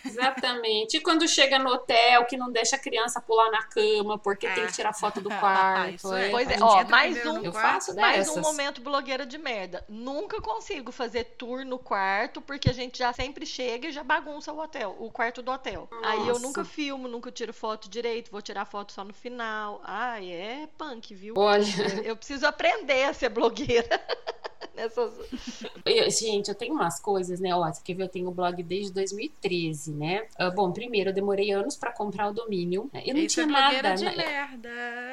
Exatamente. 0.05 0.97
E 0.97 1.01
quando 1.01 1.27
chega 1.27 1.59
no 1.59 1.69
hotel, 1.69 2.25
que 2.25 2.37
não 2.37 2.51
deixa 2.51 2.75
a 2.75 2.79
criança 2.79 3.21
pular 3.21 3.49
na 3.51 3.63
cama 3.63 4.17
porque 4.17 4.47
tem 4.49 4.65
que 4.65 4.73
tirar 4.73 4.93
foto 4.93 5.21
do 5.21 5.29
quarto. 5.39 5.95
Isso 5.95 6.13
é. 6.13 6.29
Pois 6.29 6.49
é, 6.49 6.57
ó, 6.61 6.83
mais 6.85 7.25
um- 7.25 7.43
Eu 7.43 7.53
faço 7.53 7.95
Mais 7.95 8.17
dessas. 8.17 8.37
um 8.37 8.41
momento 8.41 8.81
blogueira 8.81 9.25
de 9.25 9.37
merda. 9.37 9.83
Nunca 9.87 10.41
consigo 10.41 10.91
fazer 10.91 11.23
tour 11.37 11.63
no 11.65 11.77
quarto, 11.79 12.41
porque 12.41 12.69
a 12.69 12.73
gente 12.73 12.97
já 12.97 13.13
sempre 13.13 13.45
chega 13.45 13.87
e 13.87 13.91
já 13.91 14.03
bagunça 14.03 14.51
o 14.51 14.59
hotel, 14.59 14.95
o 14.99 15.11
quarto 15.11 15.41
do 15.41 15.51
hotel. 15.51 15.87
Aí 16.03 16.19
eu 16.19 16.27
Nossa. 16.27 16.39
nunca 16.41 16.65
filmo, 16.65 17.07
nunca 17.07 17.31
tiro 17.31 17.53
foto 17.53 17.89
direito, 17.89 18.31
vou 18.31 18.41
tirar 18.41 18.65
foto 18.65 18.91
só 18.91 19.03
no 19.03 19.13
final. 19.13 19.81
Ai, 19.83 20.31
é 20.31 20.67
punk, 20.77 21.13
viu? 21.13 21.33
Olha, 21.37 21.65
Eu 22.03 22.15
preciso 22.15 22.45
aprender 22.47 23.03
a 23.03 23.13
ser 23.13 23.29
blogueira. 23.29 23.87
Nessas... 24.77 25.11
eu- 25.83 26.11
gente, 26.11 26.49
eu 26.49 26.55
tenho 26.55 26.75
umas 26.75 26.99
coisas, 26.99 27.39
né? 27.39 27.53
Ó, 27.55 27.65
você 27.65 27.81
quer 27.83 27.95
ver? 27.95 28.03
Eu 28.03 28.09
tenho 28.09 28.27
o 28.27 28.31
blog 28.31 28.61
desde 28.61 28.93
2013, 28.93 29.91
né? 29.91 30.27
Ah, 30.37 30.51
bom, 30.51 30.71
primeiro, 30.71 31.09
eu 31.09 31.13
demorei 31.13 31.51
anos 31.51 31.75
pra 31.75 31.91
comprar 31.91 32.29
o 32.29 32.33
domínio. 32.33 32.87
Eu 33.03 33.15
não 33.15 33.23
é 33.23 33.25
tinha 33.25 33.47
blogueira 33.47 33.89
nada. 33.89 33.95
de 33.95 34.05
né? 34.05 34.15
merda. 34.15 34.69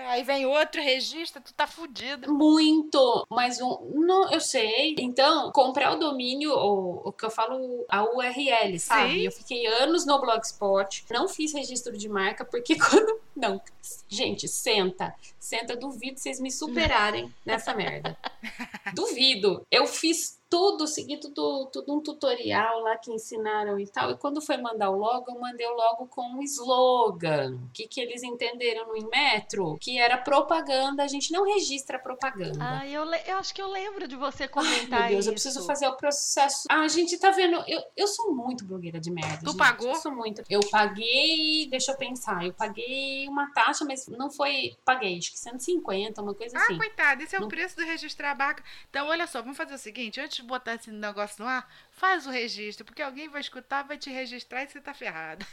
Aí 0.08 0.22
vem 0.22 0.44
outro, 0.44 0.82
registra, 0.82 1.40
tu 1.40 1.54
tá 1.54 1.66
fudido. 1.66 2.30
Muito, 2.30 3.26
mas 3.30 3.58
um, 3.62 3.78
não, 3.94 4.30
eu 4.30 4.40
sei. 4.40 4.94
Então, 4.98 5.50
comprar 5.50 5.94
o 5.94 5.98
domínio, 5.98 6.52
o, 6.52 7.08
o 7.08 7.12
que 7.12 7.24
eu 7.24 7.30
falo, 7.30 7.86
a 7.88 8.04
URL, 8.04 8.78
sabe? 8.78 9.14
Sim. 9.14 9.20
Eu 9.20 9.32
fiquei 9.32 9.66
anos 9.66 10.04
no 10.04 10.20
Blogspot, 10.20 11.06
não 11.10 11.26
fiz 11.26 11.54
registro 11.54 11.96
de 11.96 12.08
marca, 12.08 12.44
porque 12.44 12.76
quando. 12.78 13.24
Não, 13.34 13.60
gente, 14.08 14.46
senta, 14.46 15.12
senta, 15.40 15.74
duvido 15.74 16.20
vocês 16.20 16.38
me 16.38 16.52
superarem 16.52 17.32
nessa 17.44 17.74
merda. 17.74 18.16
Duvido. 18.94 19.53
Eu 19.70 19.86
fiz 19.86 20.38
tudo, 20.54 20.86
segui 20.86 21.16
tudo, 21.18 21.66
tudo 21.72 21.92
um 21.92 22.00
tutorial 22.00 22.78
lá 22.80 22.96
que 22.96 23.10
ensinaram 23.12 23.76
e 23.80 23.88
tal. 23.88 24.12
E 24.12 24.16
quando 24.16 24.40
foi 24.40 24.56
mandar 24.56 24.88
o 24.90 24.96
logo, 24.96 25.32
eu 25.32 25.40
mandei 25.40 25.66
o 25.66 25.74
logo 25.74 26.06
com 26.06 26.22
um 26.22 26.42
slogan. 26.44 27.56
O 27.56 27.70
que, 27.72 27.88
que 27.88 28.00
eles 28.00 28.22
entenderam 28.22 28.86
no 28.86 28.96
Inmetro? 28.96 29.76
Que 29.80 29.98
era 29.98 30.16
propaganda, 30.16 31.02
a 31.02 31.08
gente 31.08 31.32
não 31.32 31.44
registra 31.44 31.98
propaganda. 31.98 32.56
Ai, 32.60 32.92
eu, 32.92 33.02
eu 33.04 33.36
acho 33.38 33.52
que 33.52 33.60
eu 33.60 33.66
lembro 33.68 34.06
de 34.06 34.14
você 34.14 34.44
Ai, 34.44 34.48
comentar 34.48 35.00
meu 35.00 35.08
Deus, 35.08 35.20
isso. 35.20 35.28
eu 35.30 35.32
preciso 35.32 35.66
fazer 35.66 35.88
o 35.88 35.96
processo. 35.96 36.68
Ah, 36.70 36.82
a 36.82 36.88
gente 36.88 37.18
tá 37.18 37.32
vendo. 37.32 37.56
Eu, 37.66 37.82
eu 37.96 38.06
sou 38.06 38.32
muito 38.32 38.64
blogueira 38.64 39.00
de 39.00 39.10
merda. 39.10 39.40
Tu 39.42 39.46
gente. 39.50 39.56
pagou? 39.58 39.88
Eu 39.88 39.96
sou 39.96 40.12
muito. 40.14 40.40
Eu 40.48 40.60
paguei, 40.70 41.66
deixa 41.68 41.90
eu 41.90 41.96
pensar. 41.96 42.44
Eu 42.46 42.52
paguei 42.52 43.26
uma 43.28 43.52
taxa, 43.52 43.84
mas 43.84 44.06
não 44.06 44.30
foi. 44.30 44.76
Paguei, 44.84 45.18
acho 45.18 45.32
que 45.32 45.38
150, 45.40 46.22
uma 46.22 46.32
coisa 46.34 46.56
Ah, 46.56 46.62
assim. 46.62 46.78
coitado, 46.78 47.22
esse 47.24 47.34
é 47.34 47.38
o 47.38 47.42
Não- 47.42 47.48
preço 47.48 47.74
do 47.76 47.82
registrar 47.84 48.30
a 48.30 48.34
barca. 48.36 48.62
Então, 48.88 49.08
olha 49.08 49.26
só, 49.26 49.40
vamos 49.42 49.56
fazer 49.56 49.74
o 49.74 49.78
seguinte: 49.78 50.20
antes 50.20 50.43
botar 50.44 50.74
esse 50.74 50.90
negócio 50.90 51.42
no 51.42 51.48
ar, 51.48 51.68
faz 51.90 52.26
o 52.26 52.30
registro, 52.30 52.84
porque 52.84 53.02
alguém 53.02 53.28
vai 53.28 53.40
escutar, 53.40 53.82
vai 53.82 53.98
te 53.98 54.10
registrar 54.10 54.62
e 54.62 54.68
você 54.68 54.80
tá 54.80 54.94
ferrado. 54.94 55.44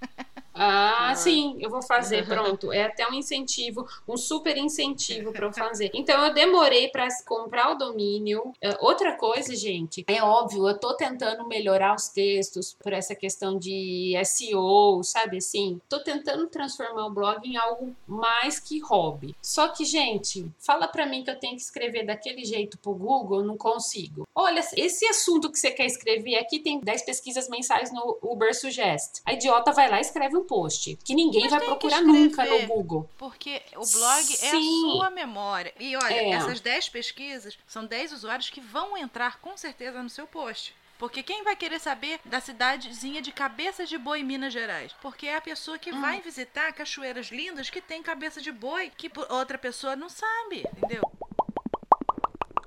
Ah, 0.54 1.14
sim, 1.14 1.56
eu 1.60 1.70
vou 1.70 1.82
fazer, 1.82 2.24
pronto. 2.28 2.72
É 2.72 2.84
até 2.84 3.08
um 3.08 3.14
incentivo, 3.14 3.86
um 4.06 4.16
super 4.16 4.56
incentivo 4.56 5.32
para 5.32 5.46
eu 5.46 5.52
fazer. 5.54 5.90
Então 5.94 6.24
eu 6.24 6.34
demorei 6.34 6.88
para 6.88 7.08
comprar 7.26 7.70
o 7.72 7.74
domínio. 7.76 8.42
Uh, 8.62 8.76
outra 8.80 9.16
coisa, 9.16 9.54
gente, 9.54 10.04
é 10.06 10.22
óbvio, 10.22 10.68
eu 10.68 10.78
tô 10.78 10.94
tentando 10.94 11.46
melhorar 11.46 11.94
os 11.94 12.08
textos 12.08 12.76
por 12.82 12.92
essa 12.92 13.14
questão 13.14 13.58
de 13.58 14.14
SEO, 14.24 15.02
sabe 15.02 15.38
assim? 15.38 15.80
Tô 15.88 16.00
tentando 16.00 16.46
transformar 16.46 17.06
o 17.06 17.10
blog 17.10 17.46
em 17.46 17.56
algo 17.56 17.94
mais 18.06 18.58
que 18.58 18.80
hobby. 18.80 19.34
Só 19.42 19.68
que, 19.68 19.84
gente, 19.84 20.50
fala 20.58 20.88
para 20.88 21.06
mim 21.06 21.22
que 21.22 21.30
eu 21.30 21.38
tenho 21.38 21.56
que 21.56 21.62
escrever 21.62 22.04
daquele 22.04 22.44
jeito 22.44 22.78
pro 22.78 22.94
Google, 22.94 23.40
eu 23.40 23.44
não 23.44 23.56
consigo. 23.56 24.26
Olha, 24.34 24.60
esse 24.76 25.06
assunto 25.06 25.50
que 25.50 25.58
você 25.58 25.70
quer 25.70 25.86
escrever 25.86 26.36
aqui 26.36 26.58
tem 26.58 26.80
10 26.80 27.02
pesquisas 27.02 27.48
mensais 27.48 27.92
no 27.92 28.18
Uber 28.22 28.54
Suggest. 28.54 29.20
A 29.24 29.32
idiota 29.32 29.72
vai 29.72 29.90
lá 29.90 29.98
e 29.98 30.02
escreve 30.02 30.39
um 30.40 30.44
post, 30.44 30.96
que 31.04 31.14
ninguém 31.14 31.42
Mas 31.42 31.50
vai 31.50 31.60
procurar 31.64 32.00
nunca 32.02 32.44
no. 32.44 32.66
Google. 32.66 33.08
Porque 33.18 33.62
o 33.76 33.86
blog 33.86 34.36
é 34.42 34.48
a 34.48 34.50
Sim. 34.50 34.80
sua 34.82 35.10
memória. 35.10 35.72
E 35.78 35.96
olha, 35.96 36.12
É. 36.14 36.30
essas 36.30 36.60
10 36.60 36.88
pesquisas 36.88 37.58
são 37.66 37.84
10 37.86 38.12
usuários 38.12 38.50
que 38.50 38.60
vão 38.60 38.96
entrar 38.96 39.40
com 39.40 39.56
certeza 39.56 40.02
no 40.02 40.10
seu 40.10 40.26
post. 40.26 40.74
Porque 40.98 41.22
quem 41.22 41.42
vai 41.42 41.56
querer 41.56 41.78
saber 41.80 42.20
da 42.26 42.42
cidadezinha 42.42 43.22
de 43.22 43.32
Cabeça 43.32 43.86
de 43.86 43.96
Boi, 43.96 44.22
Minas 44.22 44.52
Gerais? 44.52 44.94
Porque 45.00 45.26
é 45.26 45.36
a 45.36 45.40
pessoa 45.40 45.78
que 45.78 45.90
Hum. 45.90 45.98
vai 46.00 46.20
visitar 46.20 46.70
cachoeiras 46.74 47.28
lindas 47.28 47.70
que 47.70 47.80
tem 47.80 48.02
cabeça 48.02 48.38
de 48.38 48.52
boi, 48.52 48.92
que 48.94 49.10
outra 49.30 49.56
pessoa 49.56 49.96
não 49.96 50.10
sabe, 50.10 50.62
entendeu? 50.76 51.02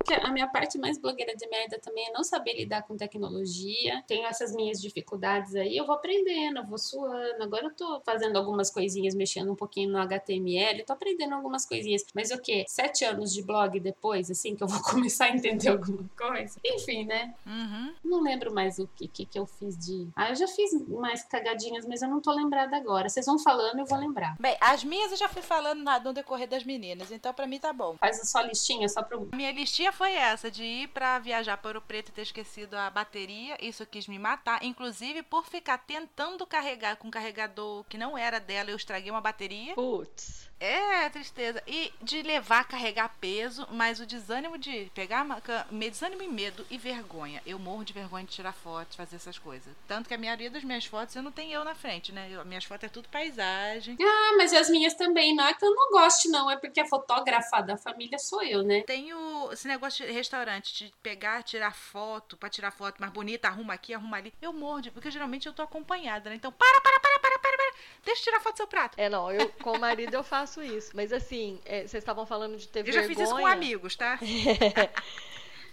Que 0.04 0.14
a 0.14 0.30
minha 0.30 0.46
parte 0.46 0.78
mais 0.78 0.98
blogueira 0.98 1.34
de 1.34 1.48
merda 1.48 1.78
também 1.78 2.06
é 2.06 2.12
não 2.12 2.22
saber 2.22 2.54
lidar 2.54 2.82
com 2.82 2.96
tecnologia. 2.96 4.02
Tenho 4.06 4.26
essas 4.26 4.54
minhas 4.54 4.80
dificuldades 4.80 5.54
aí, 5.54 5.76
eu 5.76 5.86
vou 5.86 5.94
aprendendo, 5.94 6.58
eu 6.58 6.66
vou 6.66 6.78
suando. 6.78 7.42
Agora 7.42 7.66
eu 7.66 7.74
tô 7.74 8.00
fazendo 8.04 8.36
algumas 8.36 8.70
coisinhas, 8.70 9.14
mexendo 9.14 9.50
um 9.52 9.56
pouquinho 9.56 9.90
no 9.90 9.98
HTML, 9.98 10.84
tô 10.84 10.92
aprendendo 10.92 11.34
algumas 11.34 11.66
coisinhas. 11.66 12.04
Mas 12.14 12.30
o 12.30 12.40
quê? 12.40 12.64
Sete 12.68 13.04
anos 13.04 13.32
de 13.32 13.42
blog 13.42 13.78
depois, 13.80 14.30
assim, 14.30 14.54
que 14.54 14.62
eu 14.62 14.68
vou 14.68 14.80
começar 14.84 15.26
a 15.26 15.30
entender 15.30 15.68
alguma 15.68 16.08
coisa? 16.16 16.60
Enfim, 16.64 17.04
né? 17.04 17.34
Uhum. 17.46 17.94
Não 18.04 18.20
lembro 18.20 18.52
mais 18.52 18.78
o 18.78 18.86
que, 18.88 19.08
que, 19.08 19.24
que 19.24 19.38
eu 19.38 19.46
fiz 19.46 19.76
de. 19.76 20.08
Ah, 20.14 20.30
eu 20.30 20.34
já 20.34 20.46
fiz 20.46 20.72
mais 20.88 21.24
cagadinhas, 21.24 21.86
mas 21.86 22.02
eu 22.02 22.08
não 22.08 22.20
tô 22.20 22.32
lembrada 22.32 22.76
agora. 22.76 23.08
Vocês 23.08 23.26
vão 23.26 23.38
falando, 23.38 23.78
eu 23.78 23.86
vou 23.86 23.98
lembrar. 23.98 24.36
Bem, 24.38 24.56
as 24.60 24.84
minhas 24.84 25.10
eu 25.12 25.16
já 25.16 25.28
fui 25.28 25.42
falando 25.42 25.84
no 26.04 26.12
decorrer 26.12 26.48
das 26.48 26.64
meninas, 26.64 27.10
então 27.10 27.32
pra 27.32 27.46
mim 27.46 27.58
tá 27.58 27.72
bom. 27.72 27.96
Faz 27.98 28.20
a 28.20 28.24
sua 28.24 28.42
listinha 28.42 28.88
só 28.88 29.02
pro. 29.02 29.28
Minha 29.34 29.52
listinha 29.52 29.92
foi 29.94 30.12
essa, 30.14 30.50
de 30.50 30.62
ir 30.62 30.88
pra 30.88 31.18
viajar 31.18 31.56
para 31.56 31.78
o 31.78 31.82
Preto 31.82 32.08
e 32.08 32.12
ter 32.12 32.22
esquecido 32.22 32.74
a 32.74 32.90
bateria. 32.90 33.56
Isso 33.64 33.86
quis 33.86 34.06
me 34.06 34.18
matar. 34.18 34.62
Inclusive, 34.62 35.22
por 35.22 35.46
ficar 35.46 35.78
tentando 35.78 36.46
carregar 36.46 36.96
com 36.96 37.08
um 37.08 37.10
carregador 37.10 37.84
que 37.84 37.96
não 37.96 38.18
era 38.18 38.38
dela, 38.38 38.70
eu 38.70 38.76
estraguei 38.76 39.10
uma 39.10 39.20
bateria. 39.20 39.74
Putz. 39.74 40.50
É, 40.60 41.08
tristeza. 41.10 41.62
E 41.66 41.92
de 42.00 42.22
levar, 42.22 42.64
carregar 42.64 43.14
peso, 43.20 43.66
mas 43.70 44.00
o 44.00 44.06
desânimo 44.06 44.56
de 44.56 44.90
pegar, 44.94 45.26
desânimo 45.70 46.22
e 46.22 46.28
medo 46.28 46.66
e 46.70 46.78
vergonha. 46.78 47.42
Eu 47.44 47.58
morro 47.58 47.84
de 47.84 47.92
vergonha 47.92 48.24
de 48.24 48.30
tirar 48.32 48.52
fotos, 48.52 48.96
fazer 48.96 49.16
essas 49.16 49.38
coisas. 49.38 49.74
Tanto 49.86 50.08
que 50.08 50.14
a 50.14 50.18
maioria 50.18 50.50
das 50.50 50.64
minhas 50.64 50.86
fotos 50.86 51.14
eu 51.16 51.22
não 51.22 51.32
tenho 51.32 51.52
eu 51.52 51.64
na 51.64 51.74
frente, 51.74 52.12
né? 52.12 52.28
Eu- 52.30 52.44
minhas 52.44 52.64
fotos 52.64 52.84
é 52.84 52.88
tudo 52.88 53.08
paisagem. 53.08 53.96
Ah, 54.00 54.34
mas 54.38 54.52
as 54.52 54.70
minhas 54.70 54.94
também. 54.94 55.34
Não 55.34 55.44
é 55.46 55.52
que 55.54 55.64
eu 55.64 55.74
não 55.74 55.90
goste, 55.90 56.28
não. 56.28 56.50
É 56.50 56.56
porque 56.56 56.80
a 56.80 56.86
fotógrafa 56.86 57.60
da 57.60 57.76
família 57.76 58.18
sou 58.18 58.42
eu, 58.42 58.62
né? 58.62 58.82
Tenho 58.82 59.50
esse 59.52 59.68
negócio 59.68 60.06
de 60.06 60.12
restaurante, 60.12 60.72
de 60.86 60.94
pegar, 61.02 61.42
tirar 61.42 61.74
foto, 61.74 62.36
pra 62.36 62.48
tirar 62.48 62.70
foto 62.70 62.98
mais 63.00 63.12
bonita, 63.12 63.48
arruma 63.48 63.74
aqui, 63.74 63.92
arruma 63.92 64.16
ali. 64.16 64.32
Eu 64.40 64.52
morro 64.52 64.80
de. 64.80 64.90
Porque 64.90 65.10
geralmente 65.10 65.46
eu 65.46 65.52
tô 65.52 65.62
acompanhada, 65.62 66.30
né? 66.30 66.36
Então, 66.36 66.52
para, 66.52 66.80
para, 66.80 67.00
para, 67.00 67.18
para, 67.18 67.38
para, 67.38 67.56
para. 67.56 67.63
Deixa 68.04 68.20
eu 68.20 68.24
tirar 68.24 68.40
foto 68.40 68.54
do 68.54 68.56
seu 68.58 68.66
prato. 68.66 68.98
É, 68.98 69.08
não, 69.08 69.30
eu 69.30 69.48
com 69.62 69.72
o 69.72 69.80
marido 69.80 70.14
eu 70.14 70.22
faço 70.24 70.62
isso. 70.62 70.90
Mas 70.94 71.12
assim, 71.12 71.60
é, 71.64 71.80
vocês 71.80 72.02
estavam 72.02 72.26
falando 72.26 72.56
de 72.56 72.68
ter 72.68 72.80
Eu 72.80 72.92
já 72.92 73.00
vergonha. 73.00 73.16
fiz 73.16 73.28
isso 73.28 73.36
com 73.36 73.46
amigos, 73.46 73.96
tá? 73.96 74.18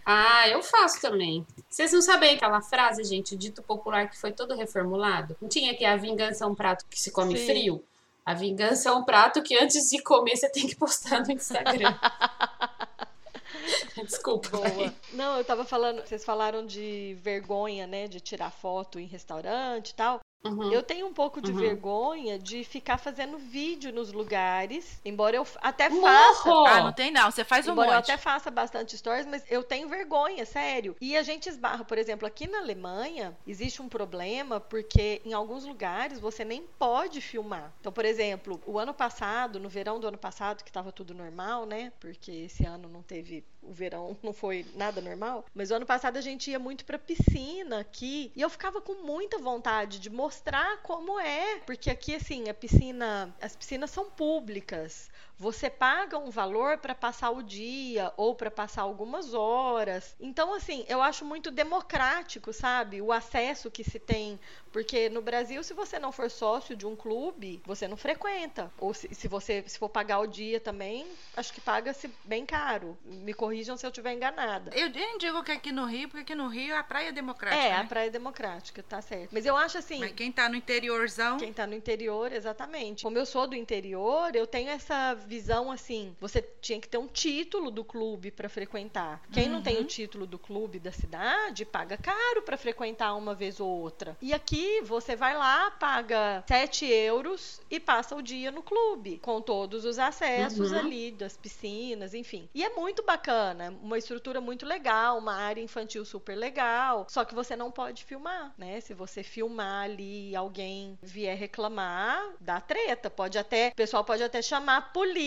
Ah, 0.04 0.48
eu 0.50 0.64
faço 0.64 1.00
também. 1.00 1.46
Vocês 1.70 1.94
não 1.94 2.02
sabem 2.02 2.36
aquela 2.36 2.60
frase, 2.62 3.04
gente, 3.04 3.36
o 3.36 3.38
dito 3.38 3.62
popular 3.62 4.10
que 4.10 4.18
foi 4.18 4.32
todo 4.32 4.56
reformulado? 4.56 5.38
Não 5.40 5.48
tinha 5.48 5.76
que 5.76 5.86
a 5.86 5.96
vingança 5.96 6.44
é 6.44 6.48
um 6.48 6.56
prato 6.56 6.86
que 6.90 7.00
se 7.00 7.12
come 7.12 7.38
Sim. 7.38 7.46
frio? 7.46 7.86
A 8.26 8.34
vingança 8.34 8.90
é 8.90 8.92
um 8.92 9.04
prato 9.04 9.42
que 9.42 9.56
antes 9.58 9.90
de 9.90 10.02
comer 10.02 10.36
você 10.36 10.50
tem 10.50 10.68
que 10.68 10.76
postar 10.76 11.24
no 11.24 11.32
Instagram. 11.32 11.96
Desculpa. 14.04 14.50
Boa. 14.50 14.94
Não, 15.14 15.38
eu 15.38 15.44
tava 15.44 15.66
falando, 15.66 16.02
vocês 16.02 16.24
falaram 16.24 16.66
de 16.66 17.16
vergonha, 17.22 17.86
né, 17.86 18.08
de 18.08 18.20
tirar 18.20 18.52
foto 18.52 19.00
em 19.00 19.06
restaurante 19.06 19.90
e 19.90 19.96
tal. 19.96 20.20
Uhum. 20.44 20.72
Eu 20.72 20.82
tenho 20.82 21.06
um 21.06 21.14
pouco 21.14 21.40
de 21.40 21.52
Uhum. 21.52 21.58
vergonha 21.60 22.40
de 22.40 22.64
ficar 22.64 22.98
fazendo 22.98 23.38
vídeo 23.38 23.94
nos 23.94 24.12
lugares, 24.12 25.00
embora 25.06 25.36
eu 25.36 25.46
até 25.62 25.88
Morro! 25.88 26.02
faça. 26.02 26.50
Ah, 26.50 26.82
não 26.84 26.92
tem 26.94 27.12
não. 27.12 27.30
Você 27.30 27.44
faz 27.44 27.68
um 27.68 27.72
Embora 27.74 27.92
eu 27.92 27.96
monte. 27.96 28.12
até 28.12 28.18
faça 28.18 28.50
bastante 28.50 28.98
stories, 28.98 29.28
mas 29.28 29.44
eu 29.50 29.64
tenho 29.64 29.88
vergonha, 29.88 30.44
sério. 30.46 30.96
E 31.00 31.16
a 31.16 31.22
gente 31.22 31.48
esbarra, 31.48 31.86
por 31.86 31.98
exemplo, 31.98 32.28
aqui 32.28 32.48
na 32.48 32.58
Alemanha, 32.60 33.38
existe 33.46 33.82
um 33.82 33.88
problema 33.90 34.60
porque 34.60 35.22
em 35.24 35.34
alguns 35.34 35.64
lugares 35.64 36.20
você 36.20 36.44
nem 36.44 36.64
pode 36.80 37.22
filmar. 37.22 37.72
Então, 37.80 37.92
por 37.92 38.04
exemplo, 38.06 38.60
o 38.66 38.80
ano 38.80 38.94
passado, 38.94 39.60
no 39.60 39.70
verão 39.70 40.00
do 40.00 40.08
ano 40.08 40.18
passado, 40.18 40.64
que 40.64 40.70
estava 40.70 40.92
tudo 40.92 41.14
normal, 41.14 41.66
né? 41.68 41.92
Porque 42.00 42.32
esse 42.32 42.66
ano 42.66 42.90
não 42.90 43.04
teve, 43.04 43.44
o 43.62 43.72
verão 43.72 44.18
não 44.24 44.34
foi 44.34 44.66
nada 44.76 45.02
normal. 45.02 45.46
Mas 45.54 45.72
o 45.72 45.76
ano 45.76 45.86
passado 45.86 46.18
a 46.18 46.22
gente 46.22 46.50
ia 46.52 46.60
muito 46.60 46.86
pra 46.86 46.98
piscina 46.98 47.80
aqui 47.80 48.32
e 48.36 48.42
eu 48.42 48.50
ficava 48.50 48.82
com 48.82 49.04
muita 49.04 49.38
vontade 49.38 50.00
de 50.00 50.10
mostrar 50.10 50.82
como 50.82 51.20
é, 51.20 51.60
porque 51.66 51.90
aqui 51.90 52.16
assim, 52.16 52.50
a 52.50 52.54
piscina, 52.54 53.34
as 53.42 53.56
piscinas 53.56 53.92
são 53.92 54.10
públicas. 54.10 55.10
Você 55.42 55.72
paga 55.72 56.20
um 56.20 56.30
valor 56.30 56.78
para 56.78 56.94
passar 56.94 57.32
o 57.32 57.42
dia 57.42 58.14
ou 58.16 58.36
para 58.36 58.52
passar 58.52 58.84
algumas 58.84 59.34
horas. 59.34 60.16
Então, 60.20 60.54
assim, 60.54 60.86
eu 60.88 61.02
acho 61.02 61.26
muito 61.26 61.50
democrático, 61.50 62.54
sabe? 62.54 63.02
O 63.02 63.12
acesso 63.12 63.72
que 63.72 63.84
se 63.84 63.98
tem. 63.98 64.40
Porque 64.72 65.10
no 65.10 65.20
Brasil, 65.20 65.64
se 65.64 65.74
você 65.74 65.98
não 65.98 66.12
for 66.12 66.30
sócio 66.30 66.76
de 66.76 66.86
um 66.86 66.96
clube, 66.96 67.60
você 67.66 67.88
não 67.88 67.98
frequenta. 67.98 68.72
Ou 68.78 68.94
se, 68.94 69.14
se 69.16 69.28
você 69.28 69.64
se 69.66 69.80
for 69.80 69.90
pagar 69.90 70.20
o 70.20 70.28
dia 70.28 70.60
também, 70.60 71.08
acho 71.36 71.52
que 71.52 71.60
paga-se 71.60 72.08
bem 72.24 72.46
caro. 72.46 72.96
Me 73.04 73.34
corrijam 73.34 73.76
se 73.76 73.84
eu 73.84 73.90
estiver 73.90 74.14
enganada. 74.14 74.70
Eu 74.76 74.92
nem 74.92 75.18
digo 75.18 75.44
que 75.44 75.52
aqui 75.52 75.72
no 75.72 75.86
Rio, 75.86 76.08
porque 76.08 76.22
aqui 76.22 76.36
no 76.36 76.50
Rio 76.50 76.78
a 76.78 76.84
praia 76.84 77.10
é 77.10 77.12
democrática. 77.12 77.64
É, 77.64 77.70
né? 77.72 77.78
a 77.78 77.84
praia 77.84 78.08
é 78.08 78.12
democrática, 78.12 78.84
tá 78.84 79.02
certo. 79.02 79.32
Mas 79.32 79.48
eu 79.48 79.58
acho 79.58 79.80
assim. 79.80 80.00
Mas 80.00 80.12
quem 80.12 80.32
tá 80.32 80.48
no 80.48 80.56
interiorzão. 80.56 81.38
Quem 81.38 81.52
tá 81.52 81.66
no 81.66 81.74
interior, 81.74 82.32
exatamente. 82.32 83.02
Como 83.02 83.18
eu 83.18 83.26
sou 83.26 83.48
do 83.48 83.56
interior, 83.56 84.36
eu 84.36 84.46
tenho 84.46 84.70
essa 84.70 85.16
visão 85.32 85.72
assim: 85.72 86.14
você 86.20 86.42
tinha 86.60 86.78
que 86.82 86.90
ter 86.90 86.98
um 86.98 87.08
título 87.08 87.72
do 87.72 87.86
clube 87.86 88.32
para 88.32 88.50
frequentar. 88.50 89.22
Quem 89.32 89.48
não 89.48 89.62
tem 89.62 89.80
o 89.80 89.84
título 89.86 90.28
do 90.28 90.38
clube 90.38 90.78
da 90.78 90.92
cidade, 90.92 91.64
paga 91.64 91.96
caro 91.96 92.42
para 92.42 92.58
frequentar 92.58 93.16
uma 93.16 93.34
vez 93.34 93.62
ou 93.62 93.70
outra. 93.70 94.18
E 94.22 94.34
aqui 94.34 94.82
você 94.82 95.16
vai 95.16 95.38
lá, 95.38 95.72
paga 95.72 96.44
7 96.48 96.86
euros 96.86 97.62
e 97.70 97.80
passa 97.80 98.14
o 98.14 98.22
dia 98.22 98.52
no 98.52 98.62
clube, 98.62 99.20
com 99.20 99.42
todos 99.42 99.86
os 99.86 99.98
acessos 99.98 100.72
Uhum. 100.74 100.80
ali, 100.80 101.12
das 101.12 101.38
piscinas, 101.38 102.14
enfim. 102.14 102.50
E 102.54 102.62
é 102.64 102.70
muito 102.76 103.02
bacana, 103.04 103.74
uma 103.82 103.98
estrutura 103.98 104.42
muito 104.42 104.66
legal, 104.66 105.18
uma 105.18 105.36
área 105.36 105.62
infantil 105.62 106.04
super 106.04 106.36
legal. 106.36 107.06
Só 107.10 107.24
que 107.24 107.34
você 107.34 107.56
não 107.56 107.72
pode 107.72 108.04
filmar, 108.04 108.54
né? 108.58 108.82
Se 108.82 108.94
você 108.94 109.24
filmar 109.24 109.86
ali 109.86 110.32
e 110.32 110.36
alguém 110.36 111.00
vier 111.02 111.38
reclamar, 111.38 112.34
dá 112.42 112.60
treta. 112.60 113.10
Pode 113.10 113.38
até, 113.38 113.70
o 113.70 113.76
pessoal 113.76 114.04
pode 114.04 114.24
até 114.24 114.42
chamar 114.42 114.78
a 114.78 114.82
polícia 114.82 115.21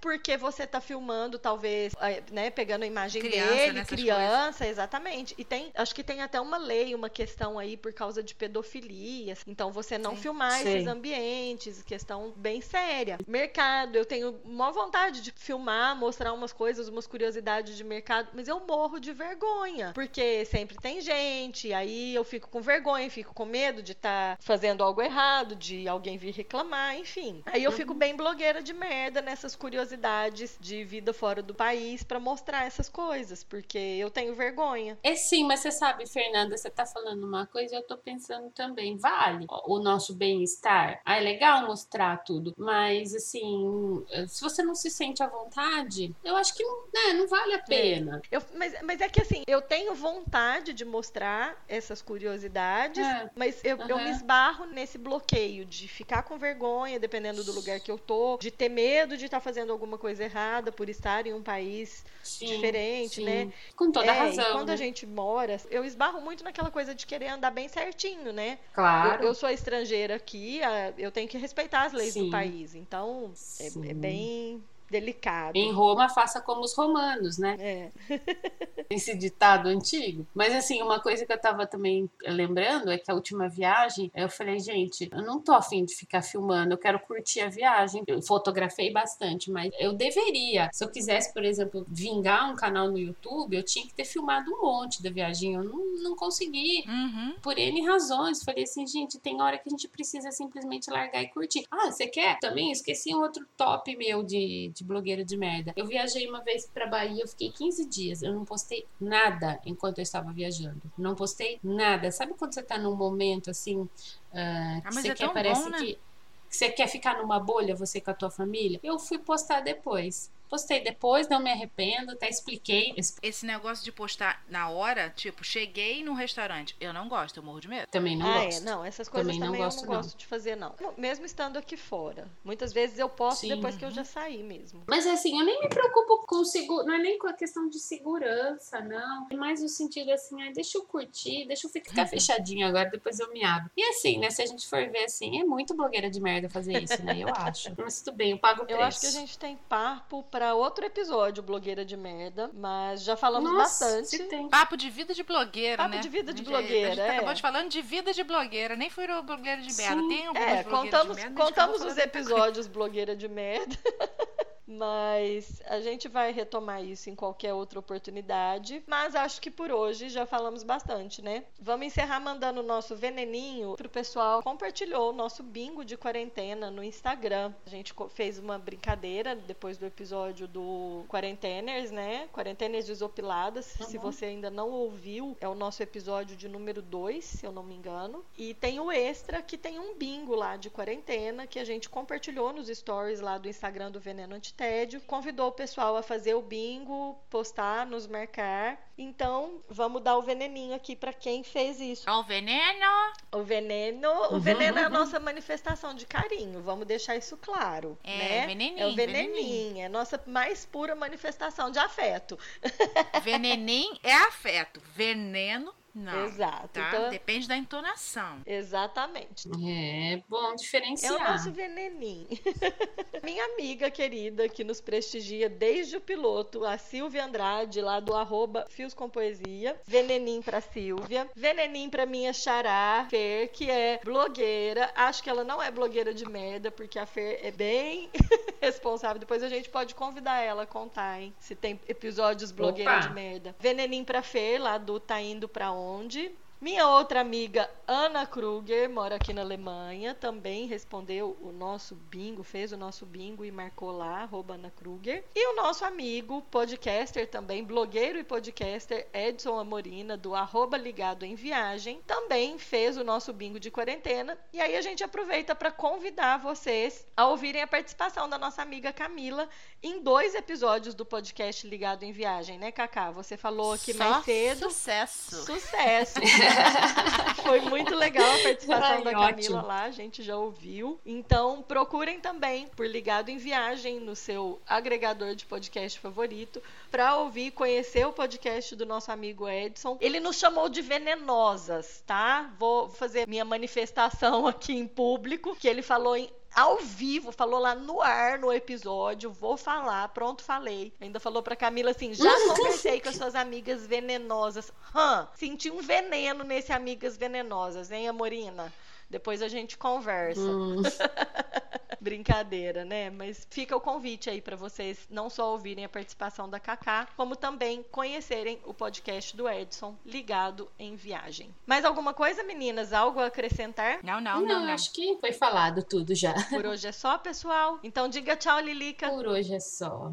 porque 0.00 0.36
você 0.36 0.66
tá 0.66 0.80
filmando, 0.80 1.38
talvez, 1.38 1.94
eh, 2.00 2.22
né, 2.30 2.50
pegando 2.50 2.82
a 2.82 2.86
imagem 2.86 3.22
Criança, 3.22 3.54
dele, 3.54 3.84
criança, 3.84 4.66
exatamente. 4.66 5.34
E 5.38 5.44
tem, 5.44 5.70
acho 5.74 5.94
que 5.94 6.02
tem 6.02 6.20
até 6.20 6.40
uma 6.40 6.56
lei, 6.56 6.94
uma 6.94 7.08
questão 7.08 7.58
aí 7.58 7.76
por 7.76 7.92
causa 7.92 8.22
de 8.22 8.34
pedofilia. 8.34 9.36
Então 9.46 9.72
você 9.72 9.96
não 9.96 10.16
Sim. 10.16 10.22
filmar 10.22 10.58
Sei. 10.58 10.74
esses 10.74 10.86
ambientes, 10.88 11.82
questão 11.82 12.32
bem 12.36 12.60
séria. 12.60 13.18
Mercado, 13.26 13.96
eu 13.96 14.04
tenho 14.04 14.40
uma 14.44 14.70
vontade 14.70 15.20
de 15.20 15.32
filmar, 15.36 15.96
mostrar 15.96 16.32
umas 16.32 16.52
coisas, 16.52 16.88
umas 16.88 17.06
curiosidades 17.06 17.76
de 17.76 17.84
mercado, 17.84 18.28
mas 18.34 18.48
eu 18.48 18.60
morro 18.60 18.98
de 18.98 19.12
vergonha, 19.12 19.92
porque 19.94 20.44
sempre 20.44 20.76
tem 20.76 21.00
gente, 21.00 21.72
aí 21.72 22.14
eu 22.14 22.24
fico 22.24 22.48
com 22.48 22.60
vergonha, 22.60 23.10
fico 23.10 23.32
com 23.32 23.44
medo 23.44 23.82
de 23.82 23.92
estar 23.92 24.36
fazendo 24.40 24.82
algo 24.82 25.00
errado, 25.00 25.54
de 25.54 25.88
alguém 25.88 26.16
vir 26.18 26.34
reclamar, 26.34 26.96
enfim. 26.96 27.42
Aí 27.46 27.62
eu 27.64 27.72
fico 27.72 27.94
bem 27.94 28.16
blogueira 28.16 28.62
de 28.62 28.72
merda 28.72 29.21
nessas 29.22 29.56
curiosidades 29.56 30.56
de 30.60 30.84
vida 30.84 31.12
fora 31.12 31.42
do 31.42 31.54
país 31.54 32.02
pra 32.02 32.20
mostrar 32.20 32.66
essas 32.66 32.88
coisas, 32.88 33.42
porque 33.44 33.78
eu 33.78 34.10
tenho 34.10 34.34
vergonha. 34.34 34.98
É 35.02 35.14
sim, 35.14 35.44
mas 35.44 35.60
você 35.60 35.70
sabe, 35.70 36.06
Fernanda, 36.06 36.56
você 36.56 36.70
tá 36.70 36.84
falando 36.84 37.24
uma 37.24 37.46
coisa 37.46 37.74
e 37.74 37.78
eu 37.78 37.82
tô 37.86 37.96
pensando 37.96 38.50
também. 38.50 38.96
Vale 38.96 39.46
o 39.48 39.78
nosso 39.78 40.14
bem-estar? 40.14 41.00
Ah, 41.04 41.16
é 41.16 41.20
legal 41.20 41.66
mostrar 41.66 42.18
tudo, 42.24 42.54
mas 42.56 43.14
assim, 43.14 44.04
se 44.28 44.40
você 44.42 44.62
não 44.62 44.74
se 44.74 44.90
sente 44.90 45.22
à 45.22 45.26
vontade, 45.28 46.14
eu 46.24 46.36
acho 46.36 46.54
que 46.54 46.62
não, 46.62 46.84
né, 46.92 47.12
não 47.14 47.26
vale 47.28 47.54
a 47.54 47.62
pena. 47.62 48.20
Eu, 48.30 48.42
mas, 48.56 48.74
mas 48.82 49.00
é 49.00 49.08
que 49.08 49.20
assim, 49.20 49.42
eu 49.46 49.60
tenho 49.62 49.94
vontade 49.94 50.72
de 50.72 50.84
mostrar 50.84 51.62
essas 51.68 52.02
curiosidades, 52.02 53.06
É. 53.06 53.30
mas 53.34 53.62
eu, 53.64 53.78
eu 53.78 53.96
Aham. 53.96 54.04
me 54.04 54.10
esbarro 54.10 54.66
nesse 54.66 54.98
bloqueio 54.98 55.64
de 55.64 55.88
ficar 55.88 56.22
com 56.22 56.38
vergonha, 56.38 56.98
dependendo 56.98 57.44
do 57.44 57.52
lugar 57.52 57.80
que 57.80 57.90
eu 57.90 57.98
tô, 57.98 58.38
de 58.38 58.50
ter 58.50 58.68
medo 58.68 59.11
de 59.16 59.24
estar 59.24 59.40
fazendo 59.40 59.72
alguma 59.72 59.98
coisa 59.98 60.24
errada 60.24 60.70
por 60.72 60.88
estar 60.88 61.26
em 61.26 61.32
um 61.32 61.42
país 61.42 62.04
Sim, 62.22 62.46
diferente, 62.46 63.16
sim. 63.16 63.24
né? 63.24 63.52
Com 63.76 63.90
toda 63.90 64.06
é, 64.06 64.18
razão. 64.18 64.52
quando 64.52 64.68
né? 64.68 64.74
a 64.74 64.76
gente 64.76 65.06
mora, 65.06 65.60
eu 65.70 65.84
esbarro 65.84 66.20
muito 66.20 66.44
naquela 66.44 66.70
coisa 66.70 66.94
de 66.94 67.06
querer 67.06 67.28
andar 67.28 67.50
bem 67.50 67.68
certinho, 67.68 68.32
né? 68.32 68.58
Claro. 68.72 69.22
Eu, 69.22 69.28
eu 69.28 69.34
sou 69.34 69.48
estrangeira 69.48 70.16
aqui, 70.16 70.60
eu 70.98 71.10
tenho 71.10 71.28
que 71.28 71.38
respeitar 71.38 71.84
as 71.84 71.92
leis 71.92 72.14
Sim. 72.14 72.24
do 72.26 72.30
país. 72.30 72.74
Então, 72.74 73.32
é, 73.60 73.90
é 73.90 73.94
bem 73.94 74.62
delicado. 74.92 75.56
Em 75.56 75.72
Roma, 75.72 76.08
faça 76.08 76.40
como 76.40 76.60
os 76.60 76.74
romanos, 76.74 77.38
né? 77.38 77.56
É. 77.58 77.90
Esse 78.90 79.16
ditado 79.16 79.68
antigo. 79.68 80.26
Mas 80.34 80.54
assim, 80.54 80.82
uma 80.82 81.00
coisa 81.00 81.24
que 81.24 81.32
eu 81.32 81.40
tava 81.40 81.66
também 81.66 82.08
lembrando 82.22 82.90
é 82.90 82.98
que 82.98 83.10
a 83.10 83.14
última 83.14 83.48
viagem, 83.48 84.10
eu 84.14 84.28
falei, 84.28 84.60
gente, 84.60 85.08
eu 85.10 85.22
não 85.22 85.40
tô 85.40 85.52
afim 85.52 85.84
de 85.84 85.94
ficar 85.94 86.20
filmando, 86.22 86.74
eu 86.74 86.78
quero 86.78 87.00
curtir 87.00 87.40
a 87.40 87.48
viagem. 87.48 88.04
Eu 88.06 88.20
fotografei 88.22 88.92
bastante, 88.92 89.50
mas 89.50 89.72
eu 89.78 89.94
deveria. 89.94 90.68
Se 90.72 90.84
eu 90.84 90.90
quisesse, 90.90 91.32
por 91.32 91.44
exemplo, 91.44 91.86
vingar 91.88 92.50
um 92.50 92.54
canal 92.54 92.90
no 92.90 92.98
YouTube, 92.98 93.56
eu 93.56 93.62
tinha 93.62 93.86
que 93.86 93.94
ter 93.94 94.04
filmado 94.04 94.52
um 94.52 94.60
monte 94.60 95.02
da 95.02 95.10
viagem. 95.10 95.54
Eu 95.54 95.64
não, 95.64 96.02
não 96.02 96.14
consegui. 96.14 96.84
Uhum. 96.86 97.34
Por 97.40 97.58
N 97.58 97.86
razões. 97.86 98.42
Falei 98.42 98.64
assim, 98.64 98.86
gente, 98.86 99.18
tem 99.18 99.40
hora 99.40 99.56
que 99.56 99.68
a 99.68 99.70
gente 99.70 99.88
precisa 99.88 100.30
simplesmente 100.30 100.90
largar 100.90 101.22
e 101.22 101.28
curtir. 101.28 101.64
Ah, 101.70 101.90
você 101.90 102.06
quer? 102.06 102.38
Também 102.40 102.70
esqueci 102.70 103.14
um 103.14 103.22
outro 103.22 103.46
top 103.56 103.96
meu 103.96 104.22
de, 104.22 104.70
de 104.74 104.81
blogueira 104.82 105.24
de 105.24 105.36
merda. 105.36 105.72
Eu 105.76 105.86
viajei 105.86 106.28
uma 106.28 106.42
vez 106.42 106.66
pra 106.66 106.86
Bahia, 106.86 107.22
eu 107.22 107.28
fiquei 107.28 107.50
15 107.50 107.86
dias. 107.86 108.22
Eu 108.22 108.32
não 108.34 108.44
postei 108.44 108.86
nada 109.00 109.60
enquanto 109.64 109.98
eu 109.98 110.02
estava 110.02 110.32
viajando. 110.32 110.80
Não 110.98 111.14
postei 111.14 111.58
nada. 111.62 112.10
Sabe 112.10 112.34
quando 112.34 112.52
você 112.54 112.62
tá 112.62 112.78
num 112.78 112.96
momento 112.96 113.50
assim, 113.50 113.88
ah, 114.32 114.80
que 114.82 114.88
Ah, 114.88 114.90
mas 114.92 115.02
você 115.02 115.08
é 115.08 115.14
quer, 115.14 115.32
parece 115.32 115.64
bom, 115.64 115.70
né? 115.70 115.78
que, 115.78 115.94
que 115.94 116.56
você 116.56 116.70
quer 116.70 116.88
ficar 116.88 117.18
numa 117.20 117.38
bolha, 117.40 117.74
você 117.74 118.00
com 118.00 118.10
a 118.10 118.14
tua 118.14 118.30
família? 118.30 118.78
Eu 118.82 118.98
fui 118.98 119.18
postar 119.18 119.60
depois. 119.60 120.30
Postei 120.52 120.80
depois, 120.84 121.30
não 121.30 121.42
me 121.42 121.50
arrependo, 121.50 122.12
até 122.12 122.28
expliquei. 122.28 122.94
Esse 123.22 123.46
negócio 123.46 123.82
de 123.82 123.90
postar 123.90 124.44
na 124.50 124.68
hora, 124.68 125.08
tipo, 125.08 125.42
cheguei 125.42 126.04
num 126.04 126.12
restaurante. 126.12 126.76
Eu 126.78 126.92
não 126.92 127.08
gosto, 127.08 127.38
eu 127.38 127.42
morro 127.42 127.58
de 127.58 127.68
medo. 127.68 127.86
Também 127.90 128.14
não 128.14 128.26
ah, 128.26 128.44
gosto. 128.44 128.58
é, 128.58 128.60
não, 128.60 128.84
essas 128.84 129.08
coisas 129.08 129.32
Também 129.32 129.40
também, 129.40 129.58
não 129.58 129.66
gosto, 129.66 129.78
eu 129.78 129.86
não 129.86 129.94
não. 129.94 130.02
gosto 130.02 130.18
de 130.18 130.26
fazer, 130.26 130.54
não. 130.54 130.74
Mesmo 130.98 131.24
estando 131.24 131.56
aqui 131.56 131.74
fora. 131.74 132.30
Muitas 132.44 132.70
vezes 132.70 132.98
eu 132.98 133.08
posto 133.08 133.40
Sim. 133.40 133.48
depois 133.48 133.76
que 133.76 133.84
eu 133.86 133.90
já 133.90 134.04
saí 134.04 134.42
mesmo. 134.42 134.82
Mas 134.86 135.06
assim, 135.06 135.38
eu 135.38 135.46
nem 135.46 135.58
me 135.58 135.70
preocupo 135.70 136.26
com 136.26 136.44
seguro, 136.44 136.84
não 136.84 136.96
é 136.96 136.98
nem 136.98 137.18
com 137.18 137.28
a 137.28 137.32
questão 137.32 137.66
de 137.70 137.78
segurança, 137.78 138.78
não. 138.82 139.28
É 139.30 139.34
mais 139.34 139.62
no 139.62 139.70
sentido 139.70 140.12
assim, 140.12 140.42
ah, 140.42 140.52
deixa 140.54 140.76
eu 140.76 140.84
curtir, 140.84 141.46
deixa 141.46 141.66
eu 141.66 141.70
ficar 141.70 142.04
fechadinho 142.06 142.66
agora, 142.66 142.90
depois 142.90 143.18
eu 143.18 143.32
me 143.32 143.42
abro. 143.42 143.70
E 143.74 143.82
assim, 143.84 144.18
né, 144.18 144.28
se 144.28 144.42
a 144.42 144.46
gente 144.46 144.68
for 144.68 144.86
ver 144.90 145.04
assim, 145.04 145.40
é 145.40 145.44
muito 145.44 145.74
blogueira 145.74 146.10
de 146.10 146.20
merda 146.20 146.50
fazer 146.50 146.82
isso, 146.82 147.02
né? 147.02 147.18
Eu 147.18 147.28
acho. 147.34 147.72
Mas 147.78 148.02
tudo 148.02 148.18
bem, 148.18 148.32
eu 148.32 148.38
pago 148.38 148.64
o 148.64 148.66
preço. 148.66 148.78
Eu 148.78 148.84
acho 148.84 149.00
que 149.00 149.06
a 149.06 149.10
gente 149.10 149.38
tem 149.38 149.56
papo 149.66 150.22
pra 150.24 150.41
outro 150.54 150.84
episódio, 150.84 151.42
blogueira 151.42 151.84
de 151.84 151.96
merda, 151.96 152.50
mas 152.54 153.02
já 153.02 153.16
falamos 153.16 153.50
Nossa, 153.52 153.84
bastante. 153.84 154.08
se 154.08 154.24
tem. 154.24 154.48
Papo 154.48 154.76
de 154.76 154.90
vida 154.90 155.14
de 155.14 155.22
blogueira, 155.22 155.76
Papo 155.76 155.94
né? 155.94 156.00
de 156.00 156.08
vida 156.08 156.32
de 156.32 156.42
blogueira, 156.42 156.92
A 156.92 156.94
gente 156.94 157.00
é. 157.04 157.16
acabou 157.16 157.34
de 157.34 157.42
falando 157.42 157.68
de 157.68 157.82
vida 157.82 158.12
de 158.12 158.24
blogueira, 158.24 158.74
nem 158.76 158.90
foi 158.90 159.06
blogueira 159.22 159.60
de 159.60 159.74
merda. 159.74 160.00
Sim. 160.02 160.08
Tem 160.08 160.26
algumas 160.26 160.48
É, 160.48 160.64
contamos, 160.64 161.16
de 161.16 161.22
merda, 161.22 161.42
contamos 161.44 161.82
os 161.82 161.96
episódios 161.98 162.66
blogueira 162.66 163.14
de 163.14 163.28
merda. 163.28 163.76
Mas 164.76 165.60
a 165.66 165.80
gente 165.80 166.08
vai 166.08 166.32
retomar 166.32 166.82
isso 166.84 167.10
em 167.10 167.14
qualquer 167.14 167.52
outra 167.54 167.78
oportunidade. 167.78 168.82
Mas 168.86 169.14
acho 169.14 169.40
que 169.40 169.50
por 169.50 169.70
hoje 169.70 170.08
já 170.08 170.26
falamos 170.26 170.62
bastante, 170.62 171.22
né? 171.22 171.44
Vamos 171.60 171.86
encerrar 171.86 172.20
mandando 172.20 172.60
o 172.60 172.64
nosso 172.64 172.96
veneninho 172.96 173.74
pro 173.76 173.88
pessoal. 173.88 174.42
Compartilhou 174.42 175.10
o 175.10 175.12
nosso 175.12 175.42
bingo 175.42 175.84
de 175.84 175.96
quarentena 175.96 176.70
no 176.70 176.82
Instagram. 176.82 177.52
A 177.66 177.70
gente 177.70 177.94
fez 178.10 178.38
uma 178.38 178.58
brincadeira 178.58 179.34
depois 179.36 179.78
do 179.78 179.86
episódio 179.86 180.48
do 180.48 181.04
Quarenteners, 181.08 181.90
né? 181.90 182.28
Quarenteners 182.32 182.86
desopiladas. 182.86 183.66
Se 183.66 183.96
Uhum. 183.96 184.02
você 184.02 184.26
ainda 184.26 184.50
não 184.50 184.70
ouviu, 184.70 185.36
é 185.40 185.48
o 185.48 185.54
nosso 185.54 185.82
episódio 185.82 186.36
de 186.36 186.48
número 186.48 186.80
2, 186.82 187.24
se 187.24 187.44
eu 187.46 187.52
não 187.52 187.62
me 187.62 187.74
engano. 187.74 188.24
E 188.38 188.54
tem 188.54 188.80
o 188.80 188.90
extra 188.90 189.42
que 189.42 189.58
tem 189.58 189.78
um 189.78 189.94
bingo 189.96 190.34
lá 190.34 190.56
de 190.56 190.70
quarentena 190.70 191.46
que 191.46 191.58
a 191.58 191.64
gente 191.64 191.88
compartilhou 191.88 192.52
nos 192.52 192.68
stories 192.68 193.20
lá 193.20 193.38
do 193.38 193.48
Instagram 193.48 193.90
do 193.90 194.00
Veneno 194.00 194.34
Antitédio. 194.62 195.00
Convidou 195.02 195.48
o 195.48 195.52
pessoal 195.52 195.96
a 195.96 196.02
fazer 196.02 196.34
o 196.34 196.42
bingo, 196.42 197.18
postar, 197.28 197.84
nos 197.86 198.06
marcar. 198.06 198.78
Então, 198.96 199.60
vamos 199.68 200.02
dar 200.02 200.16
o 200.16 200.22
veneninho 200.22 200.74
aqui 200.74 200.94
pra 200.94 201.12
quem 201.12 201.42
fez 201.42 201.80
isso. 201.80 202.08
O 202.08 202.22
veneno! 202.22 202.86
O 203.32 203.42
veneno, 203.42 204.08
o 204.08 204.34
Uhum, 204.34 204.40
veneno 204.40 204.78
é 204.78 204.84
a 204.84 204.88
nossa 204.88 205.18
manifestação 205.18 205.94
de 205.94 206.06
carinho, 206.06 206.62
vamos 206.62 206.86
deixar 206.86 207.16
isso 207.16 207.36
claro, 207.38 207.98
É, 208.04 208.18
né? 208.18 208.46
veneninho, 208.46 208.78
é 208.78 208.86
o 208.86 208.94
veneninho. 208.94 209.34
veneninho, 209.34 209.78
é 209.82 209.86
a 209.86 209.88
nossa 209.88 210.22
mais 210.26 210.64
pura 210.64 210.94
manifestação 210.94 211.70
de 211.70 211.78
afeto. 211.78 212.38
Venenim 213.24 213.98
é 214.02 214.14
afeto. 214.14 214.80
Veneno, 214.94 215.74
não. 215.94 216.24
Exato. 216.24 216.68
Tá? 216.68 216.88
Então, 216.88 217.10
Depende 217.10 217.46
da 217.48 217.56
entonação. 217.56 218.40
exatamente. 218.46 219.48
É 219.66 220.22
bom 220.28 220.52
É 220.52 220.56
diferenciar. 220.56 221.14
o 221.14 221.18
nosso 221.18 221.52
veneninho. 221.52 222.26
Minha 223.22 223.44
amiga 223.54 223.90
querida 223.90 224.48
que 224.48 224.64
nos 224.64 224.80
prestigia 224.80 225.48
desde 225.48 225.96
o 225.96 226.00
piloto, 226.00 226.64
a 226.64 226.76
Silvia 226.78 227.24
Andrade, 227.24 227.80
lá 227.80 228.00
do 228.00 228.14
arroba 228.14 228.66
Fios 228.68 228.94
com 228.94 229.08
Poesia. 229.08 229.80
Veneninho 229.86 230.42
pra 230.42 230.60
Silvia. 230.60 231.28
Veneninho 231.36 231.90
pra 231.90 232.04
minha 232.06 232.32
xará, 232.32 233.06
Fer, 233.10 233.48
que 233.52 233.70
é 233.70 234.00
blogueira. 234.02 234.90
Acho 234.96 235.22
que 235.22 235.30
ela 235.30 235.44
não 235.44 235.62
é 235.62 235.70
blogueira 235.70 236.12
de 236.12 236.28
merda, 236.28 236.70
porque 236.70 236.98
a 236.98 237.06
Fer 237.06 237.38
é 237.42 237.50
bem 237.50 238.10
responsável. 238.60 239.18
Depois 239.20 239.42
a 239.42 239.48
gente 239.48 239.68
pode 239.68 239.94
convidar 239.94 240.40
ela 240.40 240.62
a 240.64 240.66
contar, 240.66 241.20
hein? 241.20 241.32
Se 241.38 241.54
tem 241.54 241.78
episódios 241.88 242.50
blogueira 242.50 242.90
Opa. 242.98 243.00
de 243.08 243.12
merda. 243.14 243.54
Veneninho 243.60 244.04
pra 244.04 244.22
Fer, 244.22 244.58
lá 244.58 244.78
do 244.78 244.98
Tá 244.98 245.20
Indo 245.20 245.48
Pra 245.48 245.70
Onde 245.70 245.81
onde? 245.82 246.41
Minha 246.62 246.86
outra 246.86 247.20
amiga, 247.20 247.68
Ana 247.88 248.24
Kruger, 248.24 248.88
mora 248.88 249.16
aqui 249.16 249.32
na 249.32 249.40
Alemanha, 249.40 250.14
também 250.14 250.68
respondeu 250.68 251.36
o 251.40 251.50
nosso 251.50 251.96
bingo, 251.96 252.44
fez 252.44 252.70
o 252.70 252.76
nosso 252.76 253.04
bingo 253.04 253.44
e 253.44 253.50
marcou 253.50 253.90
lá, 253.90 254.22
arroba 254.22 254.54
Ana 254.54 254.70
Kruger. 254.70 255.24
E 255.34 255.48
o 255.48 255.56
nosso 255.56 255.84
amigo, 255.84 256.40
podcaster 256.52 257.28
também, 257.28 257.64
blogueiro 257.64 258.16
e 258.16 258.22
podcaster, 258.22 259.08
Edson 259.12 259.58
Amorina, 259.58 260.16
do 260.16 260.36
arroba 260.36 260.76
Ligado 260.76 261.24
em 261.24 261.34
Viagem, 261.34 262.00
também 262.06 262.56
fez 262.58 262.96
o 262.96 263.02
nosso 263.02 263.32
bingo 263.32 263.58
de 263.58 263.68
quarentena. 263.68 264.38
E 264.52 264.60
aí 264.60 264.76
a 264.76 264.80
gente 264.82 265.02
aproveita 265.02 265.56
para 265.56 265.72
convidar 265.72 266.36
vocês 266.36 267.04
a 267.16 267.26
ouvirem 267.26 267.62
a 267.62 267.66
participação 267.66 268.28
da 268.28 268.38
nossa 268.38 268.62
amiga 268.62 268.92
Camila 268.92 269.48
em 269.82 270.00
dois 270.00 270.36
episódios 270.36 270.94
do 270.94 271.04
podcast 271.04 271.66
Ligado 271.66 272.04
em 272.04 272.12
Viagem, 272.12 272.56
né, 272.56 272.70
Cacá? 272.70 273.10
Você 273.10 273.36
falou 273.36 273.72
aqui 273.72 273.92
Só 273.92 273.98
mais 273.98 274.24
cedo. 274.24 274.70
Sucesso. 274.70 275.44
Sucesso! 275.44 276.20
Foi 277.42 277.60
muito 277.60 277.94
legal 277.94 278.24
a 278.24 278.42
participação 278.42 278.96
Ai, 278.96 279.04
da 279.04 279.10
ótimo. 279.20 279.56
Camila 279.56 279.62
lá, 279.62 279.82
a 279.82 279.90
gente 279.90 280.22
já 280.22 280.36
ouviu. 280.36 280.98
Então, 281.04 281.62
procurem 281.62 282.20
também 282.20 282.68
por 282.68 282.86
Ligado 282.86 283.28
em 283.28 283.36
Viagem 283.36 284.00
no 284.00 284.14
seu 284.14 284.60
agregador 284.66 285.34
de 285.34 285.44
podcast 285.44 285.98
favorito 285.98 286.62
para 286.92 287.16
ouvir 287.16 287.46
e 287.46 287.50
conhecer 287.50 288.06
o 288.06 288.12
podcast 288.12 288.76
do 288.76 288.84
nosso 288.84 289.10
amigo 289.10 289.48
Edson. 289.48 289.96
Ele 289.98 290.20
nos 290.20 290.36
chamou 290.36 290.68
de 290.68 290.82
venenosas, 290.82 292.04
tá? 292.06 292.54
Vou 292.58 292.86
fazer 292.86 293.26
minha 293.26 293.46
manifestação 293.46 294.46
aqui 294.46 294.74
em 294.74 294.86
público, 294.86 295.56
que 295.56 295.66
ele 295.66 295.80
falou 295.80 296.14
em 296.14 296.30
ao 296.54 296.76
vivo, 296.80 297.32
falou 297.32 297.58
lá 297.58 297.74
no 297.74 298.02
ar 298.02 298.38
no 298.38 298.52
episódio, 298.52 299.32
vou 299.32 299.56
falar, 299.56 300.06
pronto, 300.08 300.44
falei. 300.44 300.92
Ainda 301.00 301.18
falou 301.18 301.42
pra 301.42 301.56
Camila 301.56 301.92
assim: 301.92 302.12
já 302.12 302.30
conversei 302.48 303.00
com 303.00 303.08
as 303.08 303.16
suas 303.16 303.34
amigas 303.34 303.86
venenosas. 303.86 304.70
Hã, 304.94 305.26
senti 305.34 305.70
um 305.70 305.80
veneno 305.80 306.44
nesse 306.44 306.70
amigas 306.70 307.16
venenosas, 307.16 307.90
hein, 307.90 308.06
Amorina? 308.06 308.70
Depois 309.12 309.42
a 309.42 309.48
gente 309.48 309.76
conversa. 309.76 310.40
Hum, 310.40 310.82
Brincadeira, 312.00 312.84
né? 312.84 313.10
Mas 313.10 313.46
fica 313.48 313.76
o 313.76 313.80
convite 313.80 314.28
aí 314.28 314.40
pra 314.40 314.56
vocês 314.56 315.06
não 315.08 315.30
só 315.30 315.52
ouvirem 315.52 315.84
a 315.84 315.88
participação 315.88 316.48
da 316.48 316.58
Kaká, 316.58 317.06
como 317.14 317.36
também 317.36 317.84
conhecerem 317.92 318.58
o 318.64 318.74
podcast 318.74 319.36
do 319.36 319.48
Edson 319.48 319.94
ligado 320.04 320.68
em 320.78 320.96
viagem. 320.96 321.54
Mais 321.64 321.84
alguma 321.84 322.12
coisa, 322.12 322.42
meninas? 322.42 322.92
Algo 322.92 323.20
a 323.20 323.26
acrescentar? 323.26 324.00
Não, 324.02 324.20
não, 324.20 324.40
não, 324.40 324.48
não, 324.48 324.66
não. 324.66 324.72
acho 324.72 324.92
que 324.92 325.16
foi 325.20 325.32
falado 325.32 325.84
tudo 325.84 326.12
já. 326.12 326.32
Por 326.48 326.66
hoje 326.66 326.88
é 326.88 326.92
só, 326.92 327.18
pessoal. 327.18 327.78
Então 327.84 328.08
diga 328.08 328.34
tchau, 328.34 328.58
Lilica. 328.58 329.08
Por 329.10 329.28
hoje 329.28 329.54
é 329.54 329.60
só. 329.60 330.10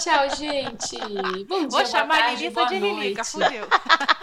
Tchau, 0.00 0.36
gente. 0.36 0.98
Bom 1.46 1.60
dia, 1.60 1.68
Vou 1.68 1.86
chamar 1.86 2.22
a 2.22 2.30
Lilica 2.32 2.64
de 2.64 2.78
Lilica, 2.78 3.22
fudeu. 3.22 3.68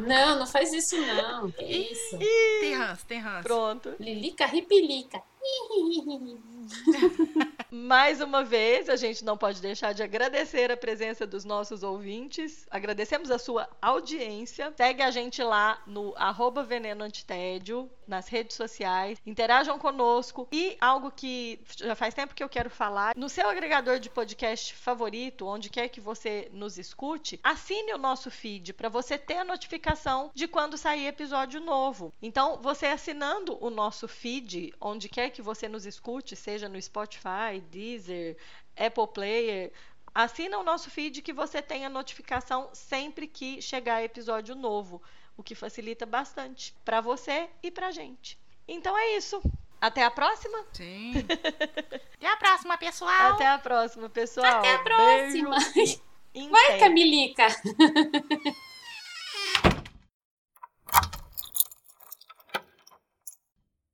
Não, 0.00 0.38
não 0.38 0.46
faz 0.46 0.72
isso 0.72 0.96
não. 0.96 1.50
Que 1.50 1.64
isso? 1.64 2.18
Tem 2.18 2.74
ranço, 2.74 3.06
tem 3.06 3.20
ranço. 3.20 3.42
Pronto. 3.42 3.94
Lilica 3.98 4.46
ripilica. 4.46 5.22
Mais 7.70 8.20
uma 8.20 8.44
vez, 8.44 8.88
a 8.88 8.96
gente 8.96 9.24
não 9.24 9.38
pode 9.38 9.60
deixar 9.60 9.92
de 9.92 10.02
agradecer 10.02 10.72
a 10.72 10.76
presença 10.76 11.26
dos 11.26 11.44
nossos 11.44 11.82
ouvintes. 11.82 12.66
Agradecemos 12.70 13.30
a 13.30 13.38
sua 13.38 13.68
audiência. 13.80 14.72
Segue 14.76 15.02
a 15.02 15.10
gente 15.10 15.42
lá 15.42 15.82
no 15.86 16.14
arroba 16.16 16.62
Veneno 16.64 17.04
Antitédio, 17.04 17.90
nas 18.06 18.28
redes 18.28 18.56
sociais. 18.56 19.18
Interajam 19.26 19.78
conosco. 19.78 20.48
E 20.52 20.76
algo 20.80 21.10
que 21.10 21.60
já 21.76 21.94
faz 21.94 22.14
tempo 22.14 22.34
que 22.34 22.42
eu 22.42 22.48
quero 22.48 22.70
falar, 22.70 23.14
no 23.16 23.28
seu 23.28 23.48
agregador 23.48 23.98
de 23.98 24.10
podcast 24.10 24.74
favorito, 24.74 25.46
onde 25.46 25.70
quer 25.70 25.88
que 25.88 26.00
você 26.00 26.48
nos 26.52 26.78
escute, 26.78 27.40
assine 27.42 27.92
o 27.92 27.98
nosso 27.98 28.30
feed 28.30 28.72
para 28.72 28.88
você 28.88 29.18
ter 29.18 29.38
a 29.38 29.44
notificação 29.44 30.30
de 30.34 30.46
quando 30.46 30.76
sair 30.76 31.06
episódio 31.06 31.60
novo. 31.60 32.12
Então, 32.20 32.60
você 32.62 32.86
assinando 32.86 33.56
o 33.64 33.70
nosso 33.70 34.08
feed, 34.08 34.72
onde 34.80 35.08
quer 35.08 35.30
que 35.30 35.42
você 35.42 35.68
nos 35.68 35.86
escute, 35.86 36.36
seja 36.36 36.68
no 36.68 36.80
Spotify, 36.80 37.60
Deezer, 37.70 38.36
Apple 38.76 39.06
Player, 39.12 39.72
assina 40.14 40.58
o 40.58 40.62
nosso 40.62 40.90
feed 40.90 41.20
que 41.22 41.32
você 41.32 41.60
tenha 41.60 41.88
notificação 41.88 42.70
sempre 42.72 43.26
que 43.26 43.60
chegar 43.60 44.02
episódio 44.02 44.54
novo, 44.54 45.02
o 45.36 45.42
que 45.42 45.54
facilita 45.54 46.06
bastante 46.06 46.74
para 46.84 47.00
você 47.00 47.48
e 47.62 47.70
para 47.70 47.90
gente. 47.90 48.38
Então 48.66 48.96
é 48.96 49.16
isso. 49.16 49.40
Até 49.80 50.02
a 50.02 50.10
próxima? 50.10 50.64
Sim. 50.72 51.14
Até 52.18 52.26
a 52.32 52.36
próxima, 52.36 52.78
pessoal. 52.78 53.32
Até 53.34 53.46
a 53.46 53.58
próxima, 53.58 54.08
pessoal. 54.08 54.58
Até 54.58 54.74
a 54.74 54.78
próxima. 54.78 55.56
Vai, 56.50 56.78
Camilica. 56.78 57.46